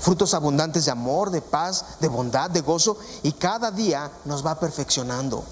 frutos 0.00 0.34
abundantes 0.34 0.84
de 0.84 0.90
amor, 0.90 1.30
de 1.30 1.42
paz, 1.42 1.84
de 2.00 2.08
bondad, 2.08 2.50
de 2.50 2.60
gozo, 2.60 2.98
y 3.22 3.32
cada 3.32 3.70
día 3.70 4.10
nos 4.24 4.44
va 4.44 4.58
perfeccionando. 4.60 5.44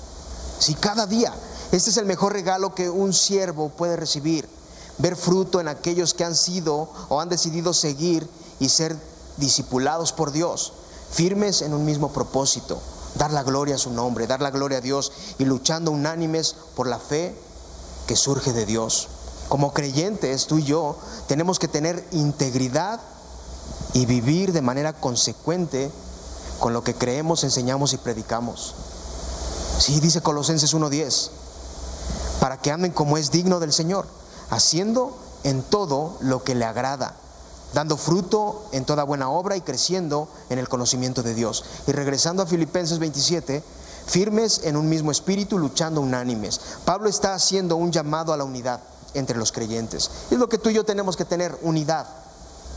Si 0.59 0.75
cada 0.75 1.07
día, 1.07 1.33
este 1.73 1.91
es 1.91 1.97
el 1.97 2.07
mejor 2.07 2.33
regalo 2.33 2.75
que 2.75 2.89
un 2.89 3.13
siervo 3.13 3.71
puede 3.71 3.97
recibir, 3.97 4.49
ver 4.99 5.17
fruto 5.17 5.61
en 5.61 5.69
aquellos 5.69 6.15
que 6.15 6.25
han 6.25 6.37
sido 6.37 6.89
o 7.09 7.21
han 7.21 7.29
decidido 7.29 7.73
seguir 7.73 8.29
y 8.61 8.69
ser 8.69 8.97
discipulados 9.37 10.13
por 10.13 10.31
Dios, 10.31 10.73
firmes 11.11 11.63
en 11.63 11.75
un 11.75 11.85
mismo 11.85 12.13
propósito, 12.13 12.79
dar 13.17 13.33
la 13.33 13.43
gloria 13.43 13.75
a 13.75 13.79
su 13.79 13.91
nombre, 13.91 14.27
dar 14.27 14.41
la 14.41 14.51
gloria 14.51 14.79
a 14.79 14.83
Dios 14.83 15.13
y 15.39 15.45
luchando 15.45 15.91
unánimes 15.91 16.55
por 16.77 16.87
la 16.87 16.99
fe 16.99 17.37
que 18.07 18.17
surge 18.17 18.53
de 18.53 18.67
Dios. 18.67 19.09
Como 19.49 19.73
creyentes, 19.73 20.47
tú 20.47 20.59
y 20.59 20.65
yo, 20.65 20.97
tenemos 21.27 21.59
que 21.59 21.69
tener 21.69 22.07
integridad 22.13 23.01
y 23.95 24.07
vivir 24.07 24.53
de 24.53 24.61
manera 24.61 24.93
consecuente 24.93 25.91
con 26.61 26.73
lo 26.73 26.85
que 26.85 26.95
creemos, 26.95 27.45
enseñamos 27.45 27.93
y 27.95 27.97
predicamos. 27.97 28.75
Sí, 29.79 30.01
dice 30.01 30.21
Colosenses 30.21 30.75
1.10, 30.75 31.31
para 32.41 32.59
que 32.59 32.71
anden 32.71 32.93
como 32.93 33.17
es 33.17 33.31
digno 33.31 33.61
del 33.61 33.73
Señor, 33.73 34.07
haciendo 34.51 35.17
en 35.45 35.63
todo 35.63 36.17
lo 36.21 36.43
que 36.43 36.55
le 36.55 36.65
agrada, 36.65 37.17
dando 37.73 37.97
fruto 37.97 38.67
en 38.73 38.85
toda 38.85 39.05
buena 39.05 39.31
obra 39.31 39.57
y 39.57 39.61
creciendo 39.61 40.29
en 40.49 40.59
el 40.59 40.69
conocimiento 40.69 41.23
de 41.23 41.35
Dios. 41.35 41.65
Y 41.87 41.93
regresando 41.93 42.43
a 42.43 42.47
Filipenses 42.47 42.99
27, 42.99 43.63
firmes 44.07 44.61
en 44.65 44.77
un 44.77 44.89
mismo 44.89 45.11
espíritu, 45.11 45.59
luchando 45.59 46.01
unánimes. 46.01 46.61
Pablo 46.85 47.09
está 47.09 47.35
haciendo 47.35 47.77
un 47.77 47.93
llamado 47.93 48.33
a 48.33 48.37
la 48.37 48.45
unidad 48.45 48.81
entre 49.15 49.39
los 49.39 49.53
creyentes. 49.53 50.11
Es 50.31 50.39
lo 50.39 50.49
que 50.49 50.59
tú 50.59 50.71
y 50.71 50.75
yo 50.75 50.85
tenemos 50.85 51.17
que 51.17 51.25
tener, 51.25 51.57
unidad. 51.63 52.24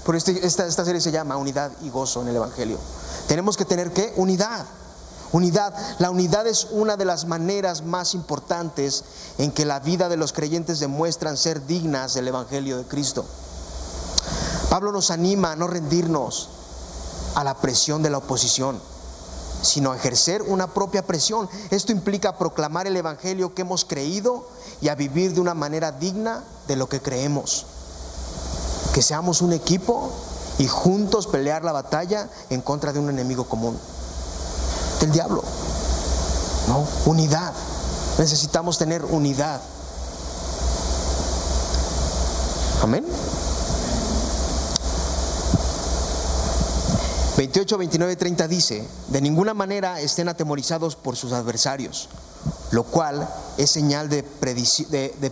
Por 0.08 0.15
este, 0.15 0.48
esta, 0.48 0.65
esta 0.65 0.86
serie 0.86 1.02
se 1.02 1.12
llama 1.12 1.36
Unidad 1.36 1.70
y 1.82 1.89
Gozo 1.89 2.22
en 2.22 2.30
el 2.30 2.38
Evangelio. 2.38 2.78
Tenemos 3.28 3.58
que 3.58 3.65
tener 3.65 3.91
qué? 3.91 4.13
Unidad. 4.15 4.65
Unidad. 5.34 5.74
La 6.00 6.10
unidad 6.12 6.48
es 6.48 6.70
una 6.72 6.96
de 6.96 7.04
las 7.04 7.26
maneras 7.26 7.84
más 7.84 8.13
importantes 8.13 9.04
en 9.38 9.52
que 9.52 9.65
la 9.65 9.82
vida 9.82 10.08
de 10.08 10.15
los 10.15 10.32
creyentes 10.32 10.80
demuestran 10.80 11.36
ser 11.36 11.65
dignas 11.67 12.13
del 12.13 12.30
Evangelio 12.30 12.78
de 12.78 12.86
Cristo. 12.86 13.26
Pablo 14.70 14.93
nos 14.93 15.12
anima 15.12 15.52
a 15.52 15.56
no 15.58 15.67
rendirnos 15.67 16.52
a 17.36 17.43
la 17.43 17.56
presión 17.56 18.02
de 18.02 18.10
la 18.10 18.20
oposición, 18.20 18.80
sino 19.62 19.91
a 19.91 19.98
ejercer 19.98 20.41
una 20.41 20.67
propia 20.67 21.06
presión. 21.06 21.50
Esto 21.70 21.91
implica 21.91 22.38
proclamar 22.38 22.88
el 22.88 22.96
Evangelio 22.96 23.54
que 23.54 23.63
hemos 23.63 23.84
creído 23.84 24.48
y 24.80 24.88
a 24.88 24.96
vivir 24.96 25.34
de 25.34 25.41
una 25.41 25.54
manera 25.54 25.91
digna 25.91 26.46
de 26.70 26.78
lo 26.78 26.88
que 26.88 27.02
creemos 27.02 27.65
que 28.97 29.03
seamos 29.03 29.43
un 29.43 29.53
equipo 29.53 30.12
y 30.57 30.65
juntos 30.65 31.27
pelear 31.27 31.63
la 31.63 31.71
batalla 31.71 32.27
en 32.49 32.62
contra 32.62 32.91
de 32.91 32.97
un 32.97 33.12
enemigo 33.12 33.43
común, 33.43 33.77
del 34.99 35.12
diablo. 35.12 35.43
No, 36.67 36.83
unidad. 37.05 37.53
Necesitamos 38.17 38.79
tener 38.79 39.05
unidad. 39.05 39.62
Amén. 42.81 43.05
28, 47.38 47.77
29, 47.77 48.15
30 48.15 48.47
dice, 48.47 48.88
de 49.10 49.21
ninguna 49.21 49.53
manera 49.53 50.01
estén 50.01 50.27
atemorizados 50.27 50.95
por 50.95 51.15
sus 51.15 51.33
adversarios, 51.33 52.10
lo 52.71 52.84
cual 52.84 53.27
es 53.58 53.71
señal 53.71 54.10
de, 54.10 54.23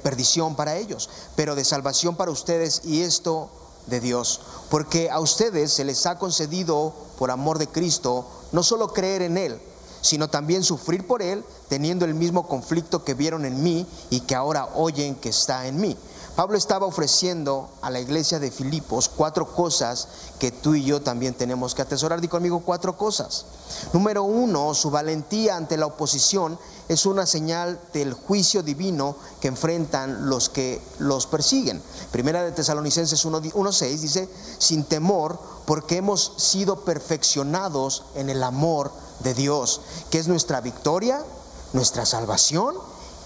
perdición 0.01 0.55
para 0.55 0.75
ellos, 0.77 1.09
pero 1.35 1.55
de 1.55 1.65
salvación 1.65 2.15
para 2.15 2.31
ustedes 2.31 2.81
y 2.85 3.01
esto 3.01 3.49
de 3.87 3.99
Dios, 3.99 4.41
porque 4.69 5.09
a 5.09 5.19
ustedes 5.19 5.71
se 5.71 5.83
les 5.83 6.05
ha 6.05 6.17
concedido 6.17 6.93
por 7.17 7.31
amor 7.31 7.59
de 7.59 7.67
Cristo 7.67 8.25
no 8.51 8.63
solo 8.63 8.93
creer 8.93 9.21
en 9.21 9.37
Él, 9.37 9.59
sino 10.01 10.29
también 10.29 10.63
sufrir 10.63 11.05
por 11.05 11.21
Él, 11.21 11.43
teniendo 11.67 12.05
el 12.05 12.13
mismo 12.13 12.47
conflicto 12.47 13.03
que 13.03 13.13
vieron 13.13 13.45
en 13.45 13.63
mí 13.63 13.85
y 14.09 14.21
que 14.21 14.35
ahora 14.35 14.69
oyen 14.75 15.15
que 15.15 15.29
está 15.29 15.67
en 15.67 15.81
mí. 15.81 15.97
Pablo 16.35 16.57
estaba 16.57 16.85
ofreciendo 16.85 17.69
a 17.81 17.89
la 17.89 18.01
iglesia 18.01 18.39
de 18.39 18.51
Filipos 18.51 19.07
cuatro 19.07 19.55
cosas 19.55 20.09
que 20.37 20.51
tú 20.51 20.75
y 20.75 20.83
yo 20.83 21.01
también 21.01 21.33
tenemos 21.33 21.73
que 21.73 21.81
atesorar. 21.81 22.19
Di 22.19 22.27
conmigo 22.27 22.59
cuatro 22.59 22.97
cosas. 22.97 23.45
Número 23.93 24.23
uno, 24.23 24.73
su 24.73 24.91
valentía 24.91 25.55
ante 25.55 25.77
la 25.77 25.85
oposición 25.85 26.59
es 26.89 27.05
una 27.05 27.25
señal 27.25 27.79
del 27.93 28.13
juicio 28.13 28.63
divino 28.63 29.15
que 29.39 29.47
enfrentan 29.47 30.29
los 30.29 30.49
que 30.49 30.81
los 30.99 31.25
persiguen. 31.25 31.81
Primera 32.11 32.43
de 32.43 32.51
Tesalonicenses 32.51 33.25
1.6 33.25 33.97
dice, 33.97 34.29
sin 34.57 34.83
temor, 34.83 35.39
porque 35.65 35.97
hemos 35.97 36.33
sido 36.35 36.81
perfeccionados 36.81 38.03
en 38.13 38.29
el 38.29 38.43
amor 38.43 38.91
de 39.19 39.33
Dios, 39.33 39.79
que 40.11 40.19
es 40.19 40.27
nuestra 40.27 40.59
victoria, 40.59 41.23
nuestra 41.71 42.05
salvación 42.05 42.75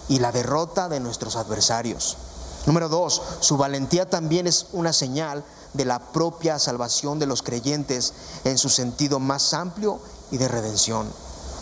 y 0.07 0.19
la 0.19 0.31
derrota 0.31 0.89
de 0.89 0.99
nuestros 0.99 1.35
adversarios. 1.35 2.17
Número 2.65 2.89
dos, 2.89 3.21
su 3.39 3.57
valentía 3.57 4.09
también 4.09 4.47
es 4.47 4.67
una 4.73 4.93
señal 4.93 5.43
de 5.73 5.85
la 5.85 5.99
propia 5.99 6.59
salvación 6.59 7.19
de 7.19 7.25
los 7.25 7.41
creyentes 7.41 8.13
en 8.43 8.57
su 8.57 8.69
sentido 8.69 9.19
más 9.19 9.53
amplio 9.53 9.99
y 10.31 10.37
de 10.37 10.47
redención. 10.47 11.07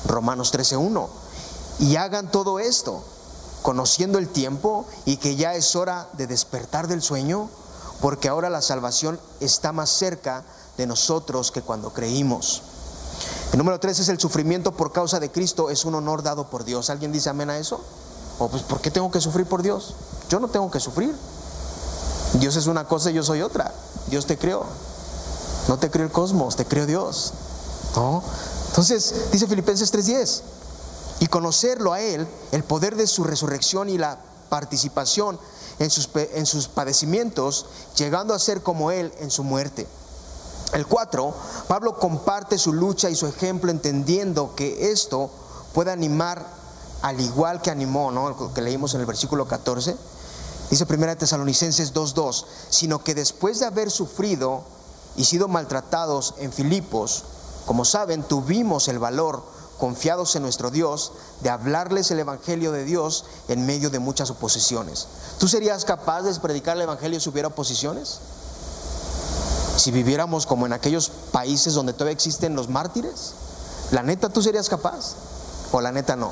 Romanos 0.06 0.54
13.1. 0.54 1.08
Y 1.80 1.96
hagan 1.96 2.32
todo 2.32 2.60
esto, 2.60 3.04
conociendo 3.62 4.18
el 4.18 4.30
tiempo 4.30 4.86
y 5.06 5.18
que 5.18 5.36
ya 5.36 5.56
es 5.56 5.76
hora 5.76 6.08
de 6.14 6.28
despertar 6.28 6.88
del 6.88 7.02
sueño, 7.02 7.50
porque 8.02 8.30
ahora 8.30 8.50
la 8.50 8.62
salvación 8.62 9.20
está 9.40 9.72
más 9.72 9.90
cerca 9.90 10.44
de 10.78 10.88
nosotros 10.88 11.52
que 11.52 11.62
cuando 11.62 11.94
creímos. 11.94 12.64
El 13.52 13.58
número 13.58 13.80
3 13.80 14.00
es 14.00 14.10
el 14.10 14.20
sufrimiento 14.20 14.72
por 14.74 14.92
causa 14.92 15.20
de 15.20 15.32
Cristo, 15.32 15.70
es 15.70 15.86
un 15.86 15.96
honor 15.96 16.22
dado 16.22 16.50
por 16.50 16.64
Dios. 16.64 16.90
¿Alguien 16.90 17.12
dice 17.12 17.30
amén 17.30 17.50
a 17.50 17.58
eso? 17.58 17.82
¿O 18.40 18.48
pues 18.50 18.64
por 18.64 18.82
qué 18.82 18.92
tengo 18.92 19.10
que 19.12 19.22
sufrir 19.22 19.48
por 19.48 19.62
Dios? 19.62 19.96
Yo 20.30 20.40
no 20.40 20.48
tengo 20.48 20.70
que 20.70 20.80
sufrir. 20.80 21.16
Dios 22.34 22.56
es 22.56 22.68
una 22.68 22.88
cosa 22.88 23.10
y 23.12 23.14
yo 23.14 23.24
soy 23.24 23.42
otra. 23.42 23.74
Dios 24.08 24.26
te 24.26 24.38
creó. 24.38 24.66
No 25.68 25.78
te 25.78 25.90
creó 25.90 26.06
el 26.06 26.12
cosmos, 26.12 26.56
te 26.56 26.66
creó 26.66 26.86
Dios. 26.86 27.34
¿No? 27.96 28.24
Entonces, 28.70 29.32
dice 29.32 29.48
Filipenses 29.48 29.92
3:10, 29.92 30.42
y 31.20 31.28
conocerlo 31.28 31.94
a 31.94 32.02
Él, 32.02 32.28
el 32.52 32.64
poder 32.64 32.96
de 32.96 33.08
su 33.08 33.24
resurrección 33.24 33.90
y 33.90 33.98
la 33.98 34.20
participación 34.50 35.40
en 35.80 35.90
sus, 35.90 36.10
en 36.16 36.46
sus 36.46 36.68
padecimientos, 36.68 37.66
llegando 37.96 38.34
a 38.34 38.40
ser 38.40 38.62
como 38.62 38.92
Él 38.92 39.12
en 39.20 39.32
su 39.32 39.44
muerte. 39.44 39.88
El 40.74 40.86
4, 40.86 41.34
Pablo 41.68 41.98
comparte 41.98 42.58
su 42.58 42.74
lucha 42.74 43.10
y 43.10 43.16
su 43.16 43.26
ejemplo 43.26 43.72
entendiendo 43.72 44.54
que 44.56 44.92
esto 44.92 45.32
puede 45.74 45.92
animar 45.92 46.46
al 47.02 47.20
igual 47.20 47.62
que 47.62 47.72
animó, 47.72 48.12
¿no? 48.12 48.54
que 48.54 48.62
leímos 48.62 48.94
en 48.94 49.02
el 49.02 49.06
versículo 49.06 49.48
14, 49.48 49.96
dice 50.70 50.86
1 50.90 51.18
Tesalonicenses 51.18 51.94
2.2, 51.94 52.46
sino 52.70 53.04
que 53.04 53.16
después 53.16 53.60
de 53.60 53.66
haber 53.66 53.92
sufrido 53.92 54.64
y 55.16 55.26
sido 55.26 55.48
maltratados 55.48 56.36
en 56.40 56.52
Filipos, 56.52 57.24
como 57.66 57.86
saben, 57.86 58.24
tuvimos 58.24 58.88
el 58.88 59.00
valor 59.00 59.44
confiados 59.78 60.36
en 60.36 60.42
nuestro 60.42 60.72
Dios, 60.72 61.12
de 61.42 61.50
hablarles 61.50 62.10
el 62.12 62.20
Evangelio 62.20 62.72
de 62.72 62.84
Dios 62.84 63.26
en 63.48 63.66
medio 63.66 63.90
de 63.90 64.00
muchas 64.00 64.30
oposiciones. 64.30 65.08
¿Tú 65.40 65.48
serías 65.48 65.86
capaz 65.86 66.24
de 66.24 66.34
predicar 66.40 66.76
el 66.78 66.84
Evangelio 66.84 67.20
si 67.20 67.30
hubiera 67.30 67.50
oposiciones? 67.50 68.20
Si 69.78 69.92
viviéramos 69.92 70.48
como 70.48 70.66
en 70.66 70.74
aquellos 70.74 71.12
países 71.32 71.76
donde 71.76 71.94
todavía 71.94 72.14
existen 72.14 72.56
los 72.56 72.70
mártires, 72.70 73.34
¿la 73.92 74.02
neta 74.02 74.30
tú 74.30 74.42
serías 74.42 74.70
capaz? 74.70 75.14
¿O 75.72 75.82
la 75.82 75.92
neta 75.92 76.16
no? 76.16 76.32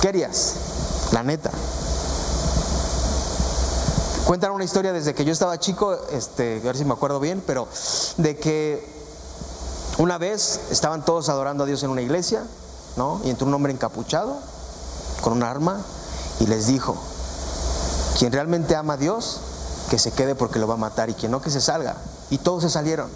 ¿Qué 0.00 0.08
harías? 0.08 0.54
La 1.12 1.22
neta. 1.22 1.50
Cuentan 4.26 4.52
una 4.52 4.64
historia 4.64 4.92
desde 4.92 5.14
que 5.14 5.24
yo 5.24 5.32
estaba 5.32 5.58
chico, 5.58 5.96
este, 6.10 6.58
a 6.62 6.64
ver 6.64 6.76
si 6.76 6.84
me 6.84 6.94
acuerdo 6.94 7.20
bien, 7.20 7.42
pero 7.46 7.68
de 8.16 8.36
que 8.36 8.82
una 9.98 10.16
vez 10.16 10.60
estaban 10.70 11.04
todos 11.04 11.28
adorando 11.28 11.64
a 11.64 11.66
Dios 11.66 11.82
en 11.82 11.90
una 11.90 12.00
iglesia, 12.00 12.42
¿no? 12.96 13.20
Y 13.24 13.30
entró 13.30 13.46
un 13.46 13.54
hombre 13.54 13.72
encapuchado 13.72 14.36
con 15.20 15.34
un 15.34 15.42
arma 15.42 15.80
y 16.40 16.46
les 16.46 16.66
dijo, 16.66 16.96
quien 18.18 18.32
realmente 18.32 18.76
ama 18.76 18.94
a 18.94 18.96
Dios, 18.96 19.40
que 19.90 19.98
se 19.98 20.10
quede 20.10 20.34
porque 20.34 20.58
lo 20.58 20.66
va 20.66 20.74
a 20.74 20.78
matar 20.78 21.10
y 21.10 21.14
quien 21.14 21.30
no, 21.30 21.42
que 21.42 21.50
se 21.50 21.60
salga. 21.60 21.96
Y 22.30 22.38
todos 22.38 22.62
se 22.62 22.70
salieron. 22.70 23.10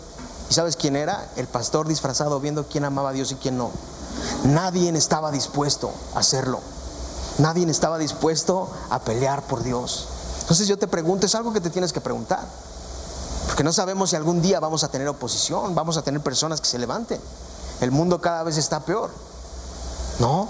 ¿Y 0.50 0.54
sabes 0.54 0.76
quién 0.76 0.94
era? 0.94 1.26
El 1.36 1.46
pastor 1.46 1.88
disfrazado 1.88 2.38
viendo 2.40 2.66
quién 2.68 2.84
amaba 2.84 3.10
a 3.10 3.12
Dios 3.12 3.32
y 3.32 3.36
quién 3.36 3.56
no. 3.56 3.70
Nadie 4.44 4.90
estaba 4.96 5.30
dispuesto 5.30 5.92
a 6.14 6.20
hacerlo. 6.20 6.60
Nadie 7.38 7.68
estaba 7.70 7.98
dispuesto 7.98 8.68
a 8.90 8.98
pelear 9.00 9.42
por 9.42 9.62
Dios. 9.62 10.08
Entonces 10.40 10.66
yo 10.66 10.78
te 10.78 10.88
pregunto, 10.88 11.26
es 11.26 11.34
algo 11.34 11.52
que 11.52 11.60
te 11.60 11.70
tienes 11.70 11.92
que 11.92 12.00
preguntar. 12.00 12.44
Porque 13.46 13.64
no 13.64 13.72
sabemos 13.72 14.10
si 14.10 14.16
algún 14.16 14.42
día 14.42 14.60
vamos 14.60 14.84
a 14.84 14.88
tener 14.88 15.08
oposición, 15.08 15.74
vamos 15.74 15.96
a 15.96 16.02
tener 16.02 16.20
personas 16.20 16.60
que 16.60 16.68
se 16.68 16.78
levanten. 16.78 17.20
El 17.80 17.90
mundo 17.90 18.20
cada 18.20 18.42
vez 18.42 18.56
está 18.56 18.80
peor. 18.80 19.10
¿No? 20.18 20.48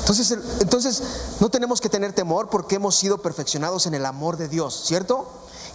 Entonces, 0.00 0.38
entonces 0.60 1.02
no 1.40 1.48
tenemos 1.48 1.80
que 1.80 1.88
tener 1.88 2.12
temor 2.12 2.50
porque 2.50 2.76
hemos 2.76 2.94
sido 2.96 3.18
perfeccionados 3.18 3.86
en 3.86 3.94
el 3.94 4.04
amor 4.04 4.36
de 4.36 4.48
Dios, 4.48 4.82
¿cierto? 4.84 5.26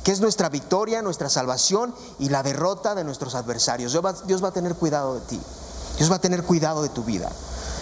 Que 0.03 0.11
es 0.11 0.19
nuestra 0.19 0.49
victoria, 0.49 1.01
nuestra 1.01 1.29
salvación 1.29 1.95
y 2.19 2.29
la 2.29 2.43
derrota 2.43 2.93
de 2.93 3.03
nuestros 3.03 3.33
adversarios. 3.33 3.91
Dios 3.91 4.05
va, 4.05 4.13
Dios 4.13 4.43
va 4.43 4.49
a 4.49 4.51
tener 4.51 4.75
cuidado 4.75 5.15
de 5.15 5.21
ti. 5.21 5.41
Dios 5.99 6.09
va 6.09 6.15
a 6.15 6.21
tener 6.21 6.43
cuidado 6.43 6.81
de 6.81 6.87
tu 6.87 7.03
vida. 7.03 7.29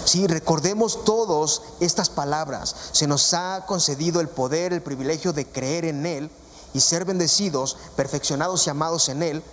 Sí, 0.04 0.26
recordemos 0.26 1.06
todos 1.06 1.62
estas 1.80 2.10
palabras. 2.10 2.76
Se 2.92 3.06
nos 3.06 3.32
ha 3.36 3.64
concedido 3.68 4.22
el 4.22 4.28
poder, 4.28 4.74
el 4.74 4.82
privilegio 4.82 5.34
de 5.34 5.46
creer 5.46 5.86
en 5.86 6.04
Él 6.08 6.32
y 6.74 6.80
ser 6.80 7.06
bendecidos, 7.06 7.78
perfeccionados 7.96 8.66
y 8.66 8.72
amados 8.72 9.10
en 9.10 9.22
Él. 9.22 9.44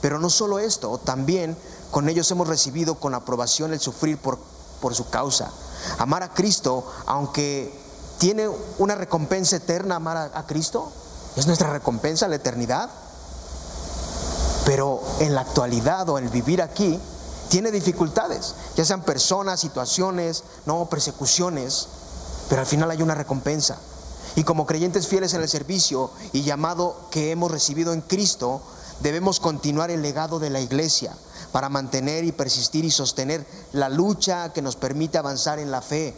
Pero 0.00 0.18
no 0.18 0.30
solo 0.30 0.58
esto, 0.58 0.98
también 0.98 1.56
con 1.92 2.08
ellos 2.08 2.28
hemos 2.32 2.48
recibido 2.48 2.96
con 2.96 3.14
aprobación 3.14 3.72
el 3.72 3.78
sufrir 3.78 4.18
por, 4.18 4.40
por 4.80 4.96
su 4.96 5.08
causa. 5.10 5.52
Amar 5.98 6.24
a 6.24 6.34
Cristo, 6.34 6.90
aunque 7.06 7.72
tiene 8.18 8.50
una 8.78 8.96
recompensa 8.96 9.56
eterna, 9.56 9.94
amar 9.94 10.16
a, 10.16 10.38
a 10.40 10.44
Cristo, 10.44 10.90
es 11.36 11.46
nuestra 11.46 11.70
recompensa, 11.70 12.26
la 12.26 12.34
eternidad. 12.36 12.90
Pero 14.64 15.00
en 15.20 15.36
la 15.36 15.42
actualidad 15.42 16.08
o 16.08 16.18
el 16.18 16.28
vivir 16.30 16.62
aquí, 16.62 17.00
tiene 17.48 17.70
dificultades, 17.70 18.54
ya 18.76 18.84
sean 18.84 19.02
personas, 19.02 19.60
situaciones, 19.60 20.44
no 20.66 20.86
persecuciones, 20.86 21.88
pero 22.48 22.60
al 22.60 22.66
final 22.66 22.90
hay 22.90 23.02
una 23.02 23.14
recompensa. 23.14 23.78
Y 24.36 24.44
como 24.44 24.66
creyentes 24.66 25.08
fieles 25.08 25.34
en 25.34 25.42
el 25.42 25.48
servicio 25.48 26.10
y 26.32 26.42
llamado 26.42 27.08
que 27.10 27.30
hemos 27.30 27.50
recibido 27.50 27.92
en 27.92 28.02
Cristo, 28.02 28.60
debemos 29.00 29.40
continuar 29.40 29.90
el 29.90 30.02
legado 30.02 30.38
de 30.38 30.50
la 30.50 30.60
iglesia 30.60 31.14
para 31.52 31.68
mantener 31.68 32.24
y 32.24 32.32
persistir 32.32 32.84
y 32.84 32.90
sostener 32.90 33.46
la 33.72 33.88
lucha 33.88 34.52
que 34.52 34.62
nos 34.62 34.76
permite 34.76 35.18
avanzar 35.18 35.58
en 35.58 35.70
la 35.70 35.82
fe, 35.82 36.14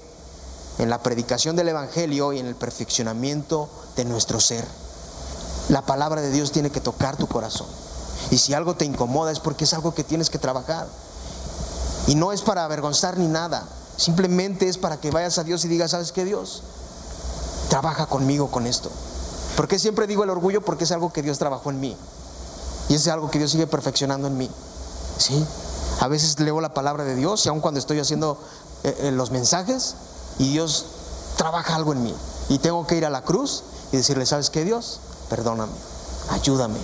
en 0.79 0.91
la 0.91 1.03
predicación 1.03 1.57
del 1.57 1.69
Evangelio 1.69 2.33
y 2.33 2.39
en 2.39 2.47
el 2.47 2.57
perfeccionamiento 2.57 3.69
de 3.97 4.05
nuestro 4.05 4.41
ser. 4.41 4.67
La 5.69 5.83
palabra 5.83 6.21
de 6.21 6.31
Dios 6.31 6.53
tiene 6.53 6.71
que 6.71 6.81
tocar 6.81 7.17
tu 7.17 7.27
corazón. 7.27 7.69
Y 8.31 8.39
si 8.39 8.55
algo 8.55 8.75
te 8.75 8.85
incomoda 8.85 9.31
es 9.31 9.41
porque 9.41 9.65
es 9.65 9.73
algo 9.73 9.95
que 9.95 10.05
tienes 10.05 10.31
que 10.31 10.39
trabajar. 10.39 10.89
Y 12.07 12.15
no 12.15 12.33
es 12.33 12.43
para 12.43 12.65
avergonzar 12.65 13.19
ni 13.19 13.27
nada, 13.27 13.67
simplemente 13.97 14.69
es 14.69 14.79
para 14.79 14.99
que 14.99 15.11
vayas 15.11 15.39
a 15.39 15.45
Dios 15.45 15.65
y 15.65 15.69
digas, 15.69 15.93
¿sabes 15.93 16.13
qué 16.13 16.25
Dios? 16.25 16.63
Trabaja 17.69 18.07
conmigo 18.07 18.51
con 18.51 18.67
esto. 18.67 18.91
¿Por 19.57 19.69
qué 19.69 19.79
siempre 19.79 20.07
digo 20.07 20.25
el 20.25 20.31
orgullo? 20.31 20.63
Porque 20.63 20.85
es 20.85 20.93
algo 20.93 21.13
que 21.13 21.23
Dios 21.23 21.39
trabajó 21.39 21.71
en 21.71 21.81
mí. 21.81 21.97
Y 22.89 22.95
es 22.95 23.07
algo 23.09 23.31
que 23.31 23.39
Dios 23.39 23.51
sigue 23.51 23.67
perfeccionando 23.67 24.27
en 24.27 24.37
mí. 24.37 24.51
¿Sí? 25.19 25.45
A 26.01 26.09
veces 26.09 26.41
leo 26.41 26.61
la 26.61 26.73
palabra 26.73 27.05
de 27.05 27.15
Dios 27.15 27.45
y 27.45 27.49
aun 27.49 27.61
cuando 27.61 27.79
estoy 27.79 28.01
haciendo 28.01 28.39
eh, 28.85 28.97
eh, 29.03 29.11
los 29.11 29.31
mensajes 29.31 29.95
y 30.39 30.51
Dios 30.51 30.87
trabaja 31.37 31.77
algo 31.77 31.93
en 31.93 32.03
mí. 32.03 32.15
Y 32.49 32.59
tengo 32.59 32.87
que 32.87 32.97
ir 32.97 33.05
a 33.05 33.11
la 33.11 33.23
cruz 33.23 33.63
y 33.93 33.99
decirle, 33.99 34.25
¿sabes 34.25 34.51
qué 34.51 34.65
Dios? 34.65 35.01
Perdóname, 35.29 35.73
ayúdame, 36.31 36.79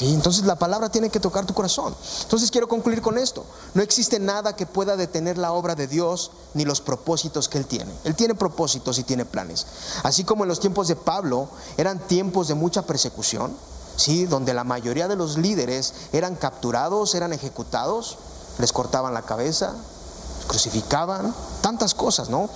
entonces 0.00 0.44
la 0.44 0.56
palabra 0.56 0.88
tiene 0.88 1.10
que 1.10 1.20
tocar 1.20 1.46
tu 1.46 1.54
corazón. 1.54 1.94
Entonces 2.22 2.50
quiero 2.50 2.68
concluir 2.68 3.02
con 3.02 3.18
esto. 3.18 3.44
No 3.74 3.82
existe 3.82 4.18
nada 4.18 4.56
que 4.56 4.66
pueda 4.66 4.96
detener 4.96 5.38
la 5.38 5.52
obra 5.52 5.74
de 5.74 5.86
Dios 5.86 6.30
ni 6.54 6.64
los 6.64 6.80
propósitos 6.80 7.48
que 7.48 7.58
Él 7.58 7.66
tiene. 7.66 7.92
Él 8.04 8.14
tiene 8.14 8.34
propósitos 8.34 8.98
y 8.98 9.04
tiene 9.04 9.24
planes. 9.24 9.66
Así 10.02 10.24
como 10.24 10.44
en 10.44 10.48
los 10.48 10.60
tiempos 10.60 10.88
de 10.88 10.96
Pablo 10.96 11.48
eran 11.76 11.98
tiempos 11.98 12.48
de 12.48 12.54
mucha 12.54 12.82
persecución, 12.82 13.54
¿sí? 13.96 14.26
donde 14.26 14.54
la 14.54 14.64
mayoría 14.64 15.08
de 15.08 15.16
los 15.16 15.38
líderes 15.38 15.94
eran 16.12 16.34
capturados, 16.34 17.14
eran 17.14 17.32
ejecutados, 17.32 18.18
les 18.58 18.72
cortaban 18.72 19.14
la 19.14 19.22
cabeza, 19.22 19.74
crucificaban, 20.46 21.34
tantas 21.60 21.94
cosas, 21.94 22.28
¿no? 22.28 22.48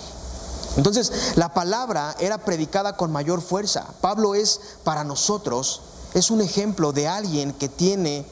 Entonces, 0.76 1.32
la 1.34 1.54
palabra 1.54 2.14
era 2.20 2.38
predicada 2.38 2.96
con 2.96 3.10
mayor 3.10 3.40
fuerza. 3.40 3.86
Pablo 4.00 4.34
es 4.34 4.60
para 4.84 5.02
nosotros 5.02 5.80
es 6.14 6.30
un 6.30 6.40
ejemplo 6.40 6.92
de 6.92 7.08
alguien 7.08 7.52
que 7.52 7.68
tiene 7.68 8.24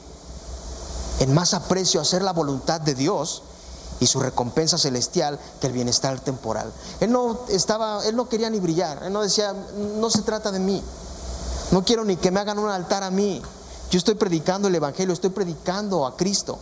en 1.19 1.33
más 1.33 1.53
aprecio 1.53 2.01
hacer 2.01 2.21
la 2.21 2.33
voluntad 2.33 2.81
de 2.81 2.95
Dios 2.95 3.43
y 3.99 4.07
su 4.07 4.19
recompensa 4.19 4.77
celestial 4.77 5.39
que 5.59 5.67
el 5.67 5.73
bienestar 5.73 6.19
temporal. 6.19 6.71
Él 6.99 7.11
no 7.11 7.45
estaba, 7.49 8.05
él 8.05 8.15
no 8.15 8.29
quería 8.29 8.49
ni 8.49 8.59
brillar, 8.59 9.03
él 9.03 9.13
no 9.13 9.21
decía, 9.21 9.53
no 9.99 10.09
se 10.09 10.21
trata 10.21 10.51
de 10.51 10.59
mí. 10.59 10.83
No 11.71 11.83
quiero 11.83 12.05
ni 12.05 12.15
que 12.15 12.31
me 12.31 12.39
hagan 12.39 12.59
un 12.59 12.69
altar 12.69 13.03
a 13.03 13.11
mí. 13.11 13.41
Yo 13.89 13.97
estoy 13.97 14.15
predicando 14.15 14.67
el 14.67 14.75
evangelio, 14.75 15.13
estoy 15.13 15.31
predicando 15.31 16.05
a 16.05 16.15
Cristo. 16.15 16.59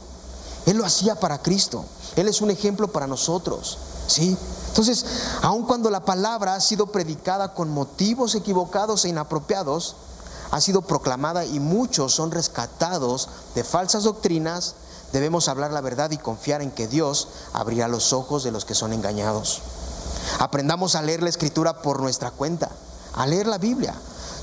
Él 0.65 0.77
lo 0.77 0.85
hacía 0.85 1.15
para 1.19 1.41
Cristo. 1.41 1.85
Él 2.15 2.27
es 2.27 2.41
un 2.41 2.51
ejemplo 2.51 2.87
para 2.87 3.07
nosotros. 3.07 3.77
¿Sí? 4.07 4.37
Entonces, 4.69 5.05
aun 5.41 5.65
cuando 5.65 5.89
la 5.89 6.05
palabra 6.05 6.55
ha 6.55 6.61
sido 6.61 6.87
predicada 6.87 7.53
con 7.53 7.69
motivos 7.69 8.35
equivocados 8.35 9.05
e 9.05 9.09
inapropiados, 9.09 9.95
ha 10.51 10.61
sido 10.61 10.81
proclamada 10.81 11.45
y 11.45 11.59
muchos 11.59 12.13
son 12.13 12.31
rescatados 12.31 13.29
de 13.55 13.63
falsas 13.63 14.03
doctrinas, 14.03 14.75
debemos 15.11 15.47
hablar 15.47 15.71
la 15.71 15.81
verdad 15.81 16.11
y 16.11 16.17
confiar 16.17 16.61
en 16.61 16.71
que 16.71 16.87
Dios 16.87 17.27
abrirá 17.53 17.87
los 17.87 18.13
ojos 18.13 18.43
de 18.43 18.51
los 18.51 18.65
que 18.65 18.75
son 18.75 18.93
engañados. 18.93 19.61
Aprendamos 20.39 20.95
a 20.95 21.01
leer 21.01 21.23
la 21.23 21.29
escritura 21.29 21.81
por 21.81 22.01
nuestra 22.01 22.31
cuenta, 22.31 22.69
a 23.13 23.27
leer 23.27 23.47
la 23.47 23.57
Biblia. 23.57 23.93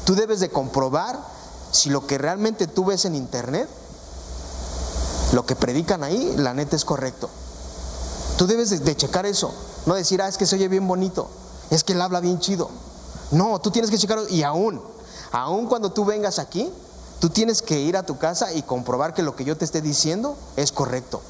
Tú 0.05 0.15
debes 0.15 0.41
de 0.41 0.51
comprobar 0.51 1.19
si 1.71 1.91
lo 1.91 2.07
que 2.07 2.19
realmente 2.19 2.67
tú 2.67 2.85
ves 2.85 3.05
en 3.05 3.15
internet, 3.15 3.69
lo 5.33 5.47
que 5.47 5.57
predican 5.57 6.05
ahí, 6.05 6.35
la 6.37 6.55
neta 6.55 6.77
es 6.77 6.85
correcto. 6.85 7.29
Tú 8.37 8.47
debes 8.47 8.85
de, 8.85 8.97
checar 8.97 9.27
eso, 9.27 9.53
no 9.87 9.95
decir, 9.95 10.21
ah, 10.21 10.29
es 10.29 10.37
que 10.37 10.47
se 10.47 10.57
oye 10.57 10.69
bien 10.69 10.87
bonito, 10.87 11.29
es 11.71 11.85
que 11.85 11.93
él 11.93 12.03
habla 12.03 12.21
bien 12.21 12.41
chido. 12.41 12.71
No, 13.31 13.61
tú 13.61 13.71
tienes 13.71 13.91
que 13.91 13.99
checarlo 13.99 14.29
y 14.29 14.43
aún 14.43 14.83
Aun 15.33 15.67
cuando 15.67 15.93
tú 15.93 16.05
vengas 16.05 16.39
aquí, 16.39 16.71
tú 17.19 17.31
tienes 17.31 17.63
que 17.63 17.81
ir 17.81 17.97
a 17.97 18.05
tu 18.05 18.19
casa 18.19 18.53
y 18.53 18.63
comprobar 18.63 19.15
que 19.15 19.23
lo 19.23 19.35
que 19.35 19.45
yo 19.45 19.57
te 19.57 19.65
esté 19.65 19.81
diciendo 19.81 20.37
es 20.57 20.73
correcto. 20.73 21.23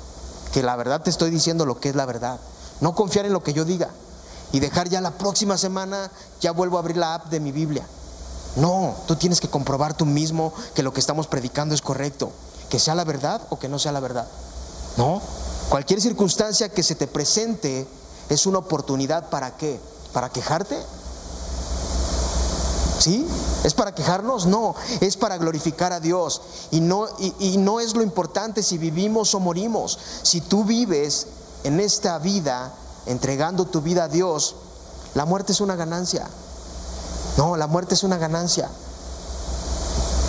Que 0.53 0.63
la 0.63 0.77
verdad 0.77 1.01
te 1.03 1.11
estoy 1.11 1.31
diciendo 1.31 1.65
lo 1.65 1.79
que 1.79 1.89
es 1.89 1.95
la 1.95 2.05
verdad. 2.05 2.39
No 2.81 2.95
confiar 2.95 3.27
en 3.27 3.33
lo 3.33 3.43
que 3.43 3.53
yo 3.53 3.65
diga. 3.65 3.91
Y 4.51 4.61
dejar 4.61 4.89
ya 4.89 5.01
la 5.01 5.13
próxima 5.13 5.57
semana, 5.57 6.11
ya 6.41 6.53
vuelvo 6.53 6.77
a 6.77 6.81
abrir 6.81 6.97
la 6.97 7.15
app 7.15 7.31
de 7.31 7.41
mi 7.41 7.53
Biblia. 7.53 7.87
No, 8.57 8.95
tú 9.07 9.17
tienes 9.17 9.41
que 9.41 9.49
comprobar 9.49 9.95
tú 9.95 10.05
mismo 10.05 10.53
que 10.75 10.83
lo 10.83 10.93
que 10.93 11.01
estamos 11.01 11.27
predicando 11.27 11.75
es 11.75 11.81
correcto. 11.81 12.33
Que 12.69 12.79
sea 12.79 12.95
la 12.95 13.05
verdad 13.05 13.41
o 13.51 13.59
que 13.59 13.69
no 13.69 13.79
sea 13.79 13.93
la 13.93 14.01
verdad. 14.01 14.27
No, 14.97 15.23
cualquier 15.71 16.01
circunstancia 16.03 16.69
que 16.69 16.83
se 16.83 16.97
te 16.97 17.07
presente 17.07 17.87
es 18.29 18.47
una 18.47 18.59
oportunidad 18.59 19.31
para 19.31 19.57
qué? 19.57 19.81
¿Para 20.13 20.29
quejarte? 20.29 20.77
¿Sí? 23.03 23.27
¿Es 23.65 23.75
para 23.75 23.97
quejarnos? 23.97 24.47
No, 24.47 24.77
es 25.01 25.17
para 25.17 25.37
glorificar 25.37 25.93
a 25.93 25.99
Dios. 25.99 26.41
Y 26.71 26.81
no, 26.81 27.09
y, 27.19 27.57
no 27.59 27.81
es 27.81 27.97
lo 27.97 28.03
importante 28.03 28.63
si 28.63 28.79
vivimos 28.79 29.35
o 29.35 29.41
morimos. 29.41 29.99
Si 30.23 30.41
tú 30.41 30.63
vives 30.63 31.27
en 31.65 31.81
esta 31.81 32.17
vida 32.21 32.73
entregando 33.07 33.65
tu 33.65 33.81
vida 33.81 34.05
a 34.05 34.09
Dios, 34.09 34.55
la 35.15 35.25
muerte 35.25 35.51
es 35.51 35.61
una 35.61 35.75
ganancia. 35.75 36.29
No, 37.37 37.57
la 37.57 37.67
muerte 37.67 37.95
es 37.95 38.05
una 38.05 38.19
ganancia. 38.19 38.71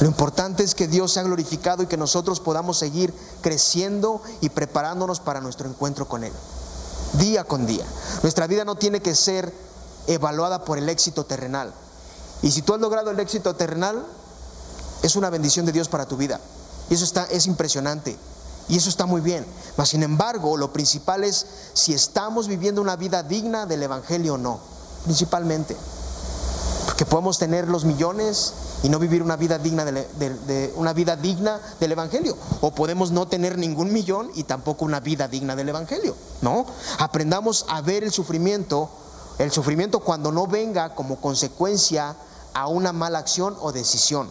Lo 0.01 0.07
importante 0.07 0.63
es 0.63 0.73
que 0.73 0.87
Dios 0.87 1.13
sea 1.13 1.21
glorificado 1.21 1.83
y 1.83 1.87
que 1.87 1.95
nosotros 1.95 2.39
podamos 2.39 2.79
seguir 2.79 3.13
creciendo 3.41 4.19
y 4.41 4.49
preparándonos 4.49 5.19
para 5.19 5.41
nuestro 5.41 5.69
encuentro 5.69 6.07
con 6.07 6.23
Él, 6.23 6.33
día 7.19 7.43
con 7.43 7.67
día. 7.67 7.85
Nuestra 8.23 8.47
vida 8.47 8.65
no 8.65 8.73
tiene 8.77 8.99
que 8.99 9.13
ser 9.13 9.53
evaluada 10.07 10.65
por 10.65 10.79
el 10.79 10.89
éxito 10.89 11.23
terrenal. 11.23 11.71
Y 12.43 12.51
si 12.51 12.61
tú 12.61 12.75
has 12.75 12.79
logrado 12.79 13.09
el 13.09 13.19
éxito 13.19 13.55
terrenal, 13.55 14.05
es 15.01 15.15
una 15.15 15.31
bendición 15.31 15.65
de 15.65 15.71
Dios 15.71 15.89
para 15.89 16.05
tu 16.05 16.17
vida. 16.17 16.39
Y 16.89 16.93
eso 16.93 17.05
está, 17.05 17.23
es 17.25 17.47
impresionante. 17.47 18.15
Y 18.69 18.77
eso 18.77 18.89
está 18.89 19.05
muy 19.05 19.21
bien. 19.21 19.45
Mas, 19.77 19.89
sin 19.89 20.03
embargo, 20.03 20.57
lo 20.57 20.71
principal 20.71 21.23
es 21.23 21.45
si 21.73 21.93
estamos 21.93 22.47
viviendo 22.47 22.81
una 22.81 22.95
vida 22.95 23.23
digna 23.23 23.65
del 23.65 23.81
Evangelio 23.83 24.35
o 24.35 24.37
no. 24.37 24.59
Principalmente. 25.05 25.75
Porque 26.85 27.05
podemos 27.05 27.39
tener 27.39 27.67
los 27.67 27.85
millones 27.85 28.53
y 28.83 28.89
no 28.89 28.99
vivir 28.99 29.23
una 29.23 29.37
vida 29.37 29.57
digna 29.57 29.85
de, 29.85 30.73
una 30.75 30.93
vida 30.93 31.15
digna 31.15 31.59
del 31.79 31.93
evangelio 31.93 32.37
o 32.59 32.71
podemos 32.75 33.11
no 33.11 33.27
tener 33.27 33.57
ningún 33.57 33.93
millón 33.93 34.29
y 34.35 34.43
tampoco 34.43 34.83
una 34.83 34.99
vida 34.99 35.29
digna 35.29 35.55
del 35.55 35.69
evangelio 35.69 36.15
no 36.41 36.65
aprendamos 36.99 37.65
a 37.69 37.81
ver 37.81 38.03
el 38.03 38.11
sufrimiento 38.11 38.89
el 39.39 39.51
sufrimiento 39.51 40.01
cuando 40.01 40.33
no 40.33 40.47
venga 40.47 40.95
como 40.95 41.15
consecuencia 41.21 42.15
a 42.53 42.67
una 42.67 42.93
mala 42.93 43.19
acción 43.19 43.55
o 43.61 43.71
decisión. 43.71 44.29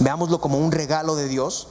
Veámoslo 0.00 0.40
como 0.40 0.58
un 0.58 0.72
regalo 0.72 1.16
de 1.16 1.28
Dios 1.28 1.66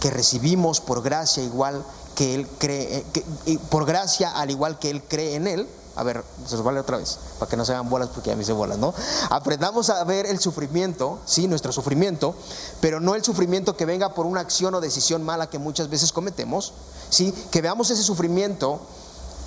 que 0.00 0.10
recibimos 0.10 0.80
por 0.80 1.02
gracia 1.02 1.42
igual 1.42 1.84
que 2.14 2.34
él 2.34 2.48
cree 2.58 3.04
eh, 3.46 3.58
por 3.70 3.86
gracia 3.86 4.30
al 4.30 4.50
igual 4.50 4.78
que 4.78 4.90
él 4.90 5.02
cree 5.04 5.36
en 5.36 5.46
él. 5.46 5.68
A 5.96 6.02
ver, 6.02 6.24
se 6.46 6.54
los 6.54 6.64
vale 6.64 6.80
otra 6.80 6.96
vez, 6.96 7.18
para 7.38 7.50
que 7.50 7.56
no 7.56 7.64
se 7.64 7.72
hagan 7.72 7.90
bolas 7.90 8.08
porque 8.14 8.30
ya 8.30 8.36
me 8.36 8.42
hice 8.42 8.52
bolas, 8.52 8.78
¿no? 8.78 8.94
Aprendamos 9.28 9.90
a 9.90 10.02
ver 10.04 10.24
el 10.24 10.38
sufrimiento, 10.38 11.18
sí, 11.26 11.48
nuestro 11.48 11.72
sufrimiento, 11.72 12.34
pero 12.80 13.00
no 13.00 13.16
el 13.16 13.24
sufrimiento 13.24 13.76
que 13.76 13.84
venga 13.84 14.14
por 14.14 14.24
una 14.24 14.40
acción 14.40 14.74
o 14.74 14.80
decisión 14.80 15.22
mala 15.22 15.50
que 15.50 15.58
muchas 15.58 15.90
veces 15.90 16.12
cometemos, 16.12 16.72
sí, 17.10 17.34
que 17.50 17.60
veamos 17.60 17.90
ese 17.90 18.04
sufrimiento 18.04 18.80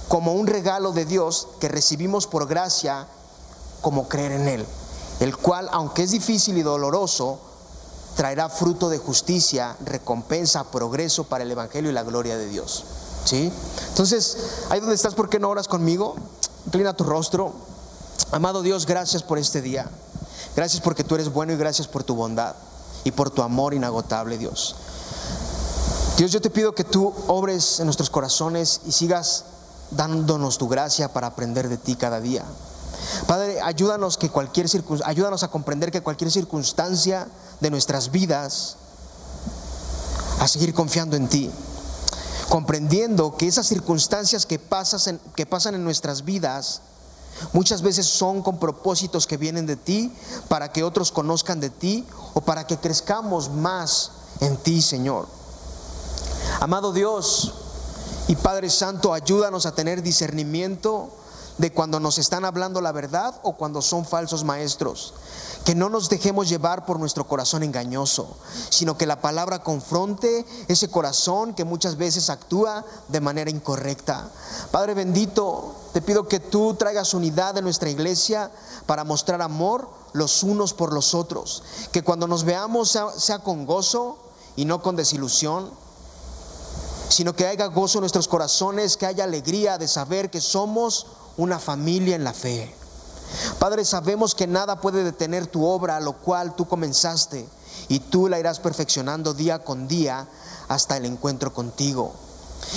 como 0.10 0.34
un 0.34 0.46
regalo 0.46 0.92
de 0.92 1.06
Dios 1.06 1.48
que 1.60 1.70
recibimos 1.70 2.28
por 2.28 2.46
gracia, 2.46 3.08
como 3.82 4.08
creer 4.08 4.34
en 4.34 4.48
Él, 4.48 4.66
el 5.24 5.38
cual, 5.38 5.70
aunque 5.72 6.04
es 6.04 6.12
difícil 6.12 6.58
y 6.58 6.64
doloroso, 6.64 7.40
traerá 8.16 8.50
fruto 8.50 8.90
de 8.90 8.98
justicia, 8.98 9.76
recompensa, 9.86 10.66
progreso 10.66 11.24
para 11.24 11.44
el 11.44 11.52
Evangelio 11.52 11.90
y 11.90 11.94
la 11.94 12.04
gloria 12.04 12.38
de 12.38 12.48
Dios. 12.48 12.84
¿Sí? 13.26 13.52
Entonces, 13.90 14.38
ahí 14.70 14.80
donde 14.82 14.96
estás, 14.96 15.16
¿por 15.16 15.30
qué 15.30 15.40
no 15.40 15.50
oras 15.50 15.68
conmigo? 15.68 16.16
Inclina 16.66 16.94
tu 16.94 17.06
rostro. 17.06 17.54
Amado 18.32 18.62
Dios, 18.62 18.86
gracias 18.86 19.24
por 19.24 19.38
este 19.38 19.62
día. 19.62 19.90
Gracias 20.56 20.82
porque 20.82 21.04
tú 21.04 21.16
eres 21.16 21.32
bueno 21.32 21.54
y 21.54 21.58
gracias 21.58 21.88
por 21.88 22.04
tu 22.04 22.16
bondad 22.16 22.56
y 23.04 23.12
por 23.12 23.32
tu 23.32 23.42
amor 23.42 23.74
inagotable, 23.74 24.38
Dios. 24.38 24.76
Dios, 26.18 26.32
yo 26.32 26.42
te 26.42 26.50
pido 26.50 26.76
que 26.76 26.84
tú 26.84 27.14
obres 27.28 27.80
en 27.80 27.86
nuestros 27.86 28.10
corazones 28.10 28.82
y 28.86 28.92
sigas 28.92 29.46
dándonos 29.92 30.58
tu 30.58 30.68
gracia 30.68 31.12
para 31.14 31.28
aprender 31.28 31.70
de 31.70 31.78
ti 31.78 31.96
cada 31.96 32.20
día. 32.20 32.44
Padre, 33.28 33.62
ayúdanos 33.62 34.18
que 34.18 34.30
cualquier 34.30 34.68
ayúdanos 35.06 35.44
a 35.44 35.50
comprender 35.50 35.92
que 35.92 36.02
cualquier 36.02 36.32
circunstancia 36.32 37.28
de 37.60 37.70
nuestras 37.70 38.12
vidas 38.12 38.78
a 40.40 40.48
seguir 40.48 40.74
confiando 40.74 41.16
en 41.16 41.28
ti 41.28 41.52
comprendiendo 42.54 43.36
que 43.36 43.48
esas 43.48 43.66
circunstancias 43.66 44.46
que, 44.46 44.62
en, 45.08 45.20
que 45.36 45.46
pasan 45.48 45.74
en 45.74 45.84
nuestras 45.84 46.24
vidas 46.24 46.82
muchas 47.52 47.82
veces 47.82 48.06
son 48.06 48.44
con 48.44 48.60
propósitos 48.60 49.26
que 49.26 49.38
vienen 49.38 49.66
de 49.66 49.76
ti 49.76 50.14
para 50.50 50.72
que 50.72 50.84
otros 50.84 51.12
conozcan 51.12 51.60
de 51.60 51.72
ti 51.72 52.06
o 52.36 52.42
para 52.42 52.68
que 52.68 52.78
crezcamos 52.78 53.50
más 53.50 54.12
en 54.40 54.56
ti, 54.58 54.84
Señor. 54.84 55.28
Amado 56.60 56.94
Dios 56.94 57.54
y 58.28 58.36
Padre 58.36 58.70
Santo, 58.70 59.14
ayúdanos 59.14 59.66
a 59.66 59.74
tener 59.74 60.04
discernimiento 60.04 61.10
de 61.58 61.72
cuando 61.72 62.00
nos 62.00 62.18
están 62.18 62.46
hablando 62.46 62.82
la 62.82 62.92
verdad 62.92 63.40
o 63.44 63.54
cuando 63.54 63.82
son 63.82 64.06
falsos 64.06 64.44
maestros. 64.44 65.14
Que 65.66 65.76
no 65.76 65.90
nos 65.90 66.10
dejemos 66.10 66.50
llevar 66.50 66.86
por 66.86 67.00
nuestro 67.00 67.26
corazón 67.26 67.64
engañoso, 67.64 68.36
sino 68.70 68.98
que 68.98 69.06
la 69.06 69.22
palabra 69.22 69.60
confronte 69.60 70.46
ese 70.68 70.90
corazón 70.90 71.54
que 71.54 71.64
muchas 71.64 71.96
veces 71.96 72.30
actúa 72.30 72.84
de 73.08 73.22
manera 73.22 73.50
incorrecta. 73.50 74.30
Padre 74.72 74.94
bendito, 74.94 75.76
te 75.94 76.02
pido 76.02 76.28
que 76.28 76.40
tú 76.40 76.74
traigas 76.74 77.14
unidad 77.14 77.58
en 77.58 77.64
nuestra 77.64 77.90
iglesia 77.90 78.52
para 78.86 79.04
mostrar 79.04 79.42
amor 79.42 79.90
los 80.12 80.44
unos 80.44 80.74
por 80.74 80.92
los 80.92 81.14
otros. 81.14 81.64
Que 81.92 82.04
cuando 82.04 82.28
nos 82.28 82.44
veamos 82.44 82.90
sea, 82.92 83.12
sea 83.12 83.40
con 83.40 83.66
gozo 83.66 84.18
y 84.56 84.66
no 84.66 84.82
con 84.82 84.96
desilusión 84.96 85.84
sino 87.10 87.36
que 87.36 87.46
haya 87.46 87.68
gozo 87.68 88.00
en 88.00 88.02
nuestros 88.02 88.28
corazones, 88.28 88.98
que 88.98 89.06
haya 89.06 89.24
alegría 89.26 89.78
de 89.78 89.88
saber 89.88 90.32
que 90.32 90.42
somos 90.42 91.06
una 91.38 91.60
familia 91.60 92.16
en 92.16 92.24
la 92.24 92.34
fe. 92.34 92.74
Padre, 93.60 93.86
sabemos 93.86 94.36
que 94.36 94.48
nada 94.48 94.80
puede 94.80 95.04
detener 95.04 95.48
tu 95.48 95.66
obra, 95.66 96.00
lo 96.00 96.14
cual 96.14 96.56
tú 96.56 96.68
comenzaste, 96.68 97.48
y 97.88 98.00
tú 98.00 98.30
la 98.30 98.40
irás 98.40 98.60
perfeccionando 98.60 99.34
día 99.34 99.60
con 99.60 99.88
día 99.88 100.28
hasta 100.68 100.98
el 100.98 101.06
encuentro 101.06 101.54
contigo. 101.54 102.14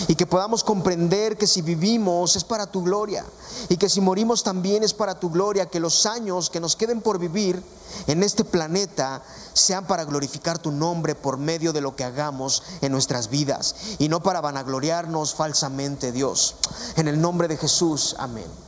Y 0.09 0.14
que 0.14 0.26
podamos 0.26 0.64
comprender 0.64 1.37
que 1.37 1.47
si 1.47 1.62
vivimos 1.62 2.37
es 2.37 2.45
para 2.45 2.66
tu 2.66 2.82
gloria 2.82 3.24
y 3.68 3.76
que 3.76 3.89
si 3.89 4.01
morimos 4.01 4.43
también 4.43 4.82
es 4.82 4.95
para 4.95 5.18
tu 5.18 5.30
gloria, 5.30 5.66
que 5.66 5.80
los 5.80 6.07
años 6.07 6.51
que 6.51 6.61
nos 6.61 6.76
queden 6.76 7.01
por 7.01 7.18
vivir 7.18 7.62
en 8.07 8.22
este 8.22 8.45
planeta 8.45 9.22
sean 9.53 9.87
para 9.87 10.05
glorificar 10.05 10.59
tu 10.59 10.70
nombre 10.70 11.14
por 11.14 11.39
medio 11.39 11.72
de 11.72 11.80
lo 11.80 11.97
que 11.97 12.05
hagamos 12.05 12.62
en 12.80 12.93
nuestras 12.93 13.28
vidas 13.30 13.74
y 13.99 14.09
no 14.09 14.22
para 14.22 14.41
vanagloriarnos 14.41 15.34
falsamente, 15.34 16.12
Dios. 16.12 16.57
En 16.97 17.09
el 17.09 17.20
nombre 17.20 17.49
de 17.49 17.57
Jesús, 17.57 18.16
amén. 18.18 18.66